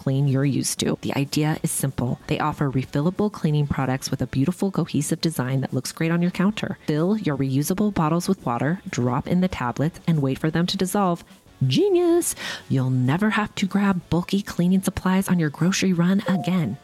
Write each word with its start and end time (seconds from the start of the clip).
clean 0.00 0.26
you're 0.26 0.46
used 0.46 0.80
to. 0.80 0.98
The 1.02 1.14
idea 1.14 1.58
is 1.62 1.70
simple. 1.70 2.18
They 2.26 2.38
offer 2.38 2.70
refillable 2.70 3.30
cleaning 3.30 3.66
products 3.66 4.10
with 4.10 4.22
a 4.22 4.26
beautiful 4.26 4.70
cohesive 4.70 5.20
design 5.20 5.60
that 5.60 5.74
looks 5.74 5.92
great 5.92 6.10
on 6.10 6.22
your 6.22 6.30
counter. 6.30 6.78
Fill 6.86 7.18
your 7.18 7.36
reusable 7.36 7.92
bottles 7.92 8.26
with 8.26 8.44
water, 8.46 8.80
drop 8.88 9.28
in 9.28 9.42
the 9.42 9.48
tablets, 9.48 10.00
and 10.06 10.22
wait 10.22 10.38
for 10.38 10.50
them 10.50 10.66
to 10.66 10.78
dissolve. 10.78 11.22
Genius! 11.66 12.34
You'll 12.70 12.88
never 12.88 13.30
have 13.30 13.54
to 13.56 13.66
grab 13.66 14.00
bulky 14.08 14.40
cleaning 14.40 14.82
supplies 14.82 15.28
on 15.28 15.38
your 15.38 15.50
grocery 15.50 15.92
run 15.92 16.22
again. 16.26 16.78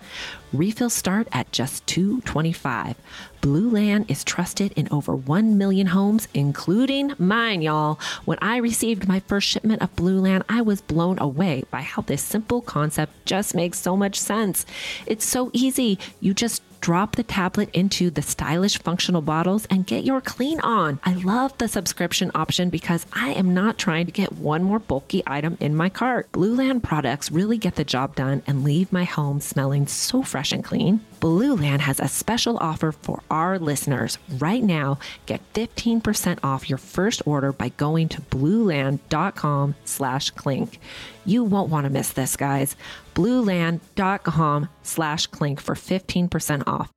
Refills 0.53 0.93
start 0.93 1.29
at 1.33 1.51
just 1.51 1.87
$2.25. 1.87 2.95
Blueland 3.41 4.11
is 4.11 4.23
trusted 4.23 4.73
in 4.73 4.87
over 4.91 5.17
1 5.17 5.57
million 5.57 5.87
homes, 5.87 6.29
including 6.35 7.15
mine, 7.19 7.63
y'all. 7.63 7.99
When 8.27 8.39
I 8.43 8.59
received 8.59 9.09
my 9.09 9.21
first 9.21 9.49
shipment 9.49 9.81
of 9.81 9.97
Blueland, 9.97 10.43
I 10.47 10.61
was 10.61 10.83
blown 10.83 11.19
away 11.21 11.65
by 11.71 11.81
how 11.81 12.03
this 12.03 12.23
simple 12.23 12.61
concept 12.61 13.13
just 13.25 13.55
makes 13.55 13.79
so 13.79 13.97
much 13.97 14.21
sense. 14.21 14.67
It's 15.07 15.25
so 15.25 15.51
easy. 15.55 15.99
You 16.21 16.35
just 16.35 16.63
drop 16.87 17.17
the 17.17 17.23
tablet 17.25 17.69
into 17.73 18.11
the 18.11 18.23
stylish 18.23 18.79
functional 18.79 19.21
bottles 19.21 19.67
and 19.69 19.89
get 19.89 20.05
your 20.05 20.21
clean 20.21 20.61
on. 20.61 21.01
I 21.03 21.15
love 21.15 21.59
the 21.59 21.67
subscription 21.67 22.31
option 22.33 22.71
because 22.71 23.05
I 23.13 23.31
am 23.31 23.53
not 23.53 23.77
trying 23.77 24.07
to 24.07 24.13
get 24.13 24.35
one 24.35 24.63
more 24.63 24.79
bulky 24.79 25.21
item 25.27 25.59
in 25.59 25.75
my 25.75 25.89
cart. 25.89 26.31
Blueland 26.31 26.85
products 26.85 27.33
really 27.33 27.59
get 27.59 27.75
the 27.75 27.83
job 27.83 28.15
done 28.15 28.41
and 28.47 28.63
leave 28.63 28.93
my 28.93 29.03
home 29.03 29.41
smelling 29.41 29.89
so 29.89 30.23
fresh 30.23 30.53
and 30.53 30.63
clean. 30.63 31.01
Blueland 31.27 31.81
has 31.81 31.99
a 31.99 32.07
special 32.07 32.57
offer 32.59 32.93
for 32.93 33.21
our 33.33 33.59
listeners. 33.59 34.17
Right 34.39 34.63
now, 34.63 35.01
get 35.27 35.41
15% 35.55 36.39
off 36.45 36.71
your 36.71 36.79
first 36.79 37.21
order 37.27 37.53
by 37.53 37.71
going 37.71 38.09
to 38.11 38.21
blueland.com 38.23 39.75
slash 39.85 40.31
clink. 40.31 40.79
You 41.25 41.43
won't 41.43 41.69
want 41.69 41.85
to 41.85 41.91
miss 41.91 42.11
this, 42.11 42.37
guys. 42.37 42.77
blueland.com 43.17 44.69
slash 44.85 45.27
clink 45.27 45.61
for 45.61 45.75
15% 45.75 46.63
off. 46.69 46.93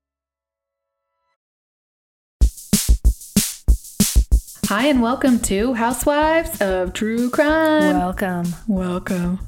Hi, 4.68 4.86
and 4.86 5.02
welcome 5.02 5.40
to 5.40 5.74
Housewives 5.74 6.62
of 6.62 6.94
True 6.94 7.32
Crime. 7.32 7.98
Welcome. 7.98 8.46
Welcome. 8.68 9.40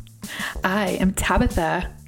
I 0.63 0.97
am 0.99 1.13
Tabitha. 1.13 2.00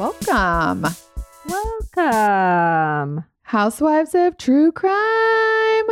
Welcome. 0.00 0.86
Welcome. 1.46 3.24
Housewives 3.42 4.14
of 4.14 4.38
True 4.38 4.72
Crime. 4.72 5.90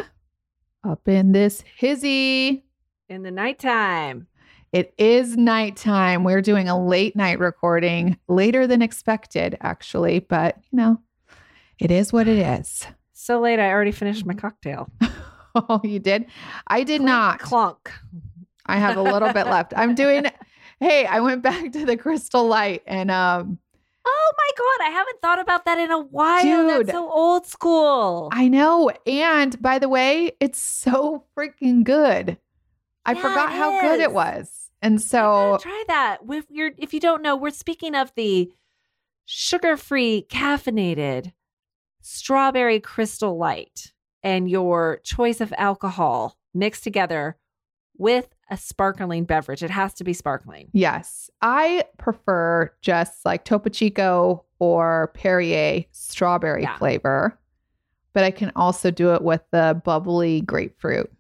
Up 0.83 1.07
in 1.07 1.33
this 1.33 1.63
hizzy. 1.77 2.65
In 3.11 3.23
the 3.23 3.31
nighttime. 3.31 4.27
It 4.73 4.95
is 4.97 5.37
nighttime. 5.37 6.25
We're 6.25 6.41
doing 6.41 6.71
a 6.71 6.83
late 6.83 7.17
night 7.17 7.39
recording, 7.39 8.17
later 8.29 8.67
than 8.67 8.81
expected, 8.81 9.59
actually, 9.61 10.21
but 10.21 10.57
you 10.71 10.79
know, 10.79 11.03
it 11.79 11.91
is 11.91 12.11
what 12.11 12.29
it 12.29 12.39
is. 12.39 12.87
So 13.13 13.41
late, 13.41 13.59
I 13.59 13.69
already 13.69 13.93
finished 13.93 14.25
my 14.25 14.33
cocktail. 14.33 14.91
Oh, 15.55 15.81
you 15.85 15.99
did? 15.99 16.27
I 16.67 16.83
did 16.83 17.03
not. 17.03 17.41
Clunk. 17.41 17.93
I 18.65 18.79
have 18.79 18.97
a 18.97 19.03
little 19.03 19.33
bit 19.35 19.49
left. 19.49 19.75
I'm 19.77 19.95
doing 19.95 20.25
Hey, 20.81 21.05
I 21.05 21.21
went 21.21 21.43
back 21.43 21.73
to 21.73 21.85
the 21.85 21.97
crystal 21.97 22.47
light 22.47 22.83
and 22.87 23.11
um 23.11 23.59
Oh 24.07 24.33
my 24.37 24.51
God. 24.57 24.87
I 24.87 24.91
haven't 24.91 25.21
thought 25.21 25.41
about 25.41 25.65
that 25.65 25.79
in 25.79 25.91
a 25.91 26.01
while. 26.01 26.43
Dude. 26.43 26.87
That's 26.87 26.97
so 26.97 27.11
old 27.11 27.47
school. 27.47 28.29
I 28.33 28.49
know. 28.49 28.91
And 29.07 29.61
by 29.61 29.79
the 29.79 29.89
way, 29.89 30.33
it's 30.41 30.59
so 30.59 31.25
freaking 31.37 31.85
good. 31.85 32.39
I 33.05 33.13
Yeah, 33.13 33.23
forgot 33.23 33.53
how 33.53 33.81
good 33.81 34.01
it 34.01 34.13
was. 34.13 34.71
And 34.81 35.01
so 35.03 35.59
try 35.61 35.85
that. 35.89 36.19
If 36.29 36.47
you're 36.51 36.73
if 36.79 36.95
you 36.95 37.01
don't 37.01 37.23
know, 37.23 37.37
we're 37.37 37.51
speaking 37.51 37.95
of 37.95 38.13
the 38.15 38.53
sugar-free 39.25 40.27
caffeinated 40.31 41.33
strawberry 42.01 42.81
crystal 42.81 43.37
light 43.37 43.93
and 44.23 44.49
your 44.49 45.01
choice 45.05 45.41
of 45.41 45.53
alcohol 45.59 46.39
mixed 46.55 46.85
together 46.85 47.37
with 47.97 48.29
a 48.51 48.57
sparkling 48.57 49.25
beverage. 49.25 49.63
It 49.63 49.71
has 49.71 49.95
to 49.95 50.05
be 50.05 50.13
sparkling. 50.13 50.69
Yes, 50.73 51.31
I 51.43 51.85
prefer 51.99 52.73
just 52.81 53.25
like 53.25 53.45
Topo 53.45 53.69
Chico 53.71 54.45
or 54.59 55.11
Perrier 55.15 55.85
strawberry 55.93 56.63
Yeah. 56.63 56.77
flavor, 56.79 57.39
but 58.13 58.25
I 58.25 58.31
can 58.31 58.51
also 58.57 58.91
do 58.91 59.15
it 59.15 59.23
with 59.23 59.43
the 59.51 59.81
bubbly 59.85 60.41
grapefruit. 60.41 61.11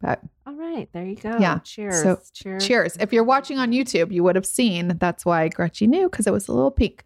But 0.00 0.20
All 0.46 0.52
right, 0.54 0.88
there 0.92 1.04
you 1.04 1.16
go. 1.16 1.38
Yeah, 1.40 1.58
Cheers. 1.64 2.02
so 2.02 2.20
cheers. 2.32 2.66
cheers. 2.66 2.96
If 3.00 3.12
you're 3.12 3.24
watching 3.24 3.58
on 3.58 3.72
YouTube, 3.72 4.12
you 4.12 4.22
would 4.22 4.36
have 4.36 4.46
seen 4.46 4.96
that's 4.98 5.24
why 5.24 5.48
Gretchen 5.48 5.90
knew 5.90 6.08
because 6.08 6.26
it 6.26 6.32
was 6.32 6.48
a 6.48 6.52
little 6.52 6.70
pink. 6.70 7.02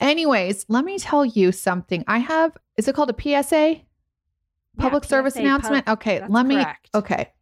Anyways, 0.00 0.66
let 0.68 0.84
me 0.84 0.98
tell 0.98 1.24
you 1.24 1.50
something. 1.50 2.04
I 2.06 2.18
have, 2.18 2.56
is 2.76 2.86
it 2.88 2.94
called 2.94 3.10
a 3.10 3.14
PSA? 3.42 3.80
Public 4.78 5.04
service 5.04 5.32
PSA, 5.34 5.40
announcement? 5.40 5.86
pub- 5.86 5.98
okay, 5.98 6.22
let 6.28 6.44
me, 6.46 6.56
correct. 6.56 6.90
okay. 6.94 7.32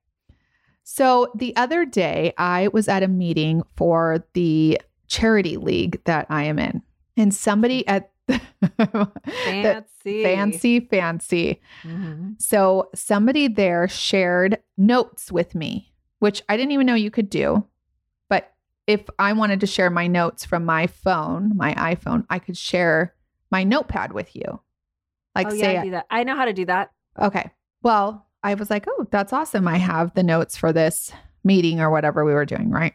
So 0.85 1.33
the 1.35 1.57
other 1.57 1.85
day, 1.85 2.33
I 2.39 2.69
was 2.69 2.89
at 2.89 3.03
a 3.03 3.09
meeting 3.09 3.63
for 3.77 4.25
the 4.35 4.81
charity 5.09 5.57
league 5.57 6.03
that 6.05 6.27
I 6.29 6.45
am 6.45 6.59
in. 6.59 6.83
And 7.17 7.35
somebody 7.35 7.87
at 7.89 8.11
Fancy. 8.79 10.23
fancy, 10.23 10.81
fancy. 10.81 11.61
Mhm. 11.83 12.41
So 12.41 12.89
somebody 12.95 13.49
there 13.49 13.89
shared 13.89 14.59
notes 14.77 15.31
with 15.31 15.55
me, 15.55 15.93
which 16.19 16.43
I 16.49 16.57
didn't 16.57 16.73
even 16.73 16.87
know 16.87 16.95
you 16.95 17.11
could 17.11 17.31
do. 17.31 17.67
But 18.29 18.53
if 18.87 19.03
I 19.19 19.33
wanted 19.35 19.61
to 19.61 19.67
share 19.67 19.91
my 19.91 20.07
notes 20.07 20.45
from 20.45 20.65
my 20.65 20.87
phone, 20.87 21.53
my 21.57 21.75
iPhone, 21.75 22.25
I 22.31 22.39
could 22.39 22.57
share 22.57 23.15
my 23.51 23.63
notepad 23.65 24.13
with 24.13 24.35
you. 24.35 24.61
Like 25.35 25.49
oh, 25.49 25.51
say, 25.51 25.75
yeah, 25.75 25.81
I 25.81 25.85
do 25.85 25.91
that. 25.93 26.07
I 26.11 26.25
know 26.25 26.37
how 26.37 26.45
to 26.47 26.53
do 26.53 26.65
that. 26.67 26.93
okay. 27.21 27.51
Well, 27.83 28.27
I 28.45 28.55
was 28.55 28.71
like, 28.71 28.85
oh, 28.89 29.07
that's 29.11 29.33
awesome. 29.33 29.67
I 29.67 29.79
have 29.79 30.15
the 30.15 30.23
notes 30.23 30.57
for 30.57 30.73
this 30.73 31.11
meeting 31.43 31.81
or 31.81 31.91
whatever 31.91 32.25
we 32.25 32.33
were 32.35 32.45
doing, 32.45 32.71
right? 32.71 32.95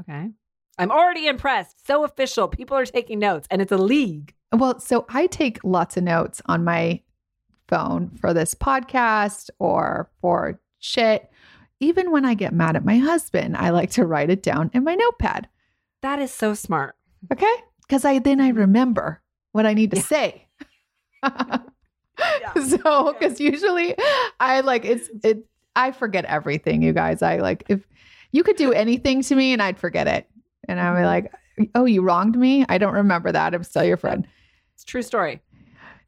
Okay. 0.00 0.30
I'm 0.78 0.90
already 0.90 1.26
impressed. 1.28 1.86
So 1.86 2.04
official. 2.04 2.48
People 2.48 2.76
are 2.76 2.84
taking 2.86 3.18
notes 3.18 3.46
and 3.50 3.62
it's 3.62 3.70
a 3.72 3.76
league. 3.78 4.34
Well, 4.52 4.80
so 4.80 5.06
I 5.10 5.26
take 5.26 5.62
lots 5.62 5.96
of 5.96 6.02
notes 6.04 6.42
on 6.46 6.64
my 6.64 7.00
phone 7.68 8.10
for 8.20 8.32
this 8.34 8.54
podcast 8.54 9.50
or 9.58 10.10
for 10.20 10.60
shit. 10.78 11.30
Even 11.80 12.10
when 12.10 12.24
I 12.24 12.34
get 12.34 12.54
mad 12.54 12.76
at 12.76 12.84
my 12.84 12.96
husband, 12.98 13.56
I 13.56 13.70
like 13.70 13.90
to 13.92 14.06
write 14.06 14.30
it 14.30 14.42
down 14.42 14.70
in 14.72 14.84
my 14.84 14.94
notepad. 14.94 15.48
That 16.02 16.18
is 16.18 16.30
so 16.32 16.54
smart. 16.54 16.94
Okay. 17.32 17.54
Because 17.82 18.04
I 18.04 18.18
then 18.18 18.40
I 18.40 18.48
remember 18.48 19.22
what 19.52 19.66
I 19.66 19.74
need 19.74 19.90
to 19.92 19.96
Yeah. 19.98 20.02
say. 20.02 20.48
So, 22.68 23.12
because 23.12 23.38
usually 23.38 23.94
I 24.40 24.60
like 24.60 24.84
it's 24.84 25.10
it 25.22 25.44
I 25.74 25.92
forget 25.92 26.24
everything, 26.24 26.82
you 26.82 26.92
guys. 26.92 27.20
I 27.22 27.36
like 27.36 27.64
if 27.68 27.86
you 28.32 28.42
could 28.42 28.56
do 28.56 28.72
anything 28.72 29.22
to 29.22 29.34
me 29.34 29.52
and 29.52 29.62
I'd 29.62 29.78
forget 29.78 30.06
it. 30.06 30.28
And 30.68 30.80
I'd 30.80 30.92
be 30.92 30.96
mm-hmm. 30.96 31.06
like, 31.06 31.32
oh, 31.74 31.84
you 31.84 32.02
wronged 32.02 32.36
me? 32.36 32.64
I 32.68 32.78
don't 32.78 32.94
remember 32.94 33.30
that. 33.32 33.54
I'm 33.54 33.62
still 33.62 33.84
your 33.84 33.96
friend. 33.96 34.26
It's 34.74 34.82
a 34.82 34.86
true 34.86 35.02
story. 35.02 35.40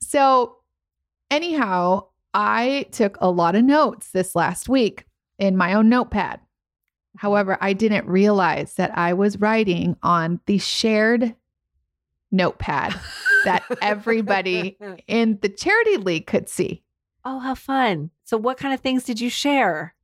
So, 0.00 0.56
anyhow, 1.30 2.06
I 2.34 2.86
took 2.92 3.16
a 3.20 3.30
lot 3.30 3.54
of 3.54 3.64
notes 3.64 4.10
this 4.10 4.34
last 4.34 4.68
week 4.68 5.04
in 5.38 5.56
my 5.56 5.74
own 5.74 5.88
notepad. 5.88 6.40
However, 7.16 7.58
I 7.60 7.72
didn't 7.72 8.06
realize 8.06 8.74
that 8.74 8.96
I 8.96 9.12
was 9.12 9.38
writing 9.38 9.96
on 10.02 10.40
the 10.46 10.58
shared 10.58 11.34
notepad 12.30 12.94
that 13.44 13.64
everybody 13.80 14.76
in 15.06 15.38
the 15.40 15.48
charity 15.48 15.96
league 15.96 16.26
could 16.26 16.48
see. 16.48 16.82
oh, 17.24 17.38
how 17.38 17.54
fun. 17.54 18.10
So, 18.24 18.36
what 18.36 18.58
kind 18.58 18.74
of 18.74 18.80
things 18.80 19.04
did 19.04 19.20
you 19.20 19.30
share? 19.30 19.94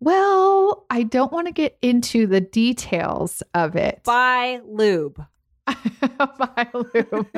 Well, 0.00 0.84
I 0.90 1.04
don't 1.04 1.32
want 1.32 1.46
to 1.46 1.52
get 1.52 1.78
into 1.80 2.26
the 2.26 2.40
details 2.40 3.42
of 3.54 3.76
it. 3.76 4.02
Buy 4.04 4.60
lube. 4.64 5.24
Bye, 5.66 6.68
lube. 6.74 7.28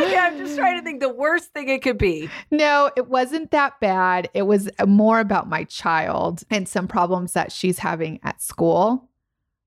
okay, 0.00 0.18
I'm 0.18 0.36
just 0.36 0.56
trying 0.56 0.78
to 0.78 0.82
think 0.82 1.00
the 1.00 1.12
worst 1.12 1.52
thing 1.52 1.68
it 1.68 1.82
could 1.82 1.96
be. 1.96 2.28
No, 2.50 2.90
it 2.96 3.08
wasn't 3.08 3.52
that 3.52 3.78
bad. 3.80 4.28
It 4.34 4.42
was 4.42 4.68
more 4.84 5.20
about 5.20 5.48
my 5.48 5.62
child 5.64 6.42
and 6.50 6.68
some 6.68 6.88
problems 6.88 7.34
that 7.34 7.52
she's 7.52 7.78
having 7.78 8.18
at 8.24 8.42
school. 8.42 9.08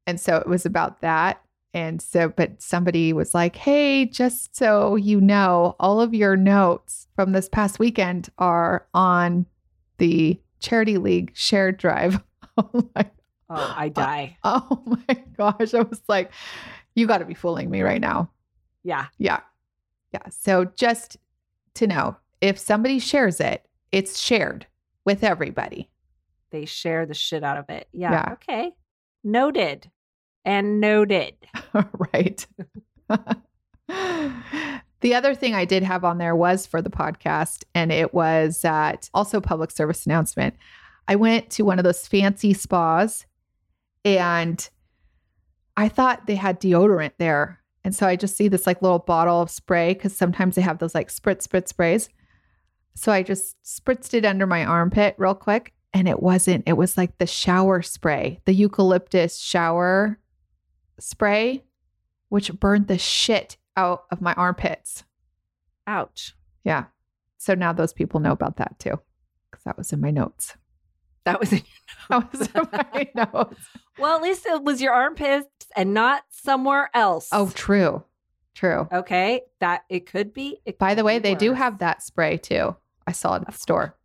And 0.06 0.20
so 0.20 0.38
it 0.38 0.48
was 0.48 0.66
about 0.66 1.00
that. 1.02 1.42
And 1.74 2.02
so, 2.02 2.30
but 2.30 2.62
somebody 2.62 3.14
was 3.14 3.34
like, 3.34 3.56
hey, 3.56 4.06
just 4.06 4.56
so 4.56 4.96
you 4.96 5.22
know, 5.22 5.76
all 5.80 6.02
of 6.02 6.14
your 6.14 6.36
notes 6.36 7.08
from 7.16 7.32
this 7.32 7.48
past 7.48 7.78
weekend 7.78 8.30
are 8.40 8.88
on 8.94 9.46
the 10.00 10.40
Charity 10.60 10.98
League 10.98 11.32
shared 11.36 11.78
drive. 11.78 12.22
Oh, 13.52 13.74
I 13.76 13.88
uh, 13.88 13.90
die. 13.90 14.38
oh 14.44 14.84
my 15.08 15.24
gosh. 15.38 15.74
I 15.74 15.82
was 15.82 16.02
like, 16.08 16.32
you 16.96 17.08
got 17.08 17.18
to 17.20 17.26
be 17.26 17.34
fooling 17.34 17.70
me 17.70 17.82
right 17.82 18.02
now. 18.02 18.30
Yeah. 18.84 19.08
Yeah. 19.18 19.40
Yeah. 20.14 20.28
So 20.30 20.66
just 20.66 21.18
to 21.76 21.88
know, 21.88 22.16
if 22.42 22.60
somebody 22.60 23.00
shares 23.00 23.40
it, 23.40 23.66
it's 23.92 24.20
shared 24.20 24.68
with 25.06 25.24
everybody. 25.24 25.90
They 26.52 26.66
share 26.66 27.06
the 27.06 27.14
shit 27.14 27.44
out 27.44 27.58
of 27.58 27.70
it. 27.70 27.88
Yeah. 27.92 28.12
Yeah. 28.12 28.34
Okay. 28.34 28.72
Noted. 29.24 29.90
And 30.50 30.80
noted. 30.80 31.36
right. 31.94 32.48
the 33.88 35.14
other 35.14 35.36
thing 35.36 35.54
I 35.54 35.66
did 35.66 35.84
have 35.84 36.04
on 36.04 36.18
there 36.18 36.36
was 36.36 36.66
for 36.66 36.82
the 36.82 36.90
podcast, 36.90 37.66
and 37.76 37.92
it 37.92 38.16
was 38.16 38.66
at 38.66 39.12
also 39.14 39.40
public 39.42 39.70
service 39.70 40.08
announcement. 40.08 40.56
I 41.08 41.18
went 41.18 41.52
to 41.52 41.64
one 41.64 41.78
of 41.78 41.84
those 41.84 42.08
fancy 42.08 42.56
spas 42.56 43.28
and 44.04 44.68
I 45.78 45.88
thought 45.88 46.26
they 46.26 46.36
had 46.36 46.60
deodorant 46.60 47.12
there. 47.20 47.60
And 47.84 47.94
so 47.94 48.08
I 48.08 48.16
just 48.16 48.36
see 48.36 48.48
this 48.48 48.66
like 48.66 48.82
little 48.82 48.98
bottle 48.98 49.42
of 49.42 49.52
spray 49.52 49.94
because 49.94 50.18
sometimes 50.18 50.56
they 50.56 50.64
have 50.64 50.80
those 50.80 50.96
like 50.96 51.10
spritz, 51.10 51.48
spritz 51.48 51.68
sprays. 51.68 52.10
So 52.96 53.12
I 53.12 53.22
just 53.22 53.56
spritzed 53.64 54.16
it 54.16 54.26
under 54.26 54.48
my 54.48 54.66
armpit 54.66 55.14
real 55.20 55.36
quick. 55.36 55.74
And 55.94 56.10
it 56.10 56.24
wasn't, 56.24 56.64
it 56.68 56.74
was 56.74 56.98
like 56.98 57.20
the 57.20 57.28
shower 57.28 57.84
spray, 57.84 58.40
the 58.46 58.54
eucalyptus 58.54 59.38
shower 59.38 60.18
spray, 61.02 61.64
which 62.30 62.54
burned 62.60 62.88
the 62.88 62.98
shit 62.98 63.58
out 63.76 64.04
of 64.12 64.22
my 64.22 64.34
armpits. 64.34 65.04
Ouch. 65.88 66.36
Yeah. 66.64 66.86
So 67.38 67.54
now 67.56 67.74
those 67.74 67.94
people 67.94 68.20
know 68.20 68.32
about 68.32 68.58
that 68.58 68.78
too. 68.80 69.00
Because 69.50 69.64
that 69.64 69.78
was 69.78 69.92
in 69.94 70.02
my 70.02 70.12
notes. 70.12 70.56
That 71.26 71.40
was 71.40 71.52
in 71.54 71.62
That 72.10 72.32
was 72.32 72.48
in 72.54 72.68
my 72.72 73.10
notes. 73.16 73.60
Well, 73.98 74.16
at 74.16 74.22
least 74.22 74.46
it 74.46 74.64
was 74.64 74.82
your 74.82 74.94
armpits 74.94 75.48
and 75.76 75.94
not 75.94 76.24
somewhere 76.30 76.90
else. 76.94 77.30
Oh, 77.32 77.50
true. 77.54 78.04
True. 78.56 78.88
okay. 78.92 79.42
That 79.62 79.84
it 79.90 80.06
could 80.06 80.34
be. 80.34 80.60
It 80.66 80.78
By 80.78 80.96
the 80.96 81.04
way, 81.04 81.20
they 81.20 81.36
do 81.36 81.54
have 81.54 81.80
that 81.80 82.04
spray 82.04 82.38
too. 82.38 82.76
I 83.08 83.14
saw 83.14 83.36
it 83.36 83.44
at 83.48 83.54
the 83.54 83.58
store. 83.58 83.96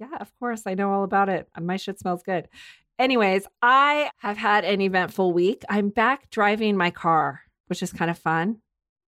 Yeah, 0.00 0.16
of 0.18 0.32
course. 0.38 0.62
I 0.66 0.74
know 0.74 0.90
all 0.90 1.04
about 1.04 1.28
it. 1.28 1.48
My 1.60 1.76
shit 1.76 2.00
smells 2.00 2.22
good. 2.22 2.48
Anyways, 3.00 3.46
I 3.62 4.10
have 4.18 4.36
had 4.36 4.64
an 4.66 4.82
eventful 4.82 5.32
week. 5.32 5.64
I'm 5.70 5.88
back 5.88 6.28
driving 6.30 6.76
my 6.76 6.90
car, 6.90 7.40
which 7.68 7.82
is 7.82 7.92
kind 7.94 8.10
of 8.10 8.18
fun. 8.18 8.58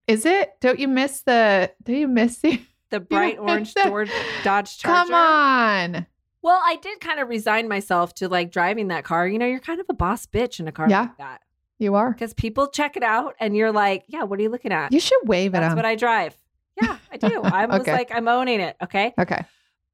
Is 0.08 0.26
it? 0.26 0.54
Don't 0.60 0.80
you 0.80 0.88
miss 0.88 1.22
the 1.22 1.72
do 1.84 1.94
you 1.94 2.08
miss 2.08 2.40
the 2.40 2.60
The 2.90 3.00
bright 3.00 3.38
orange 3.38 3.74
Dodge 3.76 4.78
Charger. 4.80 4.82
Come 4.82 5.14
on. 5.14 6.08
Well, 6.42 6.60
I 6.64 6.78
did 6.78 7.00
kind 7.00 7.20
of 7.20 7.28
resign 7.30 7.68
myself 7.68 8.14
to 8.16 8.28
like 8.28 8.52
driving 8.52 8.88
that 8.88 9.04
car. 9.04 9.28
You 9.28 9.38
know, 9.38 9.46
you're 9.46 9.60
kind 9.60 9.80
of 9.80 9.86
a 9.90 9.94
boss 9.94 10.26
bitch 10.26 10.60
in 10.60 10.68
a 10.68 10.72
car 10.72 10.88
Yeah. 10.90 11.02
like 11.02 11.18
that 11.18 11.42
You 11.78 11.94
are. 11.96 12.12
because 12.12 12.34
people 12.34 12.68
check 12.68 12.98
it 12.98 13.04
out 13.04 13.36
and 13.40 13.56
you're 13.56 13.72
like, 13.72 14.06
yeah, 14.08 14.24
what 14.24 14.40
are 14.40 14.42
you 14.42 14.50
looking 14.50 14.72
at? 14.72 14.92
You 14.94 15.00
should 15.00 15.28
wave 15.28 15.54
at 15.54 15.60
That's 15.60 15.72
them. 15.72 15.76
what 15.78 15.86
I 15.86 15.96
drive. 15.96 16.36
Yeah, 16.82 16.98
I 17.12 17.18
do. 17.18 17.42
I 17.44 17.66
was 17.68 17.82
Okay. 17.82 17.94
like, 17.94 18.12
I'm 18.12 18.28
owning 18.28 18.62
it. 18.62 18.76
Okay. 18.84 19.14
okay. 19.20 19.44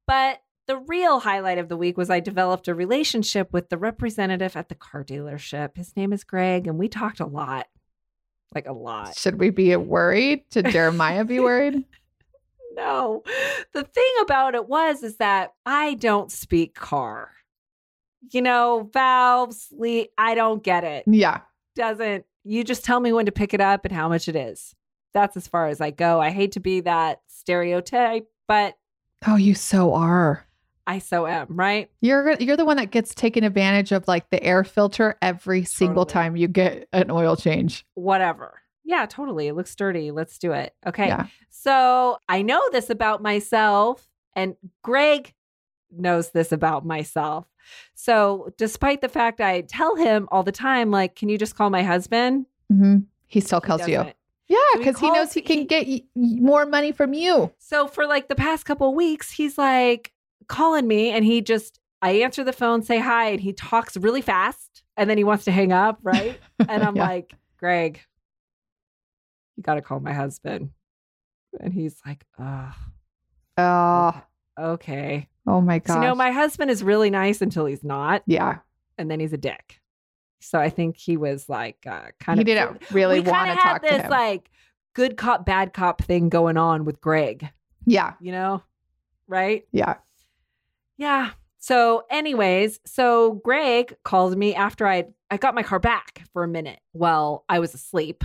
But 0.06 0.40
the 0.66 0.76
real 0.78 1.20
highlight 1.20 1.58
of 1.58 1.68
the 1.68 1.76
week 1.76 1.96
was 1.96 2.08
I 2.10 2.20
developed 2.20 2.68
a 2.68 2.74
relationship 2.74 3.52
with 3.52 3.68
the 3.68 3.78
representative 3.78 4.56
at 4.56 4.68
the 4.68 4.74
car 4.74 5.02
dealership. 5.04 5.76
His 5.76 5.96
name 5.96 6.12
is 6.12 6.24
Greg, 6.24 6.66
and 6.66 6.78
we 6.78 6.88
talked 6.88 7.20
a 7.20 7.26
lot. 7.26 7.66
Like 8.54 8.66
a 8.66 8.72
lot. 8.72 9.16
Should 9.16 9.40
we 9.40 9.50
be 9.50 9.74
worried? 9.76 10.44
Should 10.52 10.66
Jeremiah 10.70 11.24
be 11.24 11.40
worried? 11.40 11.84
No. 12.74 13.22
The 13.74 13.82
thing 13.82 14.10
about 14.22 14.54
it 14.54 14.66
was 14.66 15.02
is 15.02 15.18
that 15.18 15.52
I 15.66 15.92
don't 15.92 16.32
speak 16.32 16.74
car. 16.74 17.30
You 18.30 18.40
know, 18.40 18.88
valves, 18.94 19.68
le- 19.76 20.06
I 20.16 20.34
don't 20.34 20.62
get 20.62 20.82
it. 20.82 21.04
Yeah. 21.06 21.40
Doesn't 21.76 22.24
you 22.44 22.64
just 22.64 22.82
tell 22.82 22.98
me 22.98 23.12
when 23.12 23.26
to 23.26 23.32
pick 23.32 23.52
it 23.52 23.60
up 23.60 23.84
and 23.84 23.92
how 23.94 24.08
much 24.08 24.26
it 24.26 24.36
is. 24.36 24.74
That's 25.12 25.36
as 25.36 25.46
far 25.46 25.68
as 25.68 25.82
I 25.82 25.90
go. 25.90 26.18
I 26.18 26.30
hate 26.30 26.52
to 26.52 26.60
be 26.60 26.80
that 26.80 27.20
stereotype, 27.26 28.26
but 28.48 28.78
Oh, 29.26 29.36
you 29.36 29.54
so 29.54 29.92
are. 29.92 30.46
I 30.86 30.98
so 30.98 31.26
am, 31.26 31.46
right? 31.50 31.90
You're 32.00 32.32
you're 32.40 32.56
the 32.56 32.64
one 32.64 32.76
that 32.76 32.90
gets 32.90 33.14
taken 33.14 33.44
advantage 33.44 33.92
of 33.92 34.08
like 34.08 34.30
the 34.30 34.42
air 34.42 34.64
filter 34.64 35.16
every 35.22 35.64
single 35.64 36.04
Totally. 36.04 36.12
time 36.24 36.36
you 36.36 36.48
get 36.48 36.88
an 36.92 37.10
oil 37.10 37.36
change. 37.36 37.86
Whatever. 37.94 38.60
Yeah, 38.84 39.06
totally. 39.06 39.46
It 39.46 39.54
looks 39.54 39.74
dirty. 39.76 40.10
Let's 40.10 40.38
do 40.38 40.52
it. 40.52 40.74
Okay. 40.86 41.06
Yeah. 41.06 41.26
So 41.50 42.18
I 42.28 42.42
know 42.42 42.60
this 42.72 42.90
about 42.90 43.22
myself, 43.22 44.08
and 44.34 44.56
Greg 44.82 45.32
knows 45.90 46.30
this 46.30 46.50
about 46.52 46.84
myself. 46.84 47.46
So 47.94 48.52
despite 48.58 49.00
the 49.02 49.08
fact 49.08 49.40
I 49.40 49.60
tell 49.60 49.94
him 49.94 50.28
all 50.32 50.42
the 50.42 50.50
time, 50.52 50.90
like, 50.90 51.14
can 51.14 51.28
you 51.28 51.38
just 51.38 51.54
call 51.54 51.70
my 51.70 51.82
husband? 51.84 52.46
hmm 52.68 52.96
He 53.28 53.40
still 53.40 53.60
He 53.60 53.66
calls 53.68 53.86
you. 53.86 54.04
Yeah, 54.48 54.58
So 54.72 54.78
he 54.80 54.84
because 54.84 55.00
he, 55.00 55.10
knows 55.10 55.32
he 55.32 55.40
can 55.42 55.58
he- 55.58 55.64
get 55.64 56.04
more 56.14 56.66
money 56.66 56.90
from 56.92 57.14
you. 57.14 57.52
So 57.58 57.86
for 57.86 58.06
like 58.06 58.28
the 58.28 58.34
past 58.34 58.64
couple 58.66 58.88
of 58.90 58.94
weeks, 58.94 59.30
he's 59.30 59.56
like 59.56 60.11
calling 60.48 60.86
me 60.86 61.10
and 61.10 61.24
he 61.24 61.40
just, 61.40 61.78
I 62.00 62.12
answer 62.22 62.44
the 62.44 62.52
phone, 62.52 62.82
say 62.82 62.98
hi, 62.98 63.28
and 63.30 63.40
he 63.40 63.52
talks 63.52 63.96
really 63.96 64.22
fast 64.22 64.82
and 64.96 65.08
then 65.08 65.16
he 65.18 65.24
wants 65.24 65.44
to 65.44 65.52
hang 65.52 65.72
up, 65.72 65.98
right? 66.02 66.38
And 66.68 66.82
I'm 66.84 66.96
Yeah. 66.96 67.06
like, 67.08 67.34
Greg, 67.58 68.00
you 69.56 69.62
got 69.62 69.74
to 69.74 69.82
call 69.82 70.00
my 70.00 70.12
husband. 70.12 70.70
And 71.60 71.72
he's 71.72 71.96
like, 72.06 72.24
oh, 72.38 72.74
Oh, 73.58 74.22
okay. 74.58 75.28
oh 75.46 75.60
my 75.60 75.78
'Cause, 75.78 75.88
gosh. 75.88 76.02
you 76.02 76.08
know, 76.08 76.14
my 76.14 76.30
husband 76.30 76.70
is 76.70 76.82
really 76.82 77.10
nice 77.10 77.42
until 77.42 77.66
he's 77.66 77.84
not, 77.84 78.22
yeah, 78.26 78.58
and 78.96 79.10
then 79.10 79.20
he's 79.20 79.32
a 79.32 79.36
dick. 79.38 79.80
So 80.40 80.58
I 80.58 80.70
think 80.70 80.96
he 80.96 81.16
was 81.16 81.48
like, 81.48 81.86
uh, 81.86 82.08
kind 82.18 82.38
he 82.38 82.42
of. 82.42 82.46
didn't 82.46 82.90
really 82.92 83.20
want 83.20 83.50
to 83.50 83.56
talk 83.56 83.82
this 83.82 83.98
to 83.98 84.02
him. 84.04 84.10
like 84.10 84.50
good 84.94 85.16
cop, 85.16 85.44
bad 85.44 85.72
cop 85.72 86.02
thing 86.02 86.28
going 86.30 86.56
on 86.56 86.84
with 86.84 87.00
Greg, 87.00 87.48
Yeah. 87.86 88.14
you 88.20 88.32
know? 88.32 88.62
Right? 89.28 89.66
Yeah. 89.72 89.96
Yeah. 91.02 91.30
So, 91.58 92.04
anyways, 92.10 92.78
so 92.86 93.32
Greg 93.44 93.96
called 94.04 94.38
me 94.38 94.54
after 94.54 94.86
I 94.86 95.06
I 95.32 95.36
got 95.36 95.56
my 95.56 95.64
car 95.64 95.80
back 95.80 96.22
for 96.32 96.44
a 96.44 96.48
minute. 96.48 96.78
while 96.92 97.44
I 97.48 97.58
was 97.58 97.74
asleep 97.74 98.22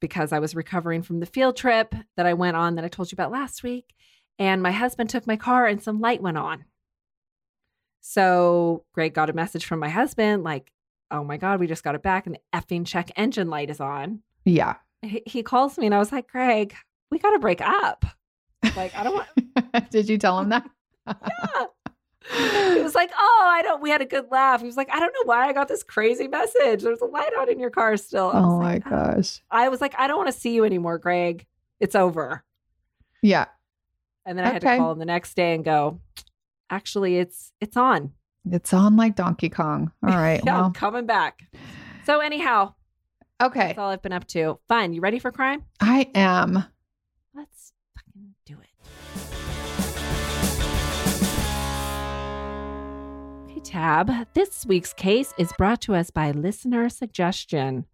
because 0.00 0.32
I 0.32 0.40
was 0.40 0.56
recovering 0.56 1.02
from 1.02 1.20
the 1.20 1.26
field 1.26 1.56
trip 1.56 1.94
that 2.16 2.26
I 2.26 2.34
went 2.34 2.56
on 2.56 2.74
that 2.74 2.84
I 2.84 2.88
told 2.88 3.12
you 3.12 3.14
about 3.14 3.30
last 3.30 3.62
week. 3.62 3.94
And 4.40 4.60
my 4.60 4.72
husband 4.72 5.08
took 5.08 5.24
my 5.24 5.36
car 5.36 5.66
and 5.66 5.80
some 5.80 6.00
light 6.00 6.20
went 6.20 6.36
on. 6.36 6.64
So 8.00 8.84
Greg 8.92 9.14
got 9.14 9.30
a 9.30 9.32
message 9.32 9.64
from 9.64 9.78
my 9.78 9.88
husband, 9.88 10.42
like, 10.42 10.72
oh 11.12 11.22
my 11.22 11.36
God, 11.36 11.60
we 11.60 11.68
just 11.68 11.84
got 11.84 11.94
it 11.94 12.02
back 12.02 12.26
and 12.26 12.34
the 12.34 12.58
effing 12.58 12.84
check 12.84 13.12
engine 13.14 13.50
light 13.50 13.70
is 13.70 13.78
on. 13.78 14.22
Yeah. 14.44 14.74
He, 15.02 15.22
he 15.26 15.42
calls 15.44 15.78
me 15.78 15.86
and 15.86 15.94
I 15.94 16.00
was 16.00 16.10
like, 16.10 16.26
Greg, 16.26 16.74
we 17.12 17.20
got 17.20 17.30
to 17.30 17.38
break 17.38 17.60
up. 17.60 18.04
Like, 18.74 18.96
I 18.96 19.04
don't 19.04 19.14
want, 19.14 19.90
Did 19.92 20.08
you 20.08 20.18
tell 20.18 20.40
him 20.40 20.48
that? 20.48 20.68
Yeah. 21.06 21.66
He 22.74 22.82
was 22.82 22.94
like, 22.94 23.10
"Oh, 23.14 23.44
I 23.44 23.62
don't." 23.62 23.82
We 23.82 23.90
had 23.90 24.00
a 24.00 24.06
good 24.06 24.26
laugh. 24.30 24.60
He 24.60 24.66
was 24.66 24.76
like, 24.76 24.88
"I 24.92 25.00
don't 25.00 25.12
know 25.12 25.24
why 25.24 25.48
I 25.48 25.52
got 25.52 25.68
this 25.68 25.82
crazy 25.82 26.28
message. 26.28 26.82
There's 26.82 27.00
a 27.00 27.06
light 27.06 27.32
on 27.38 27.50
in 27.50 27.58
your 27.58 27.70
car 27.70 27.96
still." 27.96 28.30
Oh 28.32 28.58
my 28.58 28.74
like, 28.74 28.82
ah. 28.86 29.14
gosh. 29.14 29.40
I 29.50 29.68
was 29.68 29.80
like, 29.80 29.94
"I 29.98 30.06
don't 30.06 30.16
want 30.16 30.32
to 30.32 30.38
see 30.38 30.54
you 30.54 30.64
anymore, 30.64 30.98
Greg. 30.98 31.46
It's 31.80 31.94
over." 31.94 32.44
Yeah. 33.22 33.46
And 34.24 34.38
then 34.38 34.46
I 34.46 34.52
had 34.52 34.62
to 34.62 34.76
call 34.76 34.92
him 34.92 34.98
the 34.98 35.04
next 35.04 35.34
day 35.34 35.54
and 35.54 35.64
go, 35.64 36.00
"Actually, 36.70 37.18
it's 37.18 37.52
it's 37.60 37.76
on. 37.76 38.12
It's 38.50 38.72
on 38.72 38.96
like 38.96 39.16
Donkey 39.16 39.48
Kong. 39.48 39.90
All 40.06 40.16
right. 40.16 40.40
yeah, 40.46 40.62
I'm 40.62 40.72
coming 40.72 41.06
back." 41.06 41.42
So 42.04 42.20
anyhow, 42.20 42.74
okay. 43.42 43.68
that's 43.68 43.78
all 43.78 43.90
I've 43.90 44.02
been 44.02 44.12
up 44.12 44.26
to. 44.28 44.58
Fun. 44.68 44.92
You 44.92 45.00
ready 45.00 45.18
for 45.18 45.32
crime? 45.32 45.64
I 45.80 46.10
am. 46.14 46.64
Tab. 53.72 54.10
This 54.34 54.66
week's 54.66 54.92
case 54.92 55.32
is 55.38 55.50
brought 55.56 55.80
to 55.82 55.94
us 55.94 56.10
by 56.10 56.30
listener 56.32 56.90
suggestion 56.90 57.86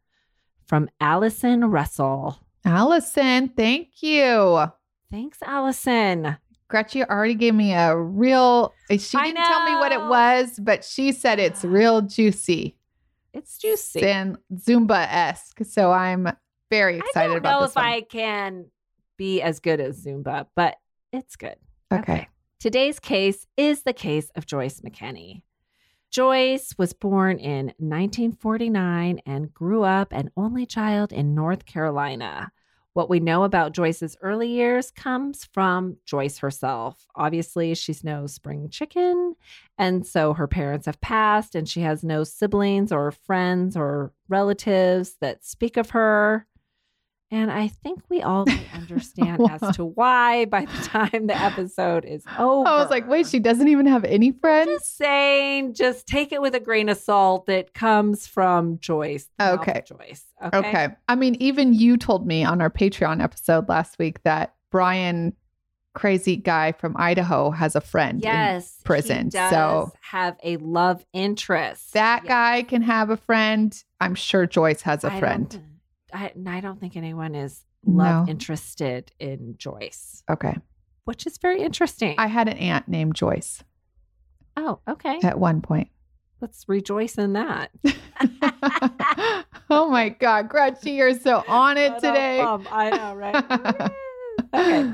from 0.67 0.91
Allison 1.01 1.67
Russell. 1.67 2.41
Allison, 2.65 3.47
thank 3.51 4.03
you. 4.03 4.65
Thanks, 5.09 5.39
Allison. 5.41 6.37
Gretchen 6.67 7.05
already 7.09 7.37
gave 7.37 7.55
me 7.55 7.75
a 7.75 7.97
real, 7.97 8.75
she 8.91 8.97
didn't 8.99 9.37
tell 9.37 9.65
me 9.67 9.77
what 9.77 9.93
it 9.93 10.01
was, 10.01 10.59
but 10.61 10.85
she 10.85 11.13
said 11.13 11.39
it's 11.39 11.65
real 11.65 12.03
juicy 12.03 12.77
It's 13.33 13.57
juicy. 13.57 14.03
and 14.03 14.37
Zumba 14.55 15.07
esque. 15.09 15.61
So 15.65 15.93
I'm 15.93 16.27
very 16.71 16.99
excited 16.99 17.37
about 17.37 17.43
this. 17.43 17.47
I 17.47 17.53
don't 17.53 17.61
know 17.61 17.65
if 17.67 17.77
one. 17.77 17.85
I 17.85 18.01
can 18.01 18.65
be 19.17 19.41
as 19.43 19.61
good 19.61 19.79
as 19.81 20.05
Zumba, 20.05 20.47
but 20.57 20.75
it's 21.13 21.37
good. 21.37 21.55
okay. 21.93 22.27
Today's 22.59 22.99
case 22.99 23.47
is 23.57 23.83
the 23.83 23.93
case 23.93 24.33
of 24.35 24.45
Joyce 24.45 24.81
McKinney. 24.81 25.43
Joyce 26.11 26.75
was 26.79 26.95
born 26.95 27.39
in 27.39 27.67
1949 27.79 29.21
and 29.27 29.53
grew 29.53 29.83
up 29.83 30.13
an 30.13 30.31
only 30.37 30.65
child 30.65 31.13
in 31.13 31.35
North 31.35 31.67
Carolina. 31.67 32.51
What 32.95 33.11
we 33.11 33.21
know 33.21 33.45
about 33.45 33.75
Joyce's 33.75 34.17
early 34.23 34.49
years 34.49 34.91
comes 34.91 35.45
from 35.53 35.99
Joyce 36.07 36.39
herself. 36.39 37.07
Obviously, 37.15 37.75
she's 37.75 38.03
no 38.03 38.27
spring 38.27 38.71
chicken, 38.71 39.37
and 39.77 40.07
so 40.07 40.33
her 40.33 40.49
parents 40.49 40.87
have 40.87 41.01
passed, 41.01 41.55
and 41.55 41.69
she 41.69 41.83
has 41.83 42.03
no 42.03 42.25
siblings 42.25 42.91
or 42.91 43.13
friends 43.13 43.77
or 43.77 44.13
relatives 44.29 45.17
that 45.21 45.45
speak 45.45 45.77
of 45.77 45.91
her. 45.91 46.47
And 47.31 47.51
I 47.51 47.69
think 47.69 48.01
we 48.09 48.23
all 48.23 48.47
understand 48.75 49.43
as 49.51 49.77
to 49.77 49.85
why 49.85 50.47
by 50.47 50.65
the 50.65 50.73
time 50.89 51.27
the 51.27 51.37
episode 51.37 52.05
is 52.07 52.25
over. 52.39 52.67
I 52.69 52.77
was 52.81 52.89
like, 52.91 53.07
wait, 53.07 53.27
she 53.27 53.39
doesn't 53.39 53.69
even 53.69 53.85
have 53.87 54.05
any 54.05 54.33
friends? 54.33 54.71
Just 54.71 54.97
saying, 54.97 55.75
just 55.75 56.07
take 56.07 56.33
it 56.33 56.41
with 56.41 56.55
a 56.55 56.61
grain 56.61 56.89
of 56.89 56.97
salt. 56.97 57.49
It 57.51 57.75
comes 57.75 58.27
from 58.27 58.79
Joyce. 58.79 59.29
the 59.39 59.45
mouth 59.45 59.55
of 59.55 59.61
Okay. 59.69 59.83
Joyce. 59.87 60.25
Okay. 60.55 60.89
I 61.09 61.15
mean, 61.17 61.35
even 61.41 61.75
you 61.75 61.99
told 61.99 62.27
me 62.27 62.45
on 62.45 62.63
our 62.63 62.71
Patreon 62.71 63.23
episode 63.23 63.69
last 63.69 63.99
week 63.99 64.23
that 64.23 64.55
Brian, 64.71 65.35
crazy 65.95 66.37
guy 66.37 66.73
from 66.73 66.95
Idaho, 66.97 67.51
has 67.51 67.77
a 67.77 67.81
friend. 67.83 68.19
in- 68.25 68.31
Yes. 68.31 68.81
prison, 68.85 69.25
He 69.25 69.31
does 69.31 69.51
so- 69.51 69.93
have 70.01 70.37
a 70.43 70.57
love 70.59 71.05
interest. 71.13 71.93
that 71.93 72.23
Yeah. 72.25 72.29
guy 72.29 72.63
can 72.63 72.81
have 72.83 73.11
a 73.11 73.17
friend. 73.19 73.75
I'm 74.01 74.15
sure 74.15 74.47
Joyce 74.47 74.81
has 74.83 75.05
a 75.05 75.13
I 75.13 75.19
friend. 75.19 75.61
I, 76.13 76.33
I 76.47 76.61
don't 76.61 76.81
think 76.81 76.97
anyone 76.97 77.35
is 77.35 77.65
love 77.85 78.27
No. 78.27 78.31
interested 78.31 79.13
in 79.19 79.55
Joyce, 79.59 80.23
Okay. 80.31 80.57
which 81.05 81.27
is 81.27 81.39
very 81.39 81.61
interesting. 81.63 82.15
I 82.19 82.27
had 82.27 82.49
an 82.49 82.57
aunt 82.59 82.89
named 82.89 83.15
Joyce 83.15 83.63
oh, 84.57 84.81
okay. 84.89 85.19
at 85.23 85.39
one 85.39 85.61
point. 85.61 85.89
Let's 86.41 86.69
rejoice 86.69 87.19
in 87.19 87.33
that. 87.33 87.71
oh 89.71 89.89
my 89.91 90.09
God. 90.09 90.49
Gretchen, 90.49 90.95
you're 90.95 91.19
so 91.19 91.43
on 91.49 91.77
it 91.77 91.93
a 91.97 92.01
today. 92.01 92.39
bump. 92.41 92.67
I 92.73 92.91
know, 92.91 93.15
right? 93.15 93.91
okay. 94.55 94.93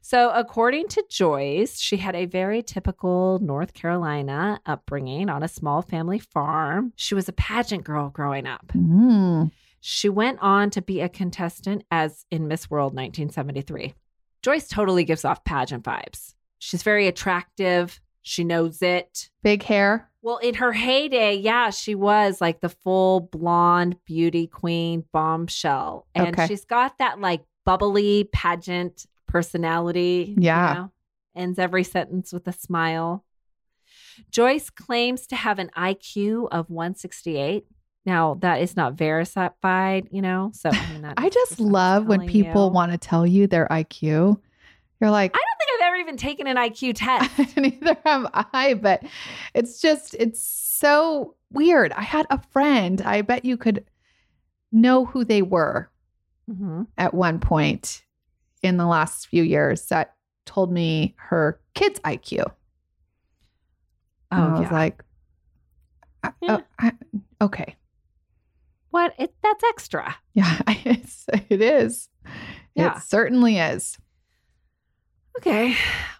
So, 0.00 0.30
according 0.30 0.86
to 0.88 1.02
Joyce, 1.10 1.80
she 1.80 1.96
had 1.96 2.14
a 2.14 2.26
very 2.26 2.62
typical 2.62 3.40
North 3.40 3.74
Carolina 3.74 4.60
upbringing 4.64 5.28
on 5.28 5.42
a 5.42 5.48
small 5.48 5.82
family 5.82 6.20
farm. 6.20 6.92
She 6.94 7.16
was 7.16 7.28
a 7.28 7.32
pageant 7.32 7.82
girl 7.82 8.10
growing 8.10 8.46
up. 8.46 8.68
Mm. 8.68 9.50
She 9.80 10.08
went 10.08 10.38
on 10.40 10.70
to 10.70 10.82
be 10.82 11.00
a 11.00 11.08
contestant 11.08 11.84
as 11.90 12.26
in 12.30 12.48
Miss 12.48 12.68
World 12.70 12.92
1973. 12.94 13.94
Joyce 14.42 14.68
totally 14.68 15.04
gives 15.04 15.24
off 15.24 15.44
pageant 15.44 15.84
vibes. 15.84 16.34
She's 16.58 16.82
very 16.82 17.06
attractive. 17.06 18.00
She 18.22 18.42
knows 18.44 18.82
it. 18.82 19.30
Big 19.42 19.62
hair. 19.62 20.10
Well, 20.22 20.38
in 20.38 20.54
her 20.54 20.72
heyday, 20.72 21.34
yeah, 21.36 21.70
she 21.70 21.94
was 21.94 22.40
like 22.40 22.60
the 22.60 22.68
full 22.68 23.20
blonde 23.20 23.96
beauty 24.04 24.48
queen 24.48 25.04
bombshell. 25.12 26.06
And 26.14 26.28
Okay. 26.28 26.46
she's 26.48 26.64
got 26.64 26.98
that 26.98 27.20
like 27.20 27.44
bubbly 27.64 28.24
pageant 28.32 29.06
personality. 29.28 30.34
you 30.36 30.42
Yeah. 30.44 30.72
know, 30.74 30.90
ends 31.36 31.58
every 31.60 31.84
sentence 31.84 32.32
with 32.32 32.48
a 32.48 32.52
smile. 32.52 33.24
Joyce 34.30 34.70
claims 34.70 35.26
to 35.28 35.36
have 35.36 35.58
an 35.58 35.70
IQ 35.76 36.48
of 36.50 36.70
168. 36.70 37.66
Now, 38.06 38.34
that 38.34 38.62
is 38.62 38.76
not 38.76 38.94
verified, 38.94 40.08
you 40.12 40.22
know? 40.22 40.52
So, 40.54 40.70
I 40.70 40.86
mean, 40.92 41.04
I 41.16 41.28
just 41.28 41.58
love 41.60 42.06
when 42.06 42.26
people 42.28 42.68
you. 42.68 42.72
want 42.72 42.92
to 42.92 42.98
tell 42.98 43.26
you 43.26 43.46
their 43.48 43.66
IQ. 43.68 44.38
You're 45.00 45.10
like, 45.10 45.34
I 45.34 45.38
don't 45.38 45.58
think 45.58 45.70
I've 45.82 45.88
ever 45.88 45.96
even 45.96 46.16
taken 46.16 46.46
an 46.46 46.56
IQ 46.56 46.92
test. 46.96 47.56
neither 47.56 47.96
have 48.04 48.30
I, 48.32 48.74
but 48.74 49.02
it's 49.54 49.80
just, 49.80 50.14
it's 50.14 50.40
so 50.40 51.34
weird. 51.52 51.92
I 51.92 52.02
had 52.02 52.26
a 52.30 52.40
friend, 52.52 53.02
I 53.02 53.22
bet 53.22 53.44
you 53.44 53.56
could 53.56 53.84
know 54.72 55.04
who 55.04 55.24
they 55.24 55.42
were 55.42 55.90
hmm 56.48 56.84
at 56.96 57.12
one 57.12 57.40
point 57.40 58.04
in 58.62 58.76
the 58.76 58.86
last 58.86 59.26
few 59.26 59.42
years 59.42 59.86
that 59.86 60.14
told 60.44 60.70
me 60.72 61.14
her 61.18 61.60
kid's 61.74 61.98
IQ. 62.00 62.38
Oh, 62.40 62.52
and 64.30 64.44
I 64.44 64.60
was 64.60 64.60
yeah. 64.60 64.72
like, 64.72 65.04
Yeah. 66.40 66.58
oh, 66.58 66.62
I- 66.78 66.92
okay. 67.40 67.74
What? 68.90 69.14
It, 69.18 69.34
that's 69.42 69.64
extra. 69.64 70.16
Yeah, 70.34 70.60
it's, 70.68 71.26
it 71.48 71.60
is. 71.60 72.08
Yeah. 72.74 72.96
It 72.96 73.02
certainly 73.02 73.58
is. 73.58 73.98
Okay. 75.38 75.76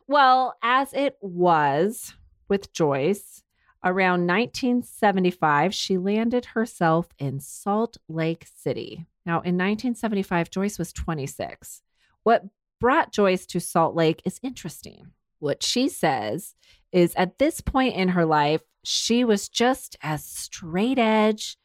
Well, 0.06 0.54
as 0.62 0.92
it 0.92 1.16
was 1.20 2.14
with 2.49 2.73
Joyce, 2.73 3.42
around 3.85 4.26
1975, 4.26 5.75
she 5.75 5.96
landed 5.96 6.44
herself 6.46 7.08
in 7.18 7.40
Salt 7.40 7.96
Lake 8.08 8.46
City. 8.54 9.06
Now, 9.25 9.37
in 9.37 9.56
1975, 9.56 10.50
Joyce 10.50 10.78
was 10.78 10.92
26. 10.92 11.82
What 12.23 12.44
brought 12.80 13.12
Joyce 13.12 13.46
to 13.46 13.61
Salt 13.61 13.94
Lake 13.94 14.23
is 14.25 14.40
interesting. 14.42 15.12
What 15.38 15.62
she 15.62 15.88
says 15.88 16.54
is 16.92 17.14
at 17.16 17.38
this 17.38 17.61
point 17.61 17.94
in 17.94 18.08
her 18.08 18.25
life, 18.25 18.62
she 18.85 19.25
was 19.25 19.49
just 19.49 19.96
as 20.02 20.25
straight 20.25 20.99
edge 20.99 21.56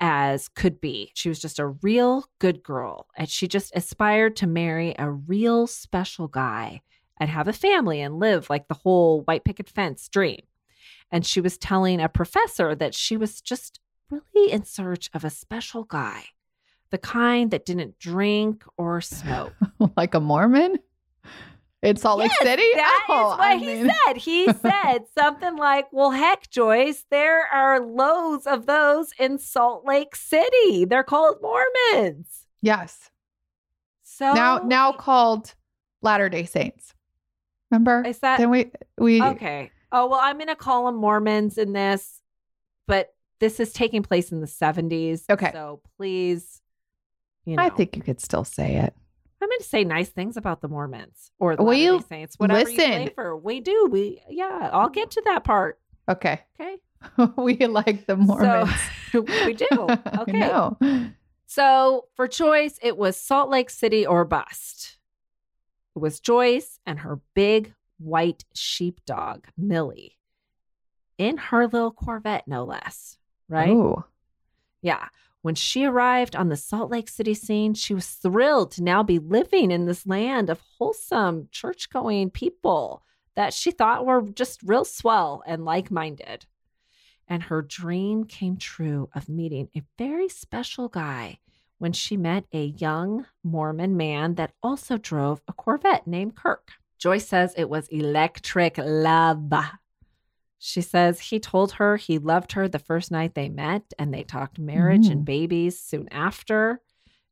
as 0.00 0.48
could 0.48 0.80
be. 0.80 1.12
She 1.14 1.28
was 1.28 1.38
just 1.38 1.58
a 1.58 1.66
real 1.66 2.24
good 2.38 2.62
girl, 2.62 3.06
and 3.16 3.28
she 3.28 3.46
just 3.46 3.72
aspired 3.76 4.36
to 4.36 4.46
marry 4.46 4.94
a 4.98 5.10
real 5.10 5.66
special 5.66 6.26
guy 6.26 6.80
and 7.18 7.28
have 7.28 7.46
a 7.46 7.52
family 7.52 8.00
and 8.00 8.18
live 8.18 8.48
like 8.48 8.68
the 8.68 8.74
whole 8.74 9.20
white 9.22 9.44
picket 9.44 9.68
fence 9.68 10.08
dream. 10.08 10.40
And 11.12 11.26
she 11.26 11.40
was 11.40 11.58
telling 11.58 12.00
a 12.00 12.08
professor 12.08 12.74
that 12.74 12.94
she 12.94 13.16
was 13.16 13.40
just 13.40 13.80
really 14.10 14.50
in 14.50 14.64
search 14.64 15.10
of 15.12 15.24
a 15.24 15.30
special 15.30 15.84
guy, 15.84 16.24
the 16.90 16.98
kind 16.98 17.50
that 17.50 17.66
didn't 17.66 17.98
drink 17.98 18.64
or 18.78 19.00
smoke. 19.02 19.52
like 19.96 20.14
a 20.14 20.20
Mormon 20.20 20.78
in 21.82 21.96
Salt 21.96 22.18
Lake 22.18 22.30
Yes, 22.40 22.48
City. 22.48 22.68
That 22.74 23.04
is 23.08 23.14
Oh, 23.14 23.28
what 23.30 23.40
I 23.40 23.56
he 23.56 23.66
mean- 23.66 23.90
said. 24.06 24.16
He 24.18 24.52
said 24.52 24.98
something 25.18 25.56
like, 25.56 25.86
Well, 25.92 26.10
heck, 26.10 26.50
Joyce, 26.50 27.04
there 27.10 27.46
are 27.46 27.80
loads 27.80 28.46
of 28.46 28.66
those 28.66 29.12
in 29.18 29.38
Salt 29.38 29.84
Lake 29.86 30.14
City. 30.14 30.84
They're 30.84 31.02
called 31.04 31.38
Mormons. 31.42 32.46
Yes. 32.62 33.10
So 34.02 34.32
now 34.34 34.58
now 34.58 34.92
called 34.92 35.54
Latter 36.02 36.28
Day 36.28 36.44
Saints. 36.44 36.94
Remember? 37.70 38.02
is 38.06 38.18
that 38.18 38.38
then 38.38 38.50
we 38.50 38.70
we 38.98 39.22
okay? 39.22 39.70
Oh 39.92 40.08
well, 40.08 40.20
I'm 40.20 40.38
gonna 40.38 40.56
call 40.56 40.86
them 40.86 40.96
Mormons 40.96 41.56
in 41.56 41.72
this, 41.72 42.20
but 42.86 43.14
this 43.38 43.58
is 43.60 43.72
taking 43.72 44.02
place 44.02 44.30
in 44.32 44.40
the 44.40 44.46
70s. 44.46 45.22
Okay. 45.30 45.50
so 45.52 45.80
please, 45.96 46.60
you 47.46 47.56
know, 47.56 47.62
I 47.62 47.70
think 47.70 47.96
you 47.96 48.02
could 48.02 48.20
still 48.20 48.44
say 48.44 48.76
it. 48.76 48.92
I'm 49.42 49.48
going 49.48 49.58
to 49.58 49.64
say 49.64 49.84
nice 49.84 50.08
things 50.10 50.36
about 50.36 50.60
the 50.60 50.68
Mormons 50.68 51.30
or 51.38 51.56
the 51.56 51.62
Will 51.62 51.74
you 51.74 52.04
Saints, 52.08 52.36
whatever 52.38 52.68
you 52.68 52.76
listen? 52.76 52.92
pray 52.92 53.12
for. 53.14 53.36
We 53.36 53.60
do. 53.60 53.88
We 53.90 54.20
yeah. 54.28 54.68
I'll 54.72 54.90
get 54.90 55.12
to 55.12 55.22
that 55.26 55.44
part. 55.44 55.78
Okay. 56.08 56.40
Okay. 56.60 56.76
we 57.36 57.56
like 57.66 58.06
the 58.06 58.16
Mormons. 58.16 58.70
So 59.12 59.20
we 59.46 59.54
do. 59.54 59.66
Okay. 60.18 61.10
So 61.46 62.04
for 62.14 62.28
Joyce, 62.28 62.78
it 62.80 62.96
was 62.96 63.16
Salt 63.16 63.50
Lake 63.50 63.70
City 63.70 64.06
or 64.06 64.24
bust. 64.24 64.98
It 65.96 65.98
was 65.98 66.20
Joyce 66.20 66.78
and 66.86 67.00
her 67.00 67.20
big 67.34 67.74
white 67.98 68.44
sheepdog, 68.54 69.46
Millie, 69.58 70.16
in 71.18 71.36
her 71.38 71.66
little 71.66 71.90
Corvette, 71.90 72.46
no 72.46 72.64
less. 72.64 73.18
Right? 73.48 73.70
Ooh. 73.70 74.04
Yeah. 74.80 75.08
When 75.42 75.54
she 75.54 75.86
arrived 75.86 76.36
on 76.36 76.48
the 76.48 76.56
Salt 76.56 76.90
Lake 76.90 77.08
City 77.08 77.32
scene, 77.32 77.72
she 77.72 77.94
was 77.94 78.08
thrilled 78.08 78.72
to 78.72 78.82
now 78.82 79.02
be 79.02 79.18
living 79.18 79.70
in 79.70 79.86
this 79.86 80.06
land 80.06 80.50
of 80.50 80.60
wholesome, 80.78 81.48
church 81.50 81.88
going 81.88 82.30
people 82.30 83.02
that 83.36 83.54
she 83.54 83.70
thought 83.70 84.04
were 84.04 84.22
just 84.22 84.62
real 84.62 84.84
swell 84.84 85.42
and 85.46 85.64
like 85.64 85.90
minded. 85.90 86.44
And 87.26 87.44
her 87.44 87.62
dream 87.62 88.24
came 88.24 88.56
true 88.58 89.08
of 89.14 89.28
meeting 89.28 89.68
a 89.74 89.82
very 89.96 90.28
special 90.28 90.88
guy 90.88 91.38
when 91.78 91.92
she 91.92 92.18
met 92.18 92.44
a 92.52 92.64
young 92.64 93.24
Mormon 93.42 93.96
man 93.96 94.34
that 94.34 94.52
also 94.62 94.98
drove 94.98 95.40
a 95.48 95.54
Corvette 95.54 96.06
named 96.06 96.36
Kirk. 96.36 96.72
Joyce 96.98 97.26
says 97.26 97.54
it 97.56 97.70
was 97.70 97.88
electric 97.88 98.76
love. 98.76 99.50
She 100.62 100.82
says 100.82 101.18
he 101.20 101.40
told 101.40 101.72
her 101.72 101.96
he 101.96 102.18
loved 102.18 102.52
her 102.52 102.68
the 102.68 102.78
first 102.78 103.10
night 103.10 103.34
they 103.34 103.48
met 103.48 103.82
and 103.98 104.12
they 104.12 104.22
talked 104.22 104.58
marriage 104.58 105.06
and 105.08 105.22
Mm. 105.22 105.24
babies 105.24 105.78
soon 105.80 106.06
after. 106.12 106.82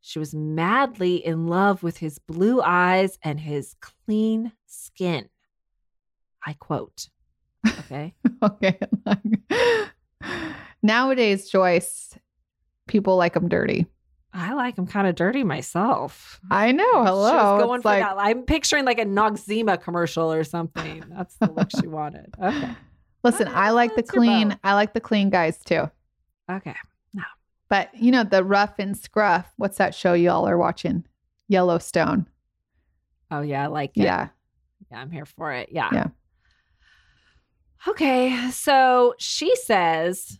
She 0.00 0.18
was 0.18 0.34
madly 0.34 1.16
in 1.16 1.46
love 1.46 1.82
with 1.82 1.98
his 1.98 2.18
blue 2.18 2.62
eyes 2.62 3.18
and 3.22 3.38
his 3.38 3.74
clean 3.80 4.52
skin. 4.66 5.28
I 6.46 6.54
quote. 6.54 7.08
Okay. 7.66 8.14
Okay. 8.42 8.78
Nowadays, 10.82 11.50
Joyce, 11.50 12.16
people 12.86 13.16
like 13.16 13.34
them 13.34 13.48
dirty. 13.48 13.86
I 14.32 14.52
like 14.54 14.78
him 14.78 14.86
kind 14.86 15.06
of 15.08 15.16
dirty 15.16 15.42
myself. 15.42 16.40
I 16.50 16.70
know. 16.72 17.04
Hello. 17.04 17.58
going 17.58 17.76
It's 17.78 17.82
for 17.82 17.88
like, 17.88 18.02
that. 18.04 18.16
I'm 18.16 18.42
picturing 18.42 18.84
like 18.84 19.00
a 19.00 19.04
Noxzema 19.04 19.82
commercial 19.82 20.32
or 20.32 20.44
something. 20.44 21.02
That's 21.10 21.34
the 21.36 21.50
look 21.50 21.68
she 21.80 21.88
wanted. 21.88 22.32
Okay. 22.40 22.70
Listen, 23.22 23.48
I 23.48 23.70
like 23.70 23.94
the 23.94 24.02
clean. 24.02 24.58
I 24.64 24.74
like 24.74 24.94
the 24.94 25.00
clean 25.00 25.30
guys 25.30 25.58
too. 25.58 25.90
Okay. 26.50 26.74
No. 27.12 27.24
But 27.68 27.94
you 27.94 28.10
know, 28.10 28.24
the 28.24 28.44
rough 28.44 28.78
and 28.78 28.96
scruff. 28.96 29.52
What's 29.56 29.78
that 29.78 29.94
show 29.94 30.14
y'all 30.14 30.48
are 30.48 30.58
watching? 30.58 31.04
Yellowstone. 31.48 32.26
Oh 33.30 33.40
yeah, 33.40 33.64
I 33.64 33.66
like 33.66 33.96
it. 33.96 34.02
Yeah. 34.02 34.28
Yeah, 34.90 35.00
I'm 35.00 35.10
here 35.10 35.26
for 35.26 35.52
it. 35.52 35.68
Yeah. 35.70 35.90
Yeah. 35.92 36.06
Okay. 37.86 38.50
So 38.50 39.14
she 39.18 39.54
says, 39.56 40.38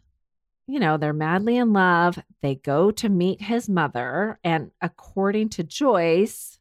you 0.66 0.78
know, 0.78 0.96
they're 0.96 1.12
madly 1.12 1.56
in 1.56 1.72
love. 1.72 2.18
They 2.42 2.56
go 2.56 2.90
to 2.92 3.08
meet 3.08 3.40
his 3.40 3.68
mother. 3.68 4.38
And 4.44 4.70
according 4.80 5.50
to 5.50 5.64
Joyce, 5.64 6.58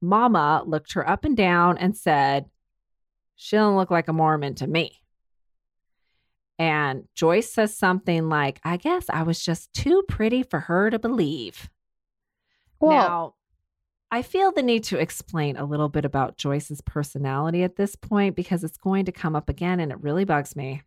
Mama 0.00 0.62
looked 0.66 0.92
her 0.94 1.08
up 1.08 1.24
and 1.24 1.36
down 1.36 1.78
and 1.78 1.96
said, 1.96 2.46
She 3.36 3.56
don't 3.56 3.76
look 3.76 3.90
like 3.90 4.08
a 4.08 4.12
Mormon 4.12 4.54
to 4.56 4.66
me. 4.66 5.01
And 6.62 7.08
Joyce 7.16 7.52
says 7.52 7.76
something 7.76 8.28
like, 8.28 8.60
I 8.62 8.76
guess 8.76 9.06
I 9.10 9.24
was 9.24 9.44
just 9.44 9.72
too 9.72 10.04
pretty 10.06 10.44
for 10.44 10.60
her 10.60 10.90
to 10.90 10.98
believe. 11.00 11.68
Well, 12.78 12.92
now, 12.92 13.34
I 14.12 14.22
feel 14.22 14.52
the 14.52 14.62
need 14.62 14.84
to 14.84 14.98
explain 14.98 15.56
a 15.56 15.64
little 15.64 15.88
bit 15.88 16.04
about 16.04 16.36
Joyce's 16.36 16.80
personality 16.80 17.64
at 17.64 17.74
this 17.74 17.96
point 17.96 18.36
because 18.36 18.62
it's 18.62 18.78
going 18.78 19.06
to 19.06 19.12
come 19.12 19.34
up 19.34 19.48
again 19.48 19.80
and 19.80 19.90
it 19.90 20.00
really 20.00 20.24
bugs 20.24 20.54
me. 20.54 20.82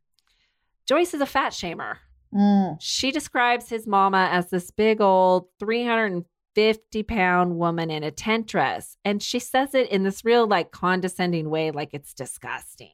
Joyce 0.87 1.13
is 1.13 1.19
a 1.19 1.25
fat 1.25 1.51
shamer. 1.51 1.97
mm, 2.33 2.77
She 2.79 3.11
describes 3.11 3.67
his 3.67 3.85
mama 3.85 4.29
as 4.31 4.49
this 4.49 4.71
big 4.71 5.01
old 5.01 5.47
350 5.59 7.03
pound 7.03 7.57
woman 7.57 7.91
in 7.91 8.01
a 8.03 8.11
tent 8.11 8.47
dress. 8.47 8.95
And 9.03 9.21
she 9.21 9.39
says 9.39 9.73
it 9.75 9.89
in 9.89 10.03
this 10.03 10.23
real, 10.23 10.47
like, 10.47 10.71
condescending 10.71 11.49
way, 11.49 11.71
like 11.71 11.89
it's 11.91 12.13
disgusting. 12.13 12.91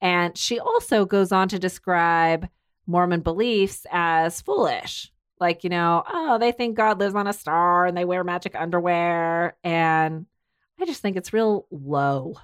And 0.00 0.36
she 0.36 0.60
also 0.60 1.04
goes 1.04 1.32
on 1.32 1.48
to 1.48 1.58
describe 1.58 2.48
Mormon 2.86 3.20
beliefs 3.20 3.86
as 3.90 4.40
foolish. 4.40 5.12
Like, 5.40 5.64
you 5.64 5.70
know, 5.70 6.02
oh, 6.08 6.38
they 6.38 6.52
think 6.52 6.76
God 6.76 6.98
lives 6.98 7.14
on 7.14 7.26
a 7.26 7.32
star 7.32 7.86
and 7.86 7.96
they 7.96 8.04
wear 8.04 8.24
magic 8.24 8.54
underwear. 8.54 9.56
And 9.62 10.26
I 10.80 10.84
just 10.84 11.02
think 11.02 11.16
it's 11.16 11.32
real 11.32 11.66
low 11.70 12.36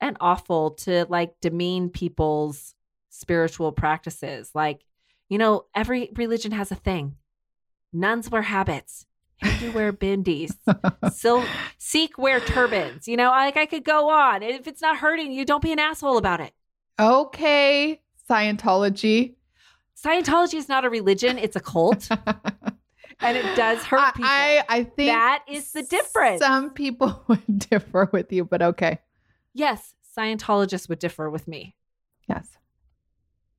and 0.00 0.16
awful 0.20 0.72
to 0.72 1.06
like 1.08 1.34
demean 1.40 1.90
people's 1.90 2.74
spiritual 3.08 3.72
practices. 3.72 4.50
Like, 4.54 4.82
you 5.28 5.38
know, 5.38 5.64
every 5.74 6.10
religion 6.14 6.52
has 6.52 6.70
a 6.70 6.76
thing. 6.76 7.16
Nuns 7.92 8.30
wear 8.30 8.42
habits. 8.42 9.06
Hindu 9.38 9.72
wear 9.72 9.92
bindis. 9.92 10.52
Sil- 11.12 11.48
Sikh 11.78 12.18
wear 12.18 12.40
turbans. 12.40 13.08
You 13.08 13.16
know, 13.16 13.30
like 13.30 13.56
I 13.56 13.66
could 13.66 13.84
go 13.84 14.10
on. 14.10 14.42
If 14.42 14.66
it's 14.66 14.82
not 14.82 14.98
hurting 14.98 15.32
you, 15.32 15.44
don't 15.44 15.62
be 15.62 15.72
an 15.72 15.78
asshole 15.78 16.18
about 16.18 16.40
it. 16.40 16.52
Okay. 16.98 18.00
Scientology. 18.28 19.34
Scientology 20.02 20.54
is 20.54 20.68
not 20.68 20.84
a 20.84 20.90
religion; 20.90 21.38
it's 21.38 21.56
a 21.56 21.60
cult, 21.60 22.08
and 23.20 23.36
it 23.36 23.56
does 23.56 23.82
hurt 23.84 24.00
I, 24.00 24.10
people. 24.12 24.28
I, 24.28 24.64
I 24.68 24.82
think 24.84 25.10
that 25.12 25.44
is 25.48 25.72
the 25.72 25.82
difference. 25.82 26.40
Some 26.40 26.70
people 26.70 27.24
would 27.28 27.58
differ 27.70 28.08
with 28.12 28.30
you, 28.32 28.44
but 28.44 28.62
okay. 28.62 28.98
yes, 29.54 29.94
Scientologists 30.16 30.88
would 30.88 30.98
differ 30.98 31.30
with 31.30 31.46
me. 31.48 31.76
Yes. 32.28 32.46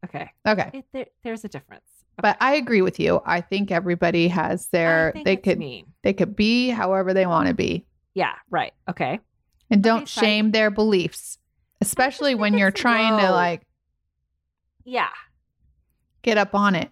Okay, 0.05 0.29
Okay. 0.47 0.69
it, 0.73 0.85
there, 0.93 1.05
there's 1.23 1.43
a 1.43 1.49
difference. 1.49 1.85
But 2.21 2.37
I 2.39 2.55
agree 2.55 2.81
with 2.81 2.99
you. 2.99 3.21
I 3.25 3.41
think 3.41 3.71
everybody 3.71 4.27
has 4.27 4.67
their 4.69 5.13
they 5.23 5.37
could 5.37 5.57
mean. 5.59 5.87
they 6.03 6.13
could 6.13 6.35
be 6.35 6.69
however 6.69 7.13
they 7.13 7.25
want 7.25 7.47
to 7.47 7.53
be. 7.53 7.85
Yeah, 8.13 8.33
right. 8.49 8.73
Okay. 8.89 9.19
And 9.69 9.83
don't 9.83 10.03
I- 10.03 10.05
shame 10.05 10.51
their 10.51 10.69
beliefs. 10.71 11.37
Especially 11.81 12.35
when 12.35 12.57
you're 12.57 12.71
trying 12.71 13.19
to 13.19 13.31
like 13.31 13.61
Yeah. 14.83 15.09
get 16.21 16.37
up 16.37 16.55
on 16.55 16.75
it. 16.75 16.91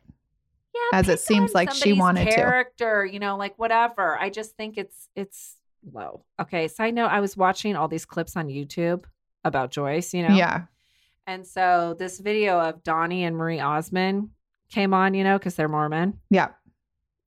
Yeah, 0.73 0.99
As 0.99 1.09
it 1.09 1.19
seems 1.19 1.53
like 1.53 1.71
she 1.71 1.93
wanted 1.93 2.25
to. 2.25 2.35
character, 2.35 3.05
you 3.05 3.19
know, 3.19 3.37
like 3.37 3.57
whatever. 3.57 4.17
I 4.19 4.29
just 4.29 4.55
think 4.57 4.77
it's 4.77 5.09
it's 5.15 5.57
low. 5.91 6.25
Okay. 6.39 6.67
Side 6.67 6.93
note: 6.93 7.07
I 7.07 7.19
was 7.21 7.37
watching 7.37 7.75
all 7.75 7.87
these 7.87 8.05
clips 8.05 8.35
on 8.35 8.47
YouTube 8.47 9.05
about 9.43 9.71
Joyce. 9.71 10.13
You 10.13 10.27
know, 10.27 10.35
Yeah. 10.35 10.63
And 11.27 11.47
so 11.47 11.95
this 11.97 12.19
video 12.19 12.59
of 12.59 12.83
Donnie 12.83 13.23
and 13.23 13.35
Marie 13.35 13.59
Osmond 13.59 14.29
came 14.69 14.93
on, 14.93 15.13
you 15.15 15.23
know, 15.23 15.37
because 15.39 15.55
they're 15.55 15.67
Mormon, 15.69 16.19
Yeah. 16.29 16.49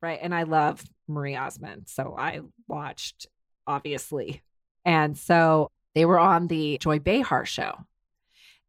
right? 0.03 0.19
And 0.23 0.33
I 0.35 0.45
love 0.45 0.85
Marie 1.09 1.35
Osmond, 1.35 1.89
so 1.89 2.15
I 2.17 2.41
watched 2.69 3.27
obviously. 3.67 4.43
And 4.85 5.17
so 5.19 5.71
they 5.99 6.05
were 6.05 6.19
on 6.19 6.47
the 6.47 6.79
Joy 6.79 7.01
Behar 7.01 7.45
show, 7.45 7.75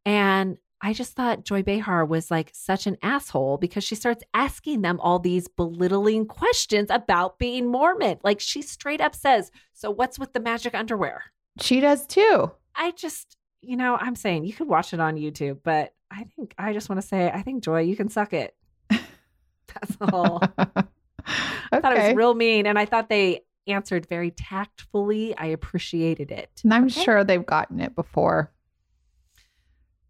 and 0.06 0.58
I 0.82 0.94
just 0.94 1.14
thought 1.14 1.44
Joy 1.44 1.62
Behar 1.62 2.06
was 2.06 2.32
like 2.32 2.52
such 2.54 2.88
an 2.88 2.98
asshole 3.02 3.58
because 3.58 3.84
she 3.84 3.96
starts 3.96 4.24
asking 4.34 4.82
them 4.82 5.00
all 5.02 5.20
these 5.20 5.48
belittling 5.48 6.26
questions 6.26 6.90
about 6.90 7.38
being 7.38 7.68
Mormon. 7.68 8.20
Like 8.24 8.40
she 8.40 8.62
straight 8.62 9.02
up 9.02 9.14
says, 9.14 9.52
So 9.74 9.92
what's 9.92 10.18
with 10.18 10.32
the 10.32 10.40
magic 10.40 10.74
underwear? 10.74 11.26
She 11.60 11.82
does 11.82 12.08
too. 12.08 12.52
I 12.76 12.92
just, 12.92 13.36
you 13.62 13.76
know, 13.76 13.98
I'm 14.00 14.16
saying 14.16 14.46
you 14.46 14.54
could 14.54 14.70
watch 14.70 14.94
it 14.94 15.02
on 15.02 15.18
YouTube, 15.18 15.60
but 15.64 15.94
I 16.10 16.24
think 16.36 16.54
I 16.58 16.72
just 16.72 16.88
want 16.88 17.02
to 17.02 17.08
say, 17.08 17.30
I 17.30 17.42
think 17.42 17.64
Joy, 17.64 17.82
you 17.82 17.98
can 17.98 18.10
suck 18.10 18.32
it. 18.34 18.56
That's 18.90 19.98
all. 20.14 20.42
I 20.58 21.80
thought 21.82 21.98
it 21.98 22.08
was 22.08 22.16
real 22.16 22.34
mean. 22.34 22.66
And 22.66 22.80
I 22.80 22.86
thought 22.86 23.10
they 23.10 23.42
answered 23.72 24.06
very 24.08 24.32
tactfully. 24.32 25.36
I 25.38 25.48
appreciated 25.48 26.32
it. 26.32 26.50
and 26.64 26.74
I'm 26.74 26.86
Okay. 26.86 27.04
sure 27.04 27.24
they've 27.24 27.46
gotten 27.46 27.80
it 27.80 27.96
before. 27.96 28.52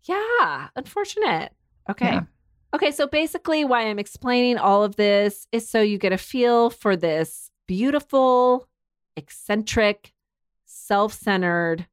Yeah, 0.03 0.69
unfortunate. 0.75 1.51
Okay. 1.89 2.13
Yeah. 2.13 2.21
Okay, 2.73 2.91
so 2.91 3.07
basically, 3.07 3.65
why 3.65 3.87
I'm 3.87 3.97
explaining 3.99 4.57
all 4.57 4.83
of 4.83 4.95
this 4.95 5.47
is 5.51 5.67
so 5.67 5.81
you 5.81 5.97
get 5.97 6.11
a 6.13 6.17
feel 6.17 6.69
for 6.69 6.95
this 6.95 7.49
beautiful, 7.67 8.67
eccentric, 9.17 10.13
self 10.65 11.13
centered, 11.13 11.87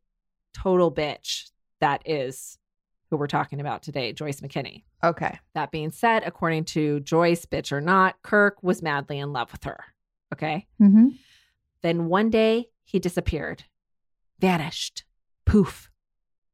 total 0.55 0.93
bitch 0.93 1.51
that 1.81 2.03
is 2.07 2.59
who 3.11 3.17
we're 3.17 3.27
talking 3.27 3.61
about 3.61 3.83
today, 3.83 4.13
Joyce 4.13 4.41
McKinney. 4.41 4.83
Okay. 5.03 5.39
That 5.55 5.71
being 5.71 5.91
said, 5.91 6.25
according 6.27 6.65
to 6.67 7.01
Joyce, 7.01 7.47
bitch 7.47 7.71
or 7.73 7.81
not, 7.81 8.21
Kirk 8.23 8.63
was 8.63 8.83
madly 8.83 9.19
in 9.19 9.33
love 9.33 9.53
with 9.53 9.65
her. 9.65 9.85
Okay. 10.35 10.67
Mm-hmm. 10.81 11.09
Then 11.87 12.07
one 12.07 12.31
day 12.31 12.70
he 12.83 12.99
disappeared, 12.99 13.62
vanished, 14.40 15.05
poof, 15.44 15.88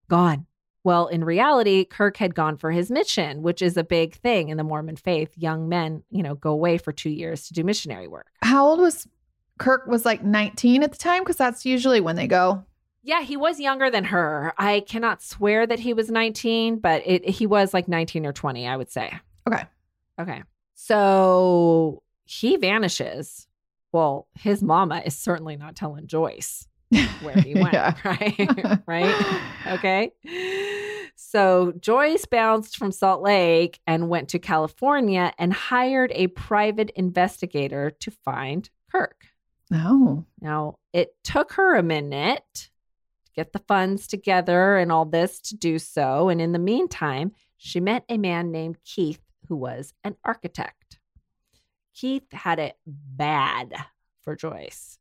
gone. 0.06 0.44
Well, 0.84 1.06
in 1.06 1.24
reality, 1.24 1.86
Kirk 1.86 2.18
had 2.18 2.34
gone 2.34 2.58
for 2.58 2.70
his 2.70 2.90
mission, 2.90 3.40
which 3.40 3.62
is 3.62 3.78
a 3.78 3.82
big 3.82 4.14
thing 4.16 4.50
in 4.50 4.58
the 4.58 4.62
Mormon 4.62 4.96
faith. 4.96 5.32
Young 5.38 5.70
men, 5.70 6.02
you 6.10 6.22
know, 6.22 6.34
go 6.34 6.50
away 6.50 6.76
for 6.76 6.92
two 6.92 7.08
years 7.08 7.46
to 7.46 7.54
do 7.54 7.64
missionary 7.64 8.08
work. 8.08 8.26
How 8.42 8.66
old 8.66 8.78
was 8.78 9.08
Kirk? 9.58 9.86
Was 9.86 10.04
like 10.04 10.22
19 10.22 10.82
at 10.82 10.92
the 10.92 10.98
time? 10.98 11.22
Because 11.22 11.36
that's 11.36 11.64
usually 11.64 12.02
when 12.02 12.16
they 12.16 12.26
go. 12.26 12.62
Yeah, 13.02 13.22
he 13.22 13.38
was 13.38 13.58
younger 13.58 13.88
than 13.90 14.04
her. 14.04 14.52
I 14.58 14.80
cannot 14.80 15.22
swear 15.22 15.66
that 15.66 15.78
he 15.78 15.94
was 15.94 16.10
19, 16.10 16.78
but 16.80 17.02
it, 17.06 17.26
he 17.26 17.46
was 17.46 17.72
like 17.72 17.88
19 17.88 18.26
or 18.26 18.34
20, 18.34 18.68
I 18.68 18.76
would 18.76 18.90
say. 18.90 19.18
Okay. 19.48 19.64
Okay. 20.20 20.42
So 20.74 22.02
he 22.26 22.58
vanishes. 22.58 23.46
Well, 23.92 24.26
his 24.34 24.62
mama 24.62 25.02
is 25.04 25.16
certainly 25.16 25.56
not 25.56 25.76
telling 25.76 26.06
Joyce 26.06 26.66
where 27.22 27.36
he 27.36 27.54
went, 27.60 27.74
right? 28.04 28.82
right? 28.86 29.42
Okay. 29.66 30.12
So 31.16 31.72
Joyce 31.78 32.26
bounced 32.26 32.76
from 32.76 32.92
Salt 32.92 33.22
Lake 33.22 33.80
and 33.86 34.08
went 34.08 34.30
to 34.30 34.38
California 34.38 35.32
and 35.38 35.52
hired 35.52 36.12
a 36.14 36.28
private 36.28 36.90
investigator 36.90 37.90
to 38.00 38.10
find 38.10 38.68
Kirk. 38.90 39.26
No. 39.70 40.26
Now, 40.40 40.76
it 40.92 41.14
took 41.24 41.52
her 41.52 41.76
a 41.76 41.82
minute 41.82 42.68
to 43.24 43.32
get 43.34 43.52
the 43.52 43.58
funds 43.60 44.06
together 44.06 44.76
and 44.76 44.92
all 44.92 45.06
this 45.06 45.40
to 45.40 45.56
do 45.56 45.78
so. 45.78 46.28
And 46.28 46.40
in 46.40 46.52
the 46.52 46.58
meantime, 46.58 47.32
she 47.56 47.80
met 47.80 48.04
a 48.08 48.18
man 48.18 48.50
named 48.50 48.78
Keith 48.84 49.20
who 49.48 49.56
was 49.56 49.94
an 50.04 50.16
architect. 50.24 50.98
Keith 51.94 52.30
had 52.32 52.58
it 52.58 52.76
bad 52.86 53.74
for 54.22 54.36
Joyce, 54.36 54.98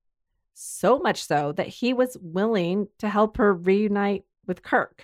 so 0.54 1.00
much 1.00 1.24
so 1.24 1.52
that 1.54 1.68
he 1.68 1.94
was 1.94 2.18
willing 2.22 2.88
to 3.00 3.10
help 3.10 3.38
her 3.38 3.54
reunite 3.54 4.24
with 4.46 4.64
Kirk. 4.64 5.04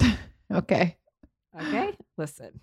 Okay. 0.52 0.98
Okay, 1.58 1.96
listen, 2.18 2.60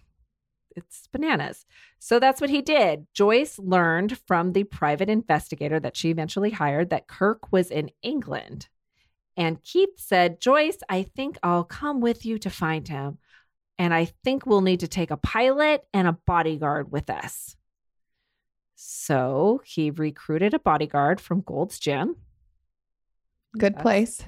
it's 0.76 1.08
bananas. 1.08 1.66
So 2.00 2.20
that's 2.20 2.42
what 2.42 2.50
he 2.50 2.62
did. 2.62 3.06
Joyce 3.14 3.60
learned 3.60 4.18
from 4.28 4.54
the 4.54 4.64
private 4.64 5.10
investigator 5.10 5.80
that 5.80 5.98
she 5.98 6.10
eventually 6.10 6.52
hired 6.52 6.90
that 6.90 7.08
Kirk 7.08 7.52
was 7.52 7.70
in 7.72 7.92
England. 8.02 8.68
And 9.38 9.62
Keith 9.62 9.98
said, 9.98 10.42
Joyce, 10.42 10.80
I 10.90 11.04
think 11.04 11.38
I'll 11.44 11.64
come 11.64 12.02
with 12.02 12.26
you 12.26 12.38
to 12.40 12.50
find 12.50 12.88
him. 12.88 13.20
And 13.78 13.94
I 13.94 14.06
think 14.24 14.46
we'll 14.46 14.62
need 14.62 14.82
to 14.82 14.88
take 14.88 15.12
a 15.12 15.18
pilot 15.18 15.84
and 15.94 16.08
a 16.08 16.18
bodyguard 16.26 16.92
with 16.92 17.10
us. 17.10 17.56
So 18.82 19.62
he 19.66 19.92
recruited 19.92 20.54
a 20.54 20.60
bodyguard 20.60 21.20
from 21.20 21.42
Gold's 21.42 21.80
Gym. 21.80 22.16
Good 23.58 23.74
That's- 23.74 23.82
place. 23.84 24.24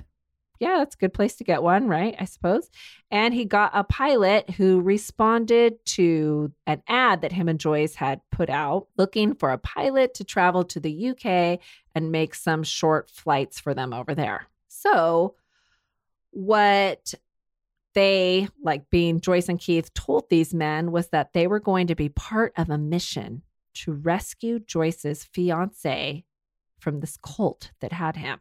yeah, 0.59 0.79
that's 0.79 0.95
a 0.95 0.97
good 0.97 1.13
place 1.13 1.37
to 1.37 1.45
get 1.45 1.63
one, 1.63 1.87
right? 1.87 2.17
I 2.19 2.25
suppose. 2.25 2.69
And 3.09 3.33
he 3.33 3.45
got 3.45 3.71
a 3.73 3.85
pilot 3.85 4.49
who 4.49 4.81
responded 4.81 5.83
to 5.97 6.51
an 6.67 6.83
ad 6.89 7.21
that 7.21 7.31
him 7.31 7.47
and 7.47 7.61
Joyce 7.61 7.95
had 7.95 8.19
put 8.29 8.49
out 8.49 8.87
looking 8.97 9.35
for 9.35 9.51
a 9.51 9.57
pilot 9.57 10.15
to 10.15 10.25
travel 10.25 10.65
to 10.65 10.81
the 10.81 11.09
UK 11.11 11.59
and 11.95 12.11
make 12.11 12.35
some 12.35 12.63
short 12.63 13.09
flights 13.09 13.57
for 13.57 13.73
them 13.73 13.93
over 13.93 14.13
there. 14.13 14.47
So, 14.67 15.35
what 16.31 17.13
they, 17.93 18.49
like 18.61 18.89
being 18.89 19.21
Joyce 19.21 19.47
and 19.47 19.59
Keith, 19.59 19.93
told 19.93 20.29
these 20.29 20.53
men 20.53 20.91
was 20.91 21.07
that 21.07 21.31
they 21.31 21.47
were 21.47 21.59
going 21.61 21.87
to 21.87 21.95
be 21.95 22.09
part 22.09 22.51
of 22.57 22.69
a 22.69 22.77
mission 22.77 23.43
to 23.75 23.93
rescue 23.93 24.59
Joyce's 24.59 25.23
fiance 25.23 26.25
from 26.79 26.99
this 26.99 27.17
cult 27.17 27.71
that 27.81 27.93
had 27.93 28.15
him. 28.17 28.39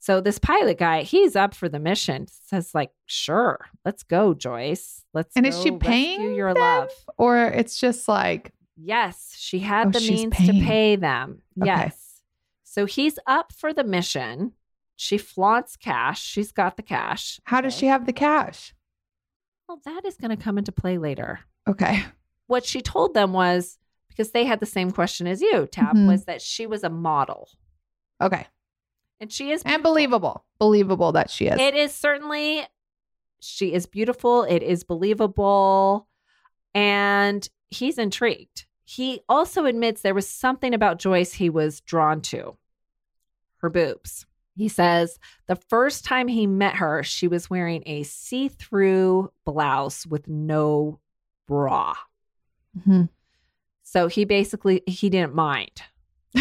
So 0.00 0.20
this 0.20 0.38
pilot 0.38 0.78
guy, 0.78 1.02
he's 1.02 1.34
up 1.36 1.54
for 1.54 1.68
the 1.68 1.78
mission. 1.80 2.26
Says 2.28 2.74
like, 2.74 2.90
"Sure, 3.06 3.58
let's 3.84 4.02
go, 4.04 4.32
Joyce. 4.34 5.04
Let's." 5.12 5.34
And 5.36 5.44
is 5.46 5.60
she 5.60 5.72
paying 5.72 6.34
your 6.34 6.54
them? 6.54 6.62
love? 6.62 6.90
Or 7.16 7.38
it's 7.46 7.78
just 7.80 8.06
like, 8.08 8.52
Yes, 8.80 9.34
she 9.36 9.58
had 9.58 9.88
Oh, 9.88 9.90
the 9.90 10.00
means 10.00 10.32
paying. 10.34 10.60
to 10.60 10.66
pay 10.66 10.94
them. 10.96 11.42
Okay. 11.60 11.66
Yes. 11.66 12.22
So 12.62 12.84
he's 12.86 13.18
up 13.26 13.52
for 13.52 13.72
the 13.72 13.82
mission. 13.82 14.52
She 14.94 15.18
flaunts 15.18 15.76
cash. 15.76 16.22
She's 16.22 16.52
got 16.52 16.76
the 16.76 16.82
cash. 16.84 17.40
how 17.44 17.60
does 17.60 17.74
she 17.74 17.86
have 17.86 18.06
the 18.06 18.12
cash? 18.12 18.74
Well, 19.68 19.80
that 19.84 20.04
is 20.04 20.16
going 20.16 20.30
to 20.36 20.42
come 20.42 20.58
into 20.58 20.70
play 20.72 20.96
later. 20.96 21.40
Okay. 21.68 22.04
What 22.46 22.64
she 22.64 22.80
told 22.80 23.14
them 23.14 23.32
was 23.32 23.78
because 24.18 24.32
they 24.32 24.44
had 24.44 24.58
the 24.58 24.66
same 24.66 24.90
question 24.90 25.28
as 25.28 25.40
you, 25.40 25.66
Tab, 25.68 25.94
Mhm. 25.94 26.08
was 26.08 26.24
that 26.24 26.42
she 26.42 26.66
was 26.66 26.82
a 26.82 26.90
model, 26.90 27.48
Okay. 28.20 28.48
and 29.20 29.32
she 29.32 29.52
is 29.52 29.62
And 29.64 29.80
believable. 29.82 30.44
Believable 30.58 31.12
that 31.12 31.30
she 31.30 31.46
is. 31.46 31.58
It 31.60 31.74
is 31.76 31.94
certainly, 31.94 32.66
she 33.40 33.72
is 33.72 33.86
beautiful. 33.86 34.42
It 34.42 34.64
is 34.64 34.82
believable. 34.82 36.08
And 36.74 37.48
he's 37.70 37.96
intrigued. 37.96 38.66
He 38.84 39.20
also 39.28 39.66
admits 39.66 40.02
there 40.02 40.14
was 40.14 40.28
something 40.28 40.74
about 40.74 40.98
Joyce 40.98 41.34
he 41.34 41.48
was 41.48 41.80
drawn 41.82 42.20
to 42.22 42.56
her 43.58 43.70
boobs. 43.70 44.26
He 44.56 44.68
says 44.68 45.20
the 45.46 45.54
first 45.56 46.04
time 46.04 46.26
he 46.26 46.46
met 46.48 46.76
her, 46.76 47.04
she 47.04 47.28
was 47.28 47.48
wearing 47.48 47.84
a 47.86 48.02
see 48.02 48.48
through 48.48 49.32
blouse 49.44 50.06
with 50.06 50.26
no 50.26 50.98
bra. 51.46 51.94
Mhm. 52.76 53.08
So 53.90 54.06
he 54.08 54.24
basically 54.26 54.82
he 54.86 55.08
didn't 55.08 55.34
mind. 55.34 55.82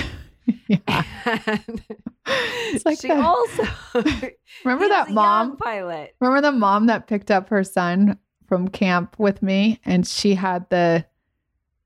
It's 2.29 2.85
like 2.85 2.99
she 2.99 3.07
that- 3.07 3.23
also 3.23 3.63
Remember 4.65 4.89
that 4.89 5.09
mom? 5.11 5.55
pilot. 5.57 6.15
Remember 6.19 6.41
the 6.41 6.51
mom 6.51 6.87
that 6.87 7.07
picked 7.07 7.31
up 7.31 7.47
her 7.49 7.63
son 7.63 8.17
from 8.47 8.67
camp 8.67 9.15
with 9.17 9.41
me 9.41 9.79
and 9.85 10.05
she 10.05 10.35
had 10.35 10.69
the 10.69 11.05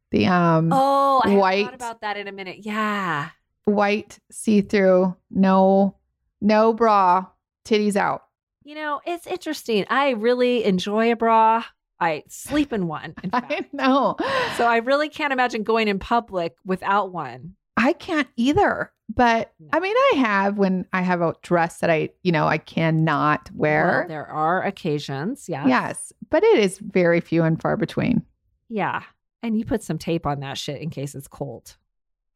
the 0.10 0.26
um 0.26 0.70
Oh, 0.74 1.22
I 1.24 1.36
white- 1.36 1.66
thought 1.66 1.74
about 1.76 2.02
that 2.02 2.18
in 2.18 2.28
a 2.28 2.32
minute. 2.32 2.58
Yeah. 2.66 3.30
white 3.66 4.18
see-through, 4.32 5.16
no 5.30 5.96
no 6.42 6.74
bra, 6.74 7.28
titties 7.66 7.96
out. 7.96 8.24
You 8.64 8.74
know, 8.76 9.00
it's 9.06 9.28
interesting. 9.28 9.86
I 9.90 10.12
really 10.12 10.64
enjoy 10.64 11.12
a 11.12 11.16
bra. 11.16 11.64
I 12.02 12.24
sleep 12.28 12.74
in 12.74 12.88
one, 12.88 13.14
in 13.24 13.30
I 13.34 13.66
know. 13.72 14.18
So 14.58 14.66
I 14.66 14.78
really 14.78 15.08
can't 15.08 15.32
imagine 15.32 15.64
going 15.64 15.88
in 15.88 16.00
public 16.00 16.56
without 16.66 17.12
one. 17.12 17.56
I 17.78 17.94
can't 17.94 18.28
either. 18.36 18.92
But 19.14 19.54
No. 19.60 19.68
I 19.74 19.80
mean, 19.80 19.96
I 19.96 20.14
have 20.18 20.58
when 20.58 20.86
I 20.94 21.02
have 21.02 21.22
a 21.22 21.36
dress 21.42 21.80
that 21.80 21.90
I, 21.90 22.10
you 22.24 22.32
know, 22.32 22.48
I 22.48 22.58
cannot 22.58 23.50
wear. 23.54 24.00
Well, 24.00 24.08
there 24.08 24.28
are 24.28 24.64
occasions, 24.64 25.48
yes. 25.48 25.66
yes, 25.68 26.14
but 26.30 26.44
it 26.44 26.60
is 26.60 26.80
very 26.80 27.20
few 27.20 27.44
and 27.44 27.62
far 27.62 27.78
between. 27.78 28.24
Yeah. 28.70 29.04
And 29.44 29.58
you 29.58 29.66
put 29.66 29.84
some 29.84 29.98
tape 29.98 30.26
on 30.26 30.40
that 30.42 30.58
shit 30.58 30.82
in 30.82 30.90
case 30.90 31.14
it's 31.14 31.28
cold. 31.28 31.76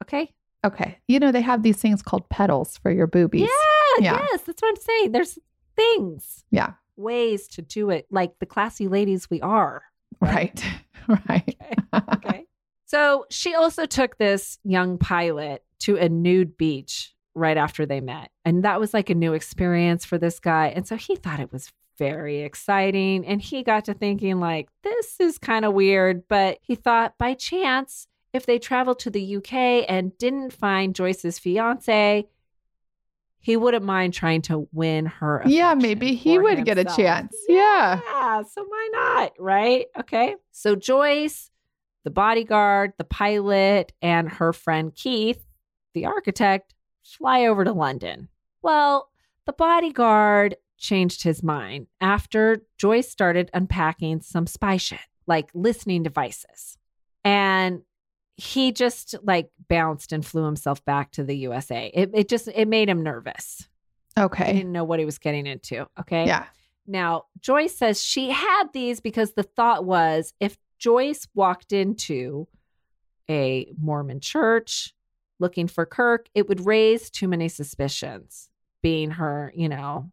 Okay. 0.04 0.34
Okay. 0.65 0.97
You 1.08 1.19
know, 1.19 1.32
they 1.32 1.41
have 1.41 1.63
these 1.63 1.78
things 1.78 2.01
called 2.01 2.28
pedals 2.30 2.78
for 2.78 2.91
your 2.91 3.08
boobies. 3.08 3.41
Yeah, 3.41 4.04
Yeah. 4.04 4.25
Yes. 4.32 4.41
That's 4.41 4.62
what 4.62 4.69
I'm 4.69 4.82
saying. 4.82 5.12
There's 5.12 5.39
things, 5.75 6.43
Yeah. 6.51 6.73
Ways 6.98 7.48
to 7.50 7.62
do 7.62 7.90
it 7.90 8.08
like 8.10 8.40
the 8.40 8.46
classy 8.46 8.88
ladies 8.88 9.30
we 9.30 9.42
are. 9.42 9.84
Right. 10.20 10.64
Right. 11.30 11.56
okay. 11.94 12.48
So 12.88 13.28
she 13.30 13.54
also 13.54 13.86
took 13.86 14.18
this 14.18 14.58
young 14.64 14.98
pilot 14.98 15.64
to 15.82 15.98
a 15.98 16.10
nude 16.10 16.58
beach 16.58 17.14
right 17.36 17.58
after 17.58 17.86
they 17.86 18.02
met. 18.02 18.32
And 18.44 18.64
that 18.64 18.80
was 18.80 18.92
like 18.92 19.12
a 19.12 19.16
new 19.16 19.34
experience 19.34 20.04
for 20.04 20.18
this 20.18 20.40
guy. 20.40 20.70
And 20.70 20.88
so 20.88 20.96
he 20.96 21.16
thought 21.16 21.40
it 21.40 21.54
was 21.54 21.72
very 21.98 22.42
exciting. 22.42 23.26
And 23.26 23.42
he 23.42 23.62
got 23.62 23.86
to 23.86 23.94
thinking, 23.94 24.40
like, 24.40 24.70
this 24.84 25.20
is 25.20 25.38
kind 25.38 25.66
of 25.66 25.74
weird. 25.74 26.28
But 26.28 26.58
he 26.62 26.76
thought 26.76 27.18
by 27.18 27.34
chance, 27.34 28.08
if 28.34 28.46
they 28.46 28.60
traveled 28.60 29.00
to 29.00 29.10
the 29.10 29.38
UK 29.38 29.86
and 29.88 30.18
didn't 30.18 30.54
find 30.54 30.96
Joyce's 30.96 31.40
fiance, 31.40 32.28
he 33.46 33.58
wouldn't 33.58 33.86
mind 33.86 34.12
trying 34.12 34.42
to 34.42 34.68
win 34.72 35.06
her. 35.06 35.44
yeah, 35.46 35.76
maybe 35.76 36.16
he 36.16 36.40
would 36.40 36.66
get 36.66 36.80
a 36.80 36.84
chance. 36.84 37.38
Yeah. 37.48 38.02
Yeah, 38.04 38.42
so 38.42 38.64
why 38.64 38.90
not? 38.92 39.34
Right? 39.38 39.86
Okay. 40.00 40.36
So 40.52 40.76
Joyce, 40.76 41.52
the 42.04 42.10
bodyguard, 42.10 42.94
the 42.98 43.04
pilot, 43.04 43.94
and 44.02 44.28
her 44.28 44.52
friend 44.52 44.96
Keith, 44.96 45.46
the 45.94 46.08
architect, 46.08 46.74
fly 47.04 47.46
over 47.46 47.64
to 47.64 47.72
London. 47.72 48.30
Well, 48.64 49.12
the 49.46 49.54
bodyguard 49.54 50.56
changed 50.80 51.22
his 51.22 51.44
mind 51.44 51.86
after 52.02 52.64
Joyce 52.80 53.12
started 53.12 53.52
unpacking 53.54 54.22
some 54.22 54.48
spy 54.48 54.78
shit, 54.78 54.98
like 55.28 55.52
listening 55.54 56.02
devices. 56.02 56.80
And 57.24 57.84
he 58.38 58.71
just 58.71 59.15
like 59.24 59.50
bounced 59.69 60.12
and 60.12 60.26
flew 60.26 60.45
himself 60.45 60.84
back 60.86 61.12
to 61.12 61.24
the 61.24 61.38
USA. 61.38 61.89
It, 61.93 62.12
it 62.13 62.30
just 62.30 62.48
it 62.48 62.67
made 62.67 62.89
him 62.89 63.04
nervous. 63.04 63.67
Okay. 64.17 64.48
He 64.48 64.54
didn't 64.54 64.71
know 64.71 64.84
what 64.84 65.00
he 65.00 65.06
was 65.06 65.17
getting 65.17 65.45
into. 65.45 65.88
Okay. 66.00 66.26
Yeah. 66.26 66.45
Now, 66.88 67.24
Joyce 67.41 67.76
says 67.76 68.04
she 68.04 68.30
had 68.30 68.65
these 68.74 69.00
because 69.00 69.34
the 69.34 69.43
thought 69.43 69.86
was 69.86 70.34
if 70.39 70.58
Joyce 70.78 71.28
walked 71.34 71.74
into 71.74 72.48
a 73.30 73.74
Mormon 73.80 74.19
church 74.19 74.93
looking 75.39 75.67
for 75.67 75.86
Kirk, 75.86 76.28
it 76.34 76.48
would 76.48 76.65
raise 76.65 77.10
too 77.10 77.28
many 77.28 77.50
suspicions, 77.50 78.50
being 78.82 79.12
her, 79.12 79.52
you 79.56 79.67
know, 79.67 80.12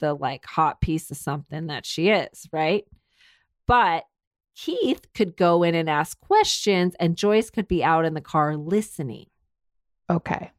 the 0.00 0.14
like 0.14 0.46
hot 0.46 0.80
piece 0.80 1.10
of 1.10 1.16
something 1.16 1.66
that 1.66 1.84
she 1.84 2.10
is, 2.10 2.48
right? 2.52 2.84
But 3.66 4.04
Keith 4.54 5.06
could 5.14 5.36
go 5.36 5.62
in 5.62 5.74
and 5.74 5.88
ask 5.88 6.20
questions, 6.20 6.94
and 7.00 7.16
Joyce 7.16 7.50
could 7.50 7.68
be 7.68 7.82
out 7.82 8.04
in 8.04 8.14
the 8.14 8.20
car 8.20 8.56
listening. 8.56 9.26
Okay. 10.10 10.50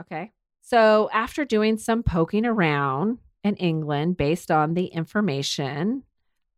Okay. 0.00 0.32
So, 0.60 1.08
after 1.12 1.44
doing 1.44 1.78
some 1.78 2.02
poking 2.02 2.46
around 2.46 3.18
in 3.42 3.56
England 3.56 4.16
based 4.16 4.50
on 4.50 4.74
the 4.74 4.86
information 4.86 6.04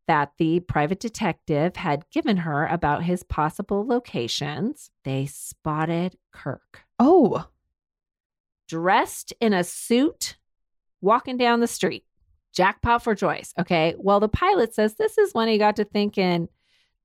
that 0.07 0.33
the 0.39 0.61
private 0.61 0.99
detective 0.99 1.77
had 1.77 2.05
given 2.11 2.39
her 2.39 2.67
about 2.67 3.05
his 3.05 3.23
possible 3.23 3.87
locations, 3.87 4.91
they 5.05 5.27
spotted 5.27 6.17
Kirk 6.33 6.81
Oh, 6.99 7.47
dressed 8.69 9.33
in 9.41 9.53
a 9.53 9.65
suit 9.65 10.37
walking 11.01 11.37
down 11.37 11.61
the 11.61 11.67
street. 11.67 12.05
Jackpot 12.55 13.03
for 13.05 13.15
Joyce. 13.15 13.53
Okay. 13.59 13.95
Well, 13.99 14.21
the 14.21 14.29
pilot 14.29 14.75
says 14.75 14.95
this 14.95 15.19
is 15.19 15.33
when 15.35 15.49
he 15.49 15.59
got 15.59 15.77
to 15.77 15.85
thinking, 15.85 16.49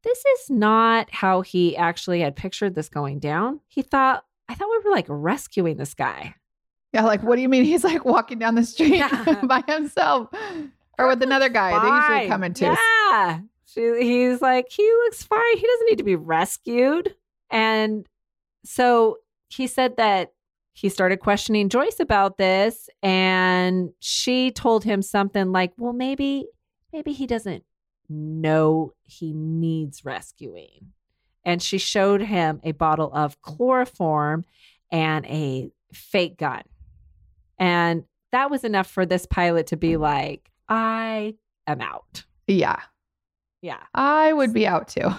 this 0.03 0.17
is 0.17 0.49
not 0.49 1.09
how 1.11 1.41
he 1.41 1.75
actually 1.77 2.21
had 2.21 2.35
pictured 2.35 2.75
this 2.75 2.89
going 2.89 3.19
down. 3.19 3.59
He 3.67 3.81
thought, 3.81 4.23
I 4.47 4.55
thought 4.55 4.69
we 4.69 4.89
were 4.89 4.95
like 4.95 5.05
rescuing 5.09 5.77
this 5.77 5.93
guy. 5.95 6.35
yeah. 6.93 7.03
Like, 7.03 7.23
what 7.23 7.35
do 7.37 7.41
you 7.41 7.49
mean? 7.49 7.63
He's 7.65 7.83
like 7.83 8.05
walking 8.05 8.37
down 8.39 8.55
the 8.55 8.63
street 8.63 8.95
Yeah. 8.97 9.41
by 9.43 9.63
himself 9.67 10.29
or 10.99 11.07
with 11.07 11.21
another 11.23 11.49
guy. 11.49 11.71
They 11.71 11.87
usually 11.87 12.19
Fine. 12.19 12.29
come 12.29 12.43
into. 12.43 12.65
Yeah. 12.65 13.39
She, 13.65 13.81
he's 14.01 14.41
like, 14.41 14.67
he 14.71 14.83
looks 15.03 15.23
fine. 15.23 15.57
He 15.57 15.65
doesn't 15.67 15.87
need 15.89 15.97
to 15.97 16.03
be 16.03 16.15
rescued. 16.15 17.15
And 17.49 18.07
so 18.63 19.17
he 19.49 19.67
said 19.67 19.97
that 19.97 20.33
he 20.75 20.89
started 20.89 21.21
questioning 21.21 21.69
Joyce 21.69 22.01
about 22.01 22.37
this. 22.37 22.89
And 23.01 23.91
she 23.99 24.51
told 24.51 24.83
him 24.83 25.01
something 25.01 25.53
like, 25.53 25.71
well, 25.77 25.93
maybe, 25.93 26.47
maybe 26.91 27.13
he 27.13 27.25
doesn't 27.25 27.63
know 28.09 28.91
he 29.03 29.33
needs 29.33 30.03
rescuing. 30.03 30.91
And 31.45 31.61
she 31.61 31.77
showed 31.77 32.21
him 32.21 32.59
a 32.61 32.73
bottle 32.73 33.09
of 33.13 33.41
chloroform 33.41 34.43
and 34.91 35.25
a 35.27 35.71
fake 35.93 36.37
gun. 36.37 36.63
And 37.57 38.03
that 38.33 38.51
was 38.51 38.65
enough 38.65 38.87
for 38.87 39.05
this 39.05 39.25
pilot 39.25 39.67
to 39.67 39.77
be 39.77 39.95
like, 39.95 40.51
I 40.67 41.35
am 41.67 41.79
out. 41.79 42.25
Yeah. 42.47 42.81
Yeah. 43.61 43.81
I 43.93 44.33
would 44.33 44.53
be 44.53 44.67
out 44.67 44.89
too. 44.89 45.09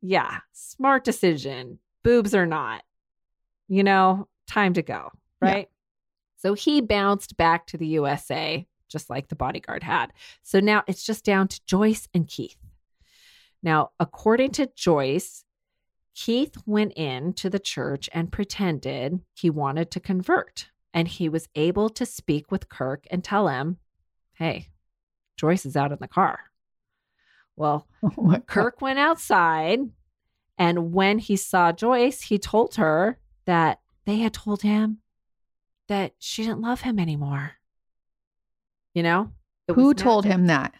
Yeah. 0.00 0.38
Smart 0.52 1.04
decision. 1.04 1.78
Boobs 2.02 2.34
or 2.34 2.46
not. 2.46 2.84
You 3.68 3.84
know, 3.84 4.28
time 4.46 4.74
to 4.74 4.82
go. 4.82 5.10
Yeah. 5.42 5.52
Right. 5.52 5.68
So 6.36 6.54
he 6.54 6.80
bounced 6.80 7.36
back 7.36 7.66
to 7.68 7.78
the 7.78 7.86
USA, 7.86 8.66
just 8.88 9.08
like 9.08 9.28
the 9.28 9.36
bodyguard 9.36 9.82
had. 9.82 10.12
So 10.42 10.60
now 10.60 10.82
it's 10.86 11.04
just 11.04 11.24
down 11.24 11.48
to 11.48 11.60
Joyce 11.64 12.08
and 12.12 12.28
Keith. 12.28 12.58
Now, 13.62 13.92
according 13.98 14.50
to 14.52 14.70
Joyce, 14.76 15.44
Keith 16.14 16.56
went 16.66 16.92
in 16.96 17.32
to 17.34 17.48
the 17.48 17.58
church 17.58 18.10
and 18.12 18.30
pretended 18.30 19.20
he 19.32 19.48
wanted 19.50 19.90
to 19.92 20.00
convert. 20.00 20.68
And 20.92 21.08
he 21.08 21.28
was 21.28 21.48
able 21.56 21.88
to 21.90 22.06
speak 22.06 22.52
with 22.52 22.68
Kirk 22.68 23.06
and 23.10 23.24
tell 23.24 23.48
him, 23.48 23.78
hey, 24.34 24.68
Joyce 25.36 25.66
is 25.66 25.76
out 25.76 25.92
in 25.92 25.98
the 26.00 26.06
car. 26.08 26.38
Well, 27.56 27.88
Oh 28.02 28.10
God. 28.16 28.46
Kirk 28.46 28.80
went 28.80 28.98
outside, 28.98 29.80
and 30.58 30.92
when 30.92 31.18
he 31.18 31.36
saw 31.36 31.72
Joyce, 31.72 32.20
he 32.20 32.38
told 32.38 32.76
her 32.76 33.18
that 33.46 33.80
they 34.04 34.18
had 34.18 34.32
told 34.32 34.62
him 34.62 34.98
that 35.88 36.12
she 36.18 36.42
didn't 36.42 36.60
love 36.60 36.82
him 36.82 36.98
anymore. 36.98 37.52
You 38.94 39.02
know? 39.02 39.32
Who 39.68 39.94
told 39.94 40.24
him 40.24 40.46
that? 40.46 40.74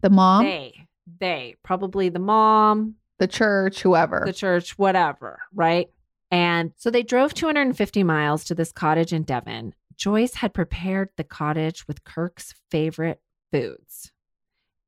The 0.00 0.10
mom, 0.10 0.44
They, 0.44 0.86
they, 1.20 1.56
probably 1.62 2.08
the 2.08 2.18
mom, 2.18 2.96
the 3.18 3.26
church, 3.26 3.82
whoever. 3.82 4.22
the 4.26 4.32
church, 4.32 4.78
whatever, 4.78 5.40
right? 5.54 5.88
And 6.30 6.72
so 6.76 6.90
they 6.90 7.02
drove 7.02 7.34
250 7.34 8.02
miles 8.02 8.44
to 8.44 8.54
this 8.54 8.72
cottage 8.72 9.12
in 9.12 9.22
Devon. 9.22 9.74
Joyce 9.96 10.34
had 10.34 10.52
prepared 10.52 11.10
the 11.16 11.24
cottage 11.24 11.86
with 11.88 12.04
Kirk's 12.04 12.54
favorite 12.70 13.20
foods 13.52 14.12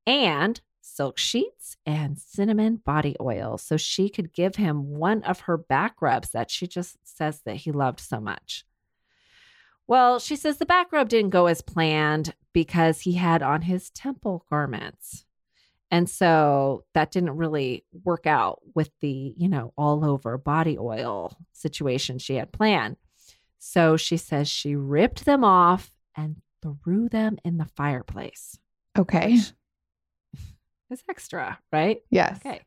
and 0.07 0.61
silk 0.89 1.19
sheets 1.19 1.77
and 1.87 2.19
cinnamon 2.19 2.77
body 2.77 3.15
oil 3.21 3.59
so 3.59 3.77
she 3.77 4.09
could 4.09 4.33
give 4.33 4.57
him 4.57 4.97
one 4.97 5.23
of 5.23 5.41
her 5.41 5.57
back 5.57 6.01
rubs 6.01 6.31
that 6.31 6.51
she 6.51 6.67
just 6.67 6.97
says 7.05 7.43
that 7.45 7.57
he 7.57 7.73
loved 7.73 8.01
so 8.01 8.21
much. 8.21 8.65
Well, 9.87 10.19
she 10.19 10.37
says 10.37 10.59
the 10.59 10.67
back 10.67 10.93
rub 10.93 11.09
didn't 11.09 11.31
go 11.31 11.47
as 11.47 11.63
planned 11.63 12.35
because 12.53 13.01
he 13.01 13.15
had 13.15 13.43
on 13.43 13.63
his 13.63 13.91
temple 13.91 14.45
garments. 14.51 15.25
And 15.91 16.09
so 16.11 16.85
that 16.93 17.11
didn't 17.11 17.37
really 17.37 17.85
work 18.05 18.27
out 18.27 18.61
with 18.75 18.91
the, 19.01 19.35
you 19.37 19.49
know, 19.49 19.73
all 19.77 20.05
over 20.05 20.37
body 20.37 20.77
oil 20.79 21.33
situation 21.53 22.19
she 22.19 22.35
had 22.35 22.53
planned. 22.53 22.97
So 23.59 23.97
she 23.97 24.19
says 24.19 24.49
she 24.49 24.77
ripped 24.77 25.25
them 25.25 25.45
off 25.45 25.91
and 26.15 26.37
threw 26.63 27.09
them 27.09 27.39
in 27.45 27.57
the 27.57 27.65
fireplace. 27.77 28.59
okay. 28.99 29.39
It's 30.91 31.05
extra, 31.09 31.59
right? 31.73 32.03
Yes. 32.11 32.39
Okay. 32.39 32.63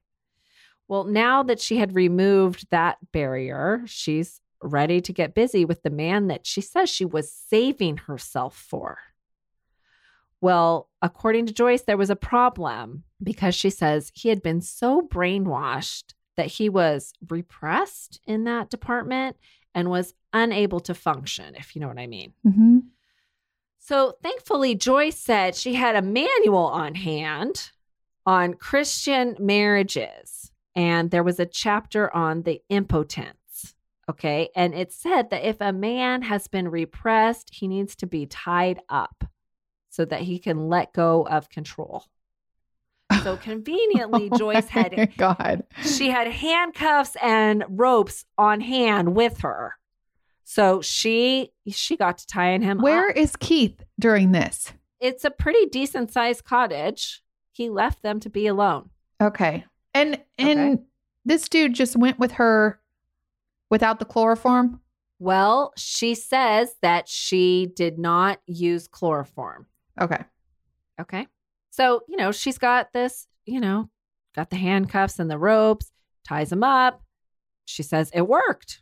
Well, 0.87 1.05
now 1.05 1.43
that 1.43 1.59
she 1.59 1.77
had 1.77 1.95
removed 1.95 2.67
that 2.69 2.97
barrier, 3.11 3.81
she's 3.85 4.41
ready 4.61 5.01
to 5.01 5.13
get 5.13 5.33
busy 5.33 5.65
with 5.65 5.81
the 5.83 5.89
man 5.89 6.27
that 6.27 6.45
she 6.45 6.61
says 6.61 6.89
she 6.89 7.05
was 7.05 7.31
saving 7.31 7.97
herself 7.97 8.55
for. 8.55 8.99
Well, 10.39 10.89
according 11.01 11.45
to 11.47 11.53
Joyce, 11.53 11.83
there 11.83 11.97
was 11.97 12.09
a 12.09 12.15
problem 12.15 13.03
because 13.21 13.55
she 13.55 13.69
says 13.69 14.11
he 14.13 14.29
had 14.29 14.41
been 14.41 14.61
so 14.61 15.01
brainwashed 15.01 16.13
that 16.35 16.47
he 16.47 16.67
was 16.69 17.13
repressed 17.29 18.19
in 18.25 18.45
that 18.45 18.69
department 18.69 19.37
and 19.75 19.89
was 19.89 20.13
unable 20.33 20.79
to 20.81 20.93
function, 20.93 21.55
if 21.55 21.75
you 21.75 21.81
know 21.81 21.87
what 21.87 21.99
I 21.99 22.07
mean. 22.07 22.33
hmm 22.43 22.79
So 23.79 24.15
thankfully, 24.23 24.75
Joyce 24.75 25.17
said 25.17 25.55
she 25.55 25.75
had 25.75 25.95
a 25.95 26.01
manual 26.01 26.65
on 26.65 26.95
hand 26.95 27.71
on 28.25 28.53
Christian 28.55 29.35
marriages, 29.39 30.51
and 30.75 31.11
there 31.11 31.23
was 31.23 31.39
a 31.39 31.45
chapter 31.45 32.13
on 32.15 32.43
the 32.43 32.61
impotence. 32.69 33.75
Okay. 34.09 34.49
And 34.55 34.73
it 34.73 34.91
said 34.91 35.29
that 35.29 35.47
if 35.47 35.57
a 35.61 35.71
man 35.71 36.23
has 36.23 36.47
been 36.47 36.67
repressed, 36.67 37.49
he 37.53 37.67
needs 37.67 37.95
to 37.97 38.07
be 38.07 38.25
tied 38.25 38.79
up 38.89 39.23
so 39.89 40.03
that 40.05 40.21
he 40.21 40.37
can 40.39 40.67
let 40.67 40.91
go 40.93 41.25
of 41.27 41.49
control. 41.49 42.05
So 43.23 43.37
conveniently, 43.41 44.29
oh 44.31 44.37
Joyce 44.37 44.67
Oh 44.73 44.75
my 44.75 44.89
had 44.97 45.11
God. 45.17 45.63
she 45.83 46.09
had 46.09 46.27
handcuffs 46.27 47.15
and 47.21 47.63
ropes 47.69 48.25
on 48.37 48.59
hand 48.61 49.15
with 49.15 49.39
her. 49.41 49.75
So 50.43 50.81
she 50.81 51.51
she 51.69 51.95
got 51.95 52.17
to 52.17 52.27
tying 52.27 52.61
him 52.61 52.79
Where 52.79 53.09
up. 53.09 53.15
is 53.15 53.35
Keith 53.37 53.81
during 53.99 54.31
this? 54.33 54.73
It's 54.99 55.23
a 55.23 55.31
pretty 55.31 55.67
decent 55.67 56.11
sized 56.11 56.43
cottage. 56.43 57.21
He 57.51 57.69
left 57.69 58.01
them 58.01 58.19
to 58.21 58.29
be 58.29 58.47
alone. 58.47 58.89
Okay. 59.21 59.65
And 59.93 60.21
and 60.37 60.59
Okay. 60.79 60.83
this 61.25 61.47
dude 61.49 61.73
just 61.73 61.95
went 61.95 62.17
with 62.19 62.33
her 62.33 62.79
without 63.69 63.99
the 63.99 64.05
chloroform. 64.05 64.81
Well, 65.19 65.73
she 65.77 66.15
says 66.15 66.75
that 66.81 67.07
she 67.07 67.71
did 67.75 67.99
not 67.99 68.39
use 68.47 68.87
chloroform. 68.87 69.67
Okay. 69.99 70.23
Okay. 70.99 71.27
So, 71.69 72.01
you 72.07 72.17
know, 72.17 72.31
she's 72.31 72.57
got 72.57 72.91
this, 72.93 73.27
you 73.45 73.59
know, 73.59 73.89
got 74.35 74.49
the 74.49 74.55
handcuffs 74.55 75.19
and 75.19 75.29
the 75.29 75.37
ropes, 75.37 75.91
ties 76.27 76.49
them 76.49 76.63
up. 76.63 77.01
She 77.65 77.83
says 77.83 78.09
it 78.13 78.27
worked. 78.27 78.81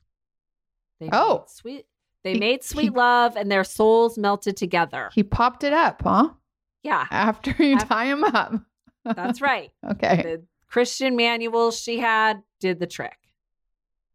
They 0.99 1.09
Oh. 1.11 1.43
sweet. 1.47 1.85
They 2.23 2.33
He- 2.33 2.39
made 2.39 2.63
sweet 2.63 2.83
he- 2.83 2.89
love 2.89 3.35
and 3.35 3.51
their 3.51 3.63
souls 3.63 4.17
melted 4.17 4.55
together. 4.57 5.09
He 5.13 5.23
popped 5.23 5.63
it 5.63 5.73
up, 5.73 6.01
huh? 6.03 6.31
Yeah, 6.83 7.05
After 7.11 7.51
you 7.63 7.75
After- 7.75 7.87
tie 7.87 8.05
him 8.05 8.23
up. 8.23 8.53
that's 9.03 9.41
right. 9.41 9.71
Okay. 9.91 10.21
the 10.23 10.43
Christian 10.67 11.15
manual 11.15 11.71
she 11.71 11.99
had 11.99 12.41
did 12.59 12.79
the 12.79 12.87
trick. 12.87 13.17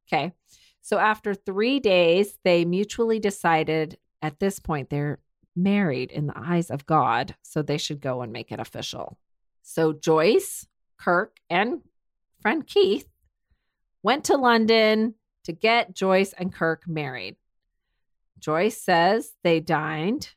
Okay. 0.09 0.33
So 0.83 0.99
after 0.99 1.35
three 1.35 1.81
days, 1.81 2.39
they 2.45 2.65
mutually 2.65 3.19
decided 3.19 3.99
at 4.23 4.39
this 4.39 4.59
point 4.59 4.91
they're 4.91 5.19
married 5.57 6.11
in 6.11 6.27
the 6.27 6.37
eyes 6.37 6.71
of 6.71 6.85
God, 6.87 7.35
so 7.43 7.63
they 7.63 7.79
should 7.79 8.01
go 8.01 8.23
and 8.23 8.33
make 8.33 8.51
it 8.53 8.61
official. 8.61 9.19
So 9.63 9.93
Joyce, 9.93 10.67
Kirk, 10.99 11.37
and 11.49 11.81
friend 12.43 12.67
Keith 12.67 13.09
went 14.03 14.25
to 14.25 14.37
London 14.37 15.15
to 15.45 15.53
get 15.53 15.95
Joyce 15.95 16.33
and 16.35 16.53
Kirk 16.53 16.83
married. 16.87 17.37
Joyce 18.39 18.81
says 18.81 19.33
they 19.43 19.61
dined 19.61 20.31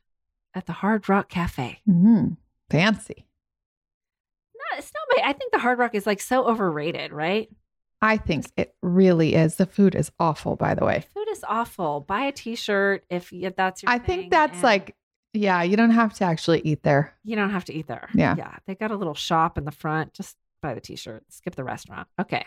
at 0.58 0.66
the 0.66 0.72
Hard 0.74 1.08
Rock 1.08 1.28
Cafe. 1.28 1.80
Mhm. 1.88 2.36
Fancy. 2.68 3.26
No, 4.54 4.78
it's 4.78 4.92
not 4.92 5.16
my. 5.22 5.28
I 5.30 5.32
think 5.32 5.52
the 5.52 5.58
Hard 5.58 5.78
Rock 5.78 5.94
is 5.94 6.06
like 6.06 6.20
so 6.20 6.46
overrated, 6.48 7.12
right? 7.12 7.48
I 8.02 8.16
think 8.16 8.50
it 8.56 8.74
really 8.82 9.34
is. 9.34 9.56
The 9.56 9.66
food 9.66 9.94
is 9.94 10.10
awful, 10.20 10.56
by 10.56 10.74
the 10.74 10.84
way. 10.84 11.04
Food 11.14 11.28
is 11.30 11.44
awful. 11.48 12.00
Buy 12.00 12.22
a 12.22 12.32
t-shirt 12.32 13.04
if, 13.10 13.32
if 13.32 13.56
that's 13.56 13.82
your 13.82 13.90
I 13.90 13.98
think 13.98 14.30
that's 14.30 14.54
and 14.54 14.62
like, 14.62 14.94
yeah, 15.32 15.62
you 15.62 15.76
don't 15.76 15.90
have 15.90 16.14
to 16.14 16.24
actually 16.24 16.60
eat 16.60 16.82
there. 16.84 17.14
you 17.24 17.34
don't 17.34 17.50
have 17.50 17.64
to 17.66 17.74
eat 17.74 17.88
there. 17.88 18.08
Yeah. 18.14 18.36
Yeah. 18.38 18.56
They 18.66 18.74
got 18.76 18.92
a 18.92 18.96
little 18.96 19.14
shop 19.14 19.58
in 19.58 19.64
the 19.64 19.72
front. 19.72 20.14
Just 20.14 20.36
buy 20.62 20.74
the 20.74 20.80
t-shirt. 20.80 21.24
Skip 21.28 21.56
the 21.56 21.64
restaurant. 21.64 22.06
Okay. 22.20 22.46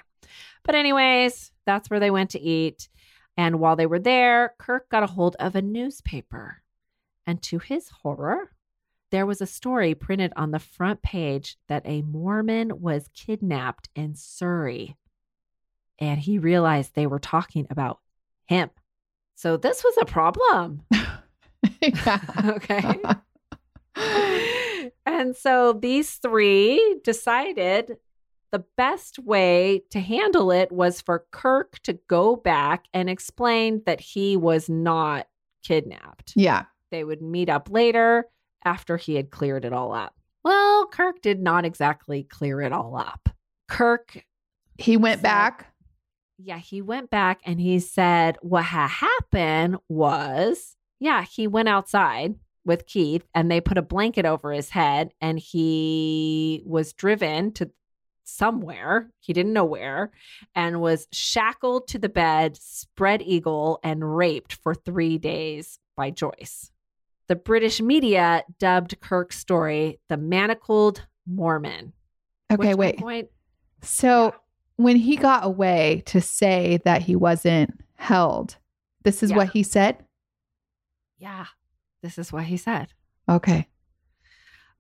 But 0.64 0.76
anyways, 0.76 1.52
that's 1.66 1.90
where 1.90 2.00
they 2.00 2.12
went 2.12 2.30
to 2.32 2.40
eat. 2.40 2.88
And 3.36 3.60
while 3.60 3.76
they 3.76 3.88
were 3.88 4.00
there, 4.00 4.54
Kirk 4.58 4.88
got 4.90 5.04
a 5.04 5.08
hold 5.08 5.36
of 5.38 5.56
a 5.56 5.62
newspaper. 5.62 6.61
And 7.32 7.42
to 7.44 7.60
his 7.60 7.88
horror, 7.88 8.52
there 9.10 9.26
was 9.26 9.40
a 9.40 9.46
story 9.46 9.96
printed 9.96 10.34
on 10.36 10.52
the 10.52 10.60
front 10.60 11.02
page 11.02 11.56
that 11.70 11.82
a 11.86 12.02
Mormon 12.02 12.82
was 12.82 13.10
kidnapped 13.14 13.88
in 13.96 14.16
Surrey. 14.16 14.98
And 15.98 16.20
he 16.20 16.40
realized 16.40 16.94
they 16.94 17.08
were 17.08 17.20
talking 17.20 17.68
about 17.70 18.00
him. 18.48 18.70
So 19.36 19.56
this 19.56 19.82
was 19.82 19.98
a 20.02 20.06
problem. 20.06 20.84
Okay. 22.50 23.00
and 25.06 25.34
so 25.34 25.72
these 25.72 26.16
three 26.16 26.98
decided 27.02 27.96
the 28.52 28.66
best 28.76 29.20
way 29.20 29.84
to 29.92 30.02
handle 30.02 30.52
it 30.52 30.70
was 30.70 31.00
for 31.00 31.28
Kirk 31.32 31.80
to 31.84 31.94
go 32.10 32.36
back 32.36 32.88
and 32.94 33.10
explain 33.10 33.84
that 33.86 34.02
he 34.02 34.36
was 34.36 34.68
not 34.68 35.30
kidnapped. 35.64 36.34
Yeah. 36.36 36.66
They 36.92 37.04
would 37.04 37.22
meet 37.22 37.50
up 37.50 37.70
later 37.70 38.26
after 38.64 38.98
he 38.98 39.16
had 39.16 39.32
cleared 39.32 39.66
it 39.66 39.74
all 39.74 39.94
up. 39.94 40.14
Well, 40.44 40.88
Kirk 40.88 41.22
did 41.22 41.40
not 41.40 41.66
exactly 41.66 42.24
clear 42.24 42.62
it 42.62 42.72
all 42.74 42.96
up. 42.96 43.30
Kirk, 43.68 44.26
He 44.78 44.98
went 44.98 45.20
So- 45.20 45.24
back. 45.24 45.74
yeah, 46.38 46.58
he 46.58 46.82
went 46.82 47.10
back 47.10 47.40
and 47.46 47.60
he 47.62 47.80
said 47.80 48.38
what 48.42 48.64
had 48.66 48.88
happened 48.90 49.78
was, 49.88 50.76
yeah, 51.00 51.24
he 51.24 51.48
went 51.48 51.70
outside 51.70 52.36
with 52.66 52.86
Keith 52.88 53.28
and 53.36 53.50
they 53.50 53.62
put 53.62 53.78
a 53.78 53.82
blanket 53.84 54.26
over 54.26 54.52
his 54.52 54.70
head 54.72 55.14
and 55.22 55.38
he 55.40 56.64
was 56.66 56.94
driven 56.94 57.52
to 57.54 57.72
somewhere, 58.24 59.12
he 59.20 59.34
didn't 59.34 59.54
know 59.54 59.66
where, 59.66 60.12
and 60.56 60.80
was 60.82 61.08
shackled 61.12 61.88
to 61.90 62.00
the 62.00 62.10
bed, 62.10 62.56
spread 62.58 63.22
eagle, 63.22 63.80
and 63.84 64.16
raped 64.16 64.54
for 64.54 64.74
three 64.74 65.18
days 65.18 65.80
by 65.98 66.10
Joyce. 66.12 66.71
The 67.32 67.38
British 67.38 67.80
media 67.80 68.44
dubbed 68.60 69.00
Kirk's 69.00 69.38
story 69.40 70.02
the 70.10 70.18
Manacled 70.18 71.00
Mormon. 71.26 71.94
Okay, 72.52 72.74
wait. 72.76 73.00
going- 73.00 73.30
So 73.82 74.26
Yeah. 74.26 74.32
when 74.76 74.98
he 74.98 75.16
got 75.16 75.46
away 75.46 76.04
to 76.08 76.20
say 76.20 76.80
that 76.84 77.04
he 77.04 77.16
wasn't 77.16 77.80
held, 77.96 78.58
this 79.04 79.24
is 79.24 79.30
Yeah. 79.30 79.38
what 79.38 79.50
he 79.52 79.64
said. 79.64 80.04
yeah, 81.18 81.46
this 82.04 82.18
is 82.18 82.34
what 82.34 82.44
he 82.44 82.58
said. 82.58 82.90
Okay. 83.30 83.70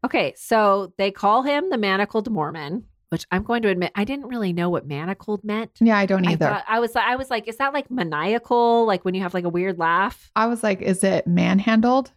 Okay, 0.03 0.33
so 0.35 0.91
they 0.97 1.09
call 1.09 1.43
him 1.43 1.69
the 1.69 1.77
manacled 1.77 2.29
Mormon, 2.29 2.83
which 3.09 3.25
I'm 3.31 3.43
going 3.43 3.61
to 3.61 3.69
admit 3.69 3.93
I 3.95 4.03
didn't 4.03 4.27
really 4.27 4.51
know 4.51 4.69
what 4.69 4.85
manacled 4.85 5.45
meant. 5.45 5.71
Yeah, 5.79 5.97
I 5.97 6.05
don't 6.05 6.25
either. 6.27 6.47
I, 6.47 6.49
thought 6.55 6.65
I 6.67 6.79
was 6.81 6.95
I 6.97 7.15
was 7.15 7.29
like, 7.29 7.47
is 7.47 7.55
that 7.57 7.71
like 7.73 7.89
maniacal? 7.89 8.85
Like 8.85 9.05
when 9.05 9.13
you 9.13 9.21
have 9.21 9.33
like 9.33 9.45
a 9.45 9.49
weird 9.49 9.79
laugh? 9.79 10.29
I 10.35 10.47
was 10.47 10.63
like, 10.63 10.81
is 10.81 11.01
it 11.05 11.25
manhandled? 11.27 12.11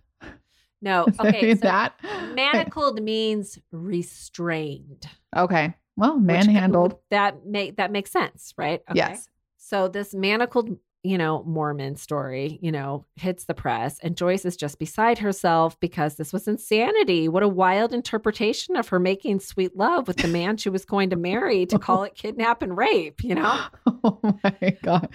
No. 0.82 1.06
Okay. 1.20 1.54
so 1.54 1.60
that 1.60 1.94
manacled 2.34 3.02
means 3.02 3.58
restrained. 3.72 5.06
Okay. 5.36 5.74
Well, 5.96 6.16
which- 6.16 6.24
manhandled. 6.26 6.98
That 7.10 7.46
make 7.46 7.76
that 7.76 7.90
makes 7.92 8.10
sense, 8.10 8.52
right? 8.58 8.80
Okay. 8.90 8.96
Yes. 8.98 9.28
So 9.56 9.88
this 9.88 10.14
manacled, 10.14 10.76
you 11.04 11.18
know, 11.18 11.42
Mormon 11.44 11.96
story, 11.96 12.58
you 12.62 12.72
know, 12.72 13.04
hits 13.16 13.44
the 13.44 13.54
press 13.54 13.98
and 14.02 14.16
Joyce 14.16 14.44
is 14.44 14.56
just 14.56 14.78
beside 14.78 15.18
herself 15.18 15.78
because 15.78 16.16
this 16.16 16.32
was 16.32 16.48
insanity. 16.48 17.28
What 17.28 17.42
a 17.42 17.48
wild 17.48 17.92
interpretation 17.92 18.74
of 18.74 18.88
her 18.88 18.98
making 18.98 19.40
sweet 19.40 19.76
love 19.76 20.08
with 20.08 20.16
the 20.16 20.28
man 20.28 20.56
she 20.56 20.70
was 20.70 20.84
going 20.84 21.10
to 21.10 21.16
marry 21.16 21.66
to 21.66 21.78
call 21.78 22.02
it 22.04 22.14
kidnap 22.14 22.62
and 22.62 22.76
rape, 22.76 23.22
you 23.22 23.34
know? 23.34 23.60
Oh 24.06 24.38
my 24.44 24.76
God. 24.82 25.08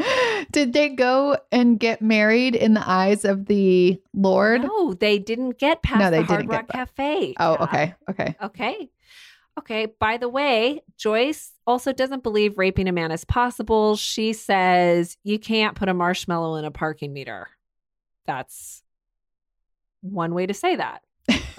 Did 0.51 0.73
they 0.73 0.89
go 0.89 1.37
and 1.51 1.79
get 1.79 2.01
married 2.01 2.55
in 2.55 2.73
the 2.73 2.89
eyes 2.89 3.23
of 3.23 3.45
the 3.45 4.01
Lord? 4.15 4.63
No, 4.63 4.93
they 4.95 5.19
didn't 5.19 5.59
get 5.59 5.83
past 5.83 5.99
No, 5.99 6.09
they 6.09 6.17
the 6.17 6.23
Hard 6.23 6.39
didn't 6.41 6.51
Rock. 6.51 6.67
Cafe. 6.69 7.35
Oh, 7.39 7.51
Yeah. 7.53 7.63
okay. 7.65 7.93
Okay. 8.09 8.35
Okay. 8.41 8.89
Okay. 9.59 9.87
By 9.99 10.15
the 10.17 10.29
way, 10.29 10.81
Joyce 10.97 11.51
also 11.67 11.91
doesn't 11.91 12.23
believe 12.23 12.57
raping 12.57 12.87
a 12.87 12.93
man 12.93 13.11
is 13.11 13.25
possible. 13.25 13.97
She 13.97 14.31
says 14.31 15.17
you 15.23 15.37
can't 15.37 15.75
put 15.75 15.89
a 15.89 15.93
marshmallow 15.93 16.55
in 16.55 16.65
a 16.65 16.71
parking 16.71 17.11
meter. 17.11 17.49
That's 18.25 18.83
one 20.01 20.33
way 20.33 20.45
to 20.45 20.53
say 20.53 20.77
that. 20.77 21.01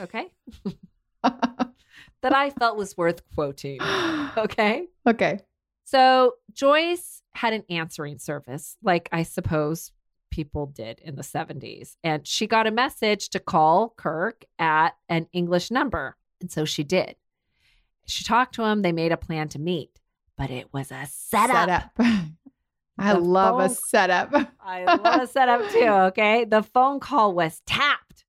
Okay. 0.01 0.29
that 1.23 2.35
I 2.35 2.51
felt 2.51 2.79
was 2.79 2.97
worth 2.97 3.23
quoting. 3.35 3.81
Okay. 4.37 4.87
okay. 5.09 5.41
So 5.85 6.35
Joyce 6.53 7.21
had 7.35 7.53
an 7.53 7.65
answering 7.69 8.19
service, 8.19 8.77
like 8.81 9.09
I 9.11 9.25
suppose 9.25 9.91
people 10.31 10.67
did 10.67 11.01
in 11.01 11.17
the 11.17 11.23
70s. 11.23 11.97
And 12.05 12.25
she 12.25 12.47
got 12.47 12.69
a 12.69 12.71
message 12.71 13.31
to 13.31 13.41
call 13.41 13.93
Kirk 13.97 14.45
at 14.59 14.91
an 15.09 15.27
English 15.33 15.73
number. 15.73 16.17
And 16.41 16.51
so 16.51 16.65
she 16.65 16.85
did. 16.85 17.17
She 18.07 18.25
talked 18.25 18.55
to 18.57 18.65
him. 18.65 18.83
They 18.83 18.93
made 18.93 19.13
a 19.13 19.17
plan 19.17 19.49
to 19.51 19.59
meet, 19.59 20.01
but 20.37 20.51
it 20.51 20.73
was 20.73 20.91
a 20.91 21.07
setup. 21.09 21.55
setup. 21.69 21.93
I 22.99 23.15
The 23.15 23.21
love 23.21 23.61
a 23.61 23.69
phone- 23.69 23.77
setup. 23.77 24.35
I 24.61 24.85
love 24.85 25.23
a 25.23 25.27
setup 25.27 25.71
too. 25.71 25.87
Okay. 26.09 26.45
The 26.45 26.63
phone 26.63 27.01
call 27.01 27.35
was 27.35 27.61
tapped. 27.67 28.25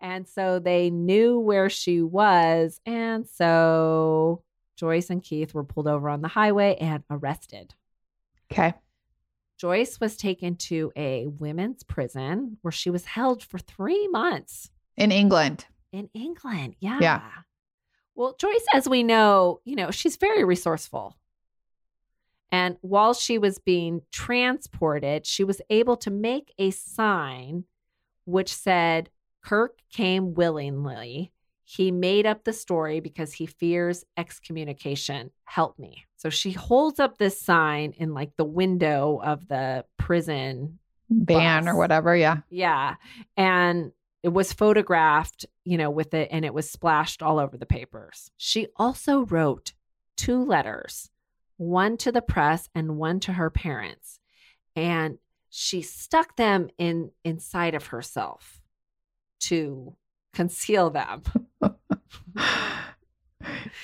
And 0.00 0.26
so 0.26 0.58
they 0.58 0.88
knew 0.90 1.38
where 1.38 1.68
she 1.68 2.00
was. 2.02 2.80
And 2.86 3.26
so 3.28 4.42
Joyce 4.76 5.10
and 5.10 5.22
Keith 5.22 5.52
were 5.54 5.62
pulled 5.64 5.86
over 5.86 6.08
on 6.08 6.22
the 6.22 6.28
highway 6.28 6.76
and 6.80 7.04
arrested. 7.10 7.74
Okay. 8.50 8.72
Joyce 9.58 10.00
was 10.00 10.16
taken 10.16 10.56
to 10.56 10.90
a 10.96 11.26
women's 11.26 11.82
prison 11.82 12.56
where 12.62 12.72
she 12.72 12.88
was 12.88 13.04
held 13.04 13.44
for 13.44 13.58
three 13.58 14.08
months 14.08 14.70
In 14.96 15.12
England. 15.12 15.66
in 15.92 16.08
England. 16.14 16.76
Yeah. 16.80 16.98
Yeah. 17.00 17.20
Well, 18.14 18.34
Joyce, 18.38 18.64
as 18.74 18.88
we 18.88 19.02
know, 19.02 19.60
you 19.64 19.76
know, 19.76 19.90
she's 19.90 20.16
very 20.16 20.44
resourceful. 20.44 21.16
And 22.52 22.76
while 22.80 23.14
she 23.14 23.38
was 23.38 23.58
being 23.58 24.02
transported, 24.10 25.26
she 25.26 25.44
was 25.44 25.60
able 25.70 25.96
to 25.98 26.10
make 26.10 26.52
a 26.58 26.70
sign 26.70 27.64
which 28.24 28.54
said, 28.54 29.10
Kirk 29.42 29.78
came 29.90 30.34
willingly. 30.34 31.32
He 31.64 31.90
made 31.92 32.26
up 32.26 32.44
the 32.44 32.52
story 32.52 33.00
because 33.00 33.32
he 33.32 33.46
fears 33.46 34.04
excommunication. 34.16 35.30
Help 35.44 35.78
me. 35.78 36.04
So 36.16 36.28
she 36.28 36.50
holds 36.50 36.98
up 36.98 37.16
this 37.16 37.40
sign 37.40 37.94
in 37.96 38.12
like 38.12 38.36
the 38.36 38.44
window 38.44 39.20
of 39.22 39.46
the 39.46 39.84
prison 39.96 40.78
Ban 41.08 41.64
Bus. 41.64 41.72
or 41.72 41.76
whatever. 41.76 42.14
Yeah. 42.16 42.38
yeah. 42.50 42.96
And 43.36 43.92
it 44.22 44.28
was 44.28 44.52
photographed, 44.52 45.46
you 45.64 45.78
know, 45.78 45.90
with 45.90 46.12
it 46.14 46.28
and 46.30 46.44
it 46.44 46.52
was 46.54 46.70
splashed 46.70 47.22
all 47.22 47.38
over 47.38 47.56
the 47.56 47.66
papers. 47.66 48.30
She 48.36 48.68
also 48.76 49.20
wrote 49.24 49.72
two 50.16 50.44
letters, 50.44 51.10
one 51.56 51.96
to 51.98 52.12
the 52.12 52.22
press 52.22 52.68
and 52.74 52.96
one 52.98 53.20
to 53.20 53.32
her 53.34 53.50
parents. 53.50 54.20
And 54.76 55.18
she 55.48 55.82
stuck 55.82 56.36
them 56.36 56.68
in 56.78 57.10
inside 57.24 57.74
of 57.74 57.86
herself 57.86 58.60
to 59.40 59.96
conceal 60.34 60.90
them. 60.90 61.22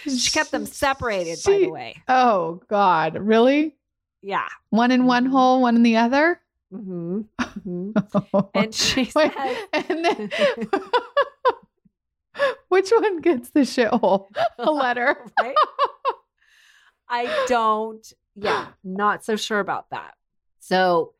She 0.06 0.30
kept 0.30 0.50
them 0.50 0.66
separated, 0.66 1.38
by 1.44 1.58
the 1.58 1.70
way. 1.70 1.96
Oh 2.08 2.60
God. 2.68 3.16
Really? 3.18 3.74
Yeah. 4.22 4.46
One 4.70 4.90
in 4.90 5.06
one 5.06 5.26
Mhm. 5.28 5.30
hole, 5.30 5.62
one 5.62 5.76
in 5.76 5.82
the 5.82 5.96
other? 5.96 6.40
Hmm 6.70 7.22
hmm 7.38 7.90
And 8.54 8.74
she 8.74 9.10
Wait, 9.16 9.32
and 9.72 10.04
then 10.04 10.30
which 12.68 12.90
one 12.90 13.20
gets 13.20 13.50
the 13.50 13.60
shithole? 13.60 14.26
A 14.58 14.70
letter. 14.70 15.16
right? 15.40 15.54
I 17.08 17.44
don't, 17.46 18.12
yeah, 18.34 18.68
not 18.82 19.24
so 19.24 19.36
sure 19.36 19.60
about 19.60 19.90
that. 19.90 20.14
So 20.58 21.14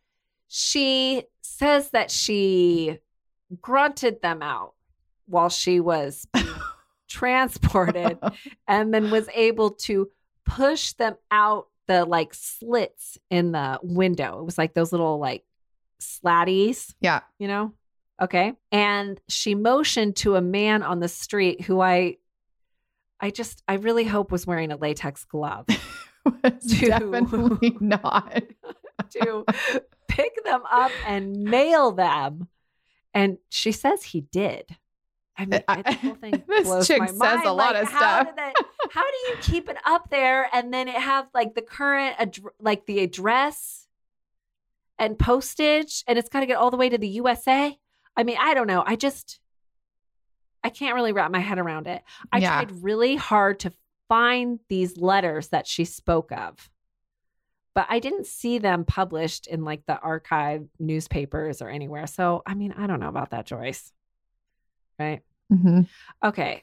she 0.49 1.25
says 1.43 1.91
that 1.91 2.11
she 2.11 2.99
grunted 3.61 4.21
them 4.21 4.43
out 4.43 4.75
while 5.27 5.49
she 5.49 5.81
was 5.81 6.27
transported 7.09 8.19
and 8.67 8.93
then 8.93 9.11
was 9.11 9.29
able 9.35 9.71
to 9.71 10.09
push 10.45 10.93
them 10.95 11.15
out 11.31 11.69
the 11.87 12.05
like 12.05 12.35
slits 12.35 13.19
in 13.31 13.53
the 13.53 13.79
window. 13.83 14.41
It 14.41 14.45
was 14.45 14.59
like 14.59 14.75
those 14.75 14.93
little 14.93 15.19
like 15.19 15.45
slatties 16.01 16.95
Yeah. 17.01 17.21
you 17.39 17.49
know? 17.49 17.73
Okay. 18.21 18.55
And 18.73 19.21
she 19.29 19.55
motioned 19.55 20.17
to 20.17 20.37
a 20.37 20.41
man 20.41 20.83
on 20.83 21.01
the 21.01 21.09
street 21.09 21.63
who 21.63 21.81
I 21.81 22.17
I 23.21 23.31
just 23.31 23.63
I 23.69 23.75
really 23.75 24.05
hope 24.05 24.31
was 24.33 24.47
wearing 24.47 24.73
a 24.73 24.77
latex 24.77 25.25
glove. 25.25 25.67
To- 26.27 26.87
definitely 26.87 27.77
not. 27.81 28.43
to 29.11 29.45
pick 30.09 30.45
them 30.45 30.63
up 30.69 30.91
and 31.07 31.37
mail 31.45 31.93
them. 31.93 32.49
And 33.15 33.39
she 33.49 33.71
says 33.71 34.03
he 34.03 34.23
did. 34.23 34.77
I 35.39 35.45
mean, 35.47 35.63
I- 35.69 35.83
the 35.83 35.93
whole 35.93 36.15
thing 36.15 36.43
this 36.49 36.87
chick 36.87 36.99
my 37.01 37.07
says 37.07 37.17
mind. 37.19 37.45
a 37.47 37.53
lot 37.53 37.75
Like, 37.75 37.83
of 37.85 37.89
how 37.91 37.99
stuff. 37.99 38.27
did 38.29 38.37
that- 38.37 38.55
how 38.91 39.03
do 39.03 39.17
you 39.31 39.37
keep 39.43 39.69
it 39.69 39.77
up 39.85 40.11
there 40.11 40.49
and 40.53 40.73
then 40.73 40.89
it 40.89 40.95
have 40.95 41.27
like 41.35 41.55
the 41.55 41.63
current, 41.63 42.17
ad- 42.19 42.39
like 42.61 42.87
the 42.87 43.01
address 43.01 43.87
and 44.99 45.19
postage, 45.19 46.05
and 46.07 46.19
it's 46.19 46.29
got 46.29 46.41
to 46.41 46.47
get 46.47 46.57
all 46.57 46.71
the 46.71 46.77
way 46.77 46.89
to 46.89 46.97
the 46.99 47.09
USA? 47.09 47.79
I 48.17 48.23
mean, 48.23 48.37
I 48.41 48.55
don't 48.55 48.67
know. 48.67 48.83
I 48.87 48.97
just, 48.97 49.41
I 50.65 50.71
can't 50.71 50.95
really 50.95 51.13
wrap 51.13 51.31
my 51.31 51.41
head 51.41 51.59
around 51.59 51.87
it. 51.87 52.03
I 52.33 52.39
Yeah. 52.39 52.51
tried 52.65 52.83
really 52.83 53.17
hard 53.17 53.61
to 53.61 53.73
find 54.09 54.61
these 54.69 54.97
letters 54.97 55.49
that 55.49 55.67
she 55.67 55.85
spoke 55.85 56.33
of, 56.33 56.71
but 57.75 57.87
I 57.91 57.99
didn't 57.99 58.27
see 58.27 58.59
them 58.59 58.85
published 58.85 59.49
in 59.49 59.65
like 59.65 59.85
the 59.87 59.99
archive 59.99 60.67
newspapers 60.79 61.61
or 61.61 61.69
anywhere. 61.69 62.07
So, 62.07 62.43
I 62.47 62.55
mean, 62.55 62.73
I 62.79 62.87
don't 62.87 63.01
know 63.01 63.09
about 63.09 63.31
that, 63.31 63.47
Joyce. 63.47 63.93
Right? 64.99 65.21
Mm-hmm. 65.53 65.83
Okay. 66.25 66.63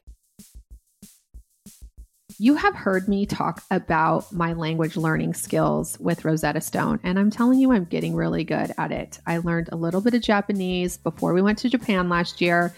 You 2.40 2.56
have 2.56 2.76
heard 2.76 3.08
me 3.08 3.26
talk 3.26 3.64
about 3.70 4.32
my 4.34 4.54
language 4.54 4.98
learning 4.98 5.36
skills 5.36 6.00
with 6.00 6.26
Rosetta 6.26 6.62
Stone, 6.62 7.00
and 7.04 7.20
I'm 7.20 7.30
telling 7.30 7.60
you, 7.60 7.72
I'm 7.72 7.86
getting 7.86 8.16
really 8.16 8.44
good 8.44 8.74
at 8.78 8.92
it. 8.92 9.20
I 9.28 9.38
learned 9.38 9.70
a 9.72 9.76
little 9.76 10.02
bit 10.02 10.16
of 10.16 10.22
Japanese 10.22 10.98
before 10.98 11.34
we 11.34 11.42
went 11.44 11.60
to 11.60 11.70
Japan 11.70 12.10
last 12.10 12.42
year, 12.42 12.74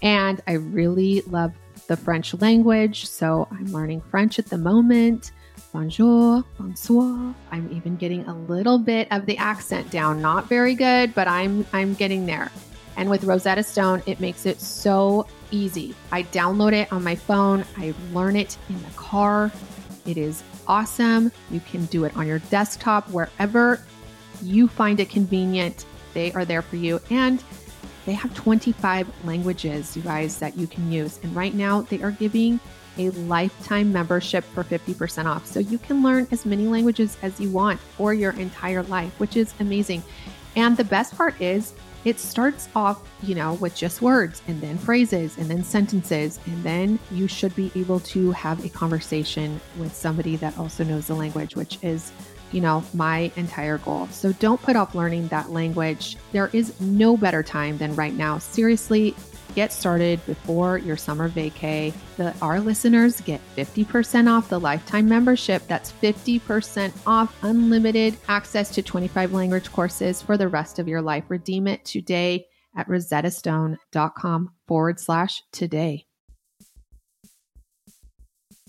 and 0.00 0.40
I 0.46 0.52
really 0.52 1.22
love 1.22 1.52
the 1.88 1.96
French 1.96 2.34
language. 2.34 3.06
So 3.06 3.48
I'm 3.50 3.66
learning 3.66 4.00
French 4.10 4.38
at 4.38 4.46
the 4.46 4.58
moment. 4.58 5.32
Bonjour, 5.72 6.44
bonsoir. 6.56 7.34
I'm 7.50 7.70
even 7.72 7.96
getting 7.96 8.24
a 8.26 8.34
little 8.34 8.78
bit 8.78 9.08
of 9.10 9.26
the 9.26 9.36
accent 9.38 9.90
down. 9.90 10.22
Not 10.22 10.48
very 10.48 10.74
good, 10.74 11.14
but 11.14 11.26
I'm 11.26 11.66
I'm 11.72 11.94
getting 11.94 12.26
there. 12.26 12.50
And 13.00 13.08
with 13.08 13.24
Rosetta 13.24 13.62
Stone, 13.62 14.02
it 14.04 14.20
makes 14.20 14.44
it 14.44 14.60
so 14.60 15.26
easy. 15.50 15.94
I 16.12 16.24
download 16.24 16.74
it 16.74 16.92
on 16.92 17.02
my 17.02 17.16
phone, 17.16 17.64
I 17.78 17.94
learn 18.12 18.36
it 18.36 18.58
in 18.68 18.80
the 18.82 18.90
car. 18.90 19.50
It 20.04 20.18
is 20.18 20.44
awesome. 20.68 21.32
You 21.50 21.60
can 21.60 21.86
do 21.86 22.04
it 22.04 22.14
on 22.14 22.26
your 22.26 22.40
desktop, 22.50 23.08
wherever 23.08 23.80
you 24.42 24.68
find 24.68 25.00
it 25.00 25.08
convenient. 25.08 25.86
They 26.12 26.30
are 26.32 26.44
there 26.44 26.60
for 26.60 26.76
you. 26.76 27.00
And 27.08 27.42
they 28.04 28.12
have 28.12 28.34
25 28.34 29.08
languages, 29.24 29.96
you 29.96 30.02
guys, 30.02 30.38
that 30.38 30.58
you 30.58 30.66
can 30.66 30.92
use. 30.92 31.20
And 31.22 31.34
right 31.34 31.54
now, 31.54 31.80
they 31.80 32.02
are 32.02 32.10
giving 32.10 32.60
a 32.98 33.08
lifetime 33.10 33.94
membership 33.94 34.44
for 34.44 34.62
50% 34.62 35.24
off. 35.24 35.46
So 35.46 35.58
you 35.58 35.78
can 35.78 36.02
learn 36.02 36.28
as 36.32 36.44
many 36.44 36.66
languages 36.66 37.16
as 37.22 37.40
you 37.40 37.50
want 37.50 37.80
for 37.80 38.12
your 38.12 38.32
entire 38.32 38.82
life, 38.82 39.18
which 39.18 39.38
is 39.38 39.54
amazing. 39.58 40.02
And 40.54 40.76
the 40.76 40.84
best 40.84 41.16
part 41.16 41.40
is, 41.40 41.72
it 42.04 42.18
starts 42.18 42.68
off, 42.74 43.02
you 43.22 43.34
know, 43.34 43.54
with 43.54 43.74
just 43.76 44.00
words 44.00 44.42
and 44.48 44.60
then 44.60 44.78
phrases 44.78 45.36
and 45.38 45.50
then 45.50 45.62
sentences. 45.62 46.40
And 46.46 46.62
then 46.62 46.98
you 47.10 47.28
should 47.28 47.54
be 47.54 47.70
able 47.74 48.00
to 48.00 48.32
have 48.32 48.64
a 48.64 48.68
conversation 48.68 49.60
with 49.78 49.94
somebody 49.94 50.36
that 50.36 50.56
also 50.58 50.84
knows 50.84 51.08
the 51.08 51.14
language, 51.14 51.56
which 51.56 51.78
is, 51.82 52.12
you 52.52 52.60
know, 52.60 52.82
my 52.94 53.30
entire 53.36 53.78
goal. 53.78 54.06
So 54.08 54.32
don't 54.32 54.60
put 54.62 54.76
off 54.76 54.94
learning 54.94 55.28
that 55.28 55.50
language. 55.50 56.16
There 56.32 56.50
is 56.52 56.78
no 56.80 57.16
better 57.16 57.42
time 57.42 57.76
than 57.78 57.94
right 57.94 58.14
now. 58.14 58.38
Seriously, 58.38 59.14
get 59.54 59.72
started 59.72 60.24
before 60.26 60.78
your 60.78 60.96
summer 60.96 61.28
vacay. 61.28 61.92
The, 62.16 62.34
our 62.40 62.60
listeners 62.60 63.20
get 63.20 63.40
50% 63.56 64.28
off 64.30 64.48
the 64.48 64.60
lifetime 64.60 65.08
membership. 65.08 65.62
That's 65.66 65.92
50% 65.92 66.92
off 67.06 67.36
unlimited 67.42 68.16
access 68.28 68.70
to 68.70 68.82
25 68.82 69.32
language 69.32 69.70
courses 69.72 70.22
for 70.22 70.36
the 70.36 70.48
rest 70.48 70.78
of 70.78 70.88
your 70.88 71.02
life. 71.02 71.24
Redeem 71.28 71.66
it 71.66 71.84
today 71.84 72.46
at 72.76 72.88
rosettastone.com 72.88 74.50
forward 74.66 75.00
slash 75.00 75.42
today. 75.52 76.06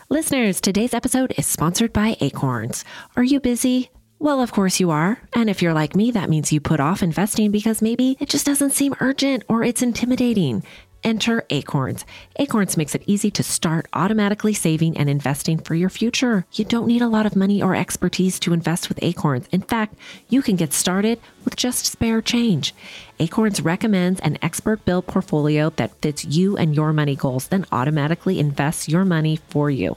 Listeners, 0.09 0.59
today's 0.59 0.93
episode 0.93 1.34
is 1.38 1.47
sponsored 1.47 1.93
by 1.93 2.17
Acorns. 2.19 2.84
Are 3.15 3.23
you 3.23 3.39
busy? 3.39 3.91
Well, 4.22 4.39
of 4.39 4.51
course 4.51 4.80
you 4.80 4.91
are. 4.91 5.19
And 5.34 5.49
if 5.49 5.63
you're 5.63 5.74
like 5.74 5.95
me, 5.95 6.11
that 6.11 6.30
means 6.30 6.53
you 6.53 6.61
put 6.61 6.80
off 6.80 7.01
investing 7.01 7.49
because 7.49 7.82
maybe 7.82 8.17
it 8.19 8.30
just 8.30 8.45
doesn't 8.45 8.69
seem 8.69 8.93
urgent 8.99 9.43
or 9.49 9.63
it's 9.63 9.82
intimidating. 9.82 10.61
Enter 11.03 11.43
Acorns. 11.49 12.05
Acorns 12.36 12.78
makes 12.78 12.93
it 12.93 13.01
easy 13.07 13.32
to 13.32 13.41
start 13.41 13.88
automatically 13.93 14.53
saving 14.53 14.95
and 14.95 15.09
investing 15.09 15.57
for 15.57 15.74
your 15.74 15.89
future. 15.89 16.45
You 16.53 16.65
don't 16.65 16.86
need 16.86 17.01
a 17.01 17.07
lot 17.07 17.26
of 17.26 17.36
money 17.36 17.63
or 17.63 17.76
expertise 17.76 18.39
to 18.41 18.53
invest 18.53 18.89
with 18.89 18.99
Acorns. 19.01 19.47
In 19.51 19.63
fact, 19.63 19.95
you 20.30 20.43
can 20.43 20.55
get 20.55 20.72
started 20.72 21.19
with 21.43 21.55
just 21.55 21.88
spare 21.88 22.22
change. 22.22 22.76
Acorns 23.22 23.61
recommends 23.61 24.19
an 24.22 24.39
expert 24.41 24.84
built 24.84 25.05
portfolio 25.05 25.69
that 25.76 25.95
fits 26.01 26.26
you 26.26 26.57
and 26.57 26.76
your 26.76 26.91
money 26.91 27.15
goals, 27.15 27.49
then 27.49 27.67
automatically 27.72 28.39
invests 28.39 28.89
your 28.89 29.05
money 29.05 29.36
for 29.49 29.69
you. 29.69 29.95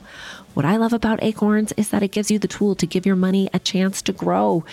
What 0.53 0.67
I 0.67 0.77
love 0.77 0.93
about 0.93 1.23
Acorns 1.23 1.73
is 1.73 1.89
that 1.89 2.03
it 2.03 2.13
gives 2.13 2.31
you 2.31 2.39
the 2.39 2.47
tool 2.47 2.77
to 2.77 2.87
give 2.87 3.07
your 3.07 3.17
money 3.17 3.49
a 3.53 3.59
chance 3.59 4.01
to 4.03 4.13
grow. 4.13 4.65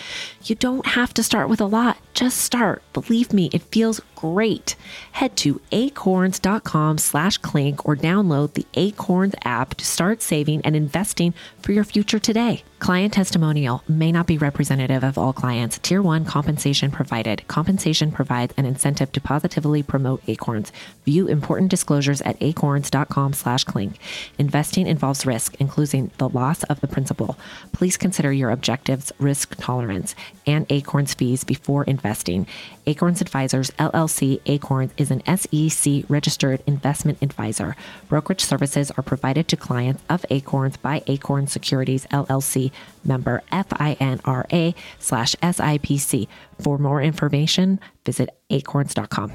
You 0.44 0.54
don't 0.54 0.86
have 0.86 1.12
to 1.14 1.24
start 1.24 1.48
with 1.48 1.60
a 1.60 1.66
lot, 1.66 1.96
just 2.14 2.38
start. 2.38 2.82
Believe 2.92 3.32
me, 3.32 3.50
it 3.52 3.62
feels 3.62 4.00
great. 4.14 4.76
Head 5.10 5.36
to 5.38 5.60
acorns.com 5.72 6.98
slash 6.98 7.38
clink 7.38 7.84
or 7.84 7.96
download 7.96 8.52
the 8.52 8.66
Acorns 8.74 9.34
app 9.44 9.74
to 9.74 9.84
start 9.84 10.22
saving 10.22 10.60
and 10.64 10.76
investing 10.76 11.34
for 11.60 11.72
your 11.72 11.82
future 11.82 12.20
today. 12.20 12.62
Client 12.78 13.14
testimonial 13.14 13.82
may 13.88 14.12
not 14.12 14.28
be 14.28 14.38
representative 14.38 15.02
of 15.02 15.18
all 15.18 15.32
clients. 15.32 15.78
Tier 15.78 16.00
1 16.00 16.24
compensation 16.24 16.92
provided. 16.92 17.46
Compensation 17.48 18.12
an 18.56 18.66
incentive 18.66 19.12
to 19.12 19.20
positively 19.20 19.82
promote 19.82 20.22
Acorns. 20.26 20.72
View 21.04 21.26
important 21.26 21.70
disclosures 21.70 22.20
at 22.22 22.36
acorns.com 22.40 23.32
slash 23.32 23.64
clink. 23.64 23.98
Investing 24.38 24.86
involves 24.86 25.26
risk, 25.26 25.54
including 25.58 26.10
the 26.18 26.28
loss 26.28 26.62
of 26.64 26.80
the 26.80 26.88
principal. 26.88 27.36
Please 27.72 27.96
consider 27.96 28.32
your 28.32 28.50
objectives, 28.50 29.12
risk 29.18 29.56
tolerance, 29.56 30.14
and 30.46 30.66
Acorns 30.70 31.14
fees 31.14 31.44
before 31.44 31.84
investing. 31.84 32.46
Acorns 32.86 33.20
Advisors 33.20 33.70
LLC 33.72 34.40
Acorns 34.46 34.92
is 34.96 35.10
an 35.10 35.22
SEC 35.26 36.04
registered 36.08 36.62
investment 36.66 37.18
advisor. 37.22 37.76
Brokerage 38.08 38.44
services 38.44 38.90
are 38.92 39.02
provided 39.02 39.48
to 39.48 39.56
clients 39.56 40.02
of 40.08 40.26
Acorns 40.30 40.76
by 40.76 41.02
Acorns 41.06 41.52
Securities 41.52 42.06
LLC 42.06 42.72
member 43.04 43.42
FINRA 43.52 44.74
slash 44.98 45.34
SIPC. 45.36 46.28
For 46.60 46.78
more 46.78 47.02
information, 47.02 47.80
visit 48.04 48.30
acorns.com. 48.50 49.32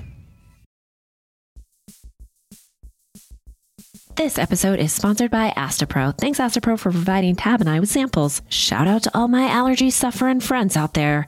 This 4.18 4.40
episode 4.40 4.80
is 4.80 4.92
sponsored 4.92 5.30
by 5.30 5.52
Astepro. 5.52 6.18
Thanks, 6.18 6.40
Astepro, 6.40 6.80
for 6.80 6.90
providing 6.90 7.36
Tab 7.36 7.62
and 7.62 7.70
I 7.70 7.80
with 7.80 7.90
samples. 7.90 8.42
Shout 8.50 8.88
out 8.88 9.04
to 9.04 9.16
all 9.16 9.28
my 9.28 9.48
allergy 9.48 9.92
suffering 9.92 10.40
friends 10.40 10.76
out 10.76 10.96
there. 10.96 11.28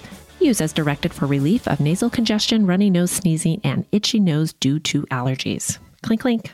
Use 0.41 0.59
as 0.59 0.73
directed 0.73 1.13
for 1.13 1.27
relief 1.27 1.67
of 1.67 1.79
nasal 1.79 2.09
congestion, 2.09 2.65
runny 2.65 2.89
nose, 2.89 3.11
sneezing, 3.11 3.61
and 3.63 3.85
itchy 3.91 4.19
nose 4.19 4.53
due 4.53 4.79
to 4.79 5.03
allergies. 5.03 5.77
Clink, 6.01 6.21
clink. 6.21 6.51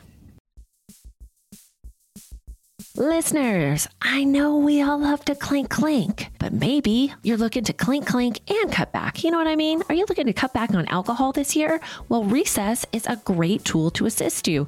Listeners, 2.98 3.88
I 4.02 4.24
know 4.24 4.58
we 4.58 4.82
all 4.82 4.98
love 4.98 5.24
to 5.26 5.36
clink 5.36 5.70
clink, 5.70 6.30
but 6.40 6.52
maybe 6.52 7.14
you're 7.22 7.38
looking 7.38 7.64
to 7.66 7.74
clink 7.74 8.08
clink 8.08 8.42
and 8.50 8.72
cut 8.72 8.92
back. 8.92 9.24
You 9.24 9.30
know 9.30 9.38
what 9.38 9.46
I 9.46 9.56
mean? 9.56 9.84
Are 9.88 9.94
you 9.94 10.06
looking 10.10 10.26
to 10.26 10.34
cut 10.34 10.52
back 10.52 10.74
on 10.74 10.88
alcohol 10.88 11.32
this 11.32 11.56
year? 11.56 11.80
Well, 12.10 12.24
Recess 12.24 12.88
is 12.92 13.06
a 13.06 13.22
great 13.24 13.64
tool 13.64 13.92
to 13.92 14.08
assist 14.08 14.48
you 14.48 14.68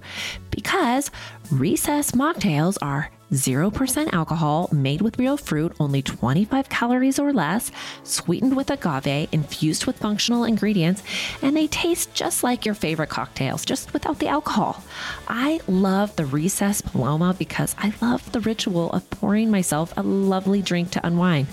because 0.52 1.10
Recess 1.50 2.12
mocktails 2.12 2.78
are 2.84 3.10
0% 3.32 4.14
alcohol, 4.14 4.70
made 4.72 5.02
with 5.02 5.20
real 5.20 5.38
fruit, 5.38 5.74
only 5.80 6.02
25 6.02 6.70
calories 6.70 7.20
or 7.20 7.32
less, 7.32 7.72
sweetened 8.04 8.56
with 8.56 8.72
agave, 8.72 9.30
infused 9.32 9.86
with 9.86 9.98
functional 9.98 10.44
ingredients, 10.44 11.04
and 11.42 11.56
they 11.56 11.68
taste 11.68 12.14
just 12.14 12.44
like 12.44 12.66
your 12.66 12.76
favorite 12.76 13.10
cocktails, 13.10 13.66
just 13.66 13.94
without 13.94 14.20
the 14.20 14.28
alcohol. 14.28 14.84
I 15.28 15.60
love 15.68 16.16
the 16.16 16.26
Recess 16.26 16.82
Paloma 16.82 17.36
because 17.38 17.76
I 17.78 17.94
love 18.02 18.32
the 18.32 18.40
ritual 18.40 18.92
of 18.92 19.10
pouring 19.10 19.52
myself 19.52 19.94
a 19.96 20.04
lovely 20.04 20.62
drink 20.62 20.92
to 20.92 21.06
unwind. 21.06 21.48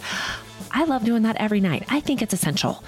I 0.73 0.85
love 0.85 1.05
doing 1.05 1.23
that 1.23 1.37
every 1.37 1.61
night. 1.61 1.85
I 1.89 2.01
think 2.01 2.21
it's 2.21 2.35
essential. 2.35 2.83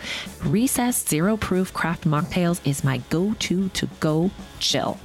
Recess 0.44 1.06
Zero 1.06 1.36
Proof 1.36 1.72
Craft 1.72 2.04
Mocktails 2.04 2.60
is 2.66 2.84
my 2.84 2.98
go 3.08 3.34
to 3.38 3.68
to 3.70 3.88
go 4.00 4.30
chill. 4.58 4.98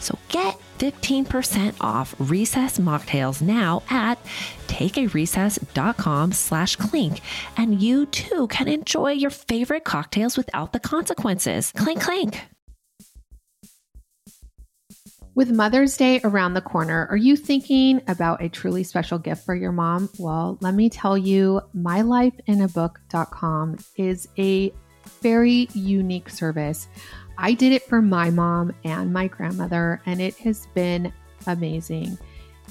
So 0.00 0.18
get 0.28 0.58
15% 0.78 1.74
off 1.80 2.14
Recess 2.18 2.78
Mocktails 2.78 3.42
now 3.42 3.82
at 3.90 4.18
takearecess.com 4.66 6.32
slash 6.32 6.76
clink 6.76 7.20
and 7.56 7.82
you 7.82 8.06
too 8.06 8.46
can 8.48 8.68
enjoy 8.68 9.12
your 9.12 9.30
favorite 9.30 9.84
cocktails 9.84 10.36
without 10.36 10.72
the 10.72 10.80
consequences. 10.80 11.72
Clink, 11.72 12.00
clink. 12.00 12.40
With 15.36 15.50
Mother's 15.50 15.96
Day 15.96 16.20
around 16.22 16.54
the 16.54 16.60
corner, 16.60 17.08
are 17.10 17.16
you 17.16 17.34
thinking 17.34 18.00
about 18.06 18.40
a 18.40 18.48
truly 18.48 18.84
special 18.84 19.18
gift 19.18 19.44
for 19.44 19.56
your 19.56 19.72
mom? 19.72 20.08
Well, 20.16 20.58
let 20.60 20.74
me 20.74 20.88
tell 20.88 21.18
you, 21.18 21.60
mylifeinabook.com 21.76 23.78
is 23.96 24.28
a 24.38 24.72
very 25.20 25.66
unique 25.74 26.30
service. 26.30 26.86
I 27.38 27.52
did 27.54 27.72
it 27.72 27.82
for 27.82 28.00
my 28.00 28.30
mom 28.30 28.72
and 28.84 29.12
my 29.12 29.26
grandmother, 29.26 30.00
and 30.06 30.20
it 30.20 30.36
has 30.36 30.66
been 30.74 31.12
amazing. 31.46 32.18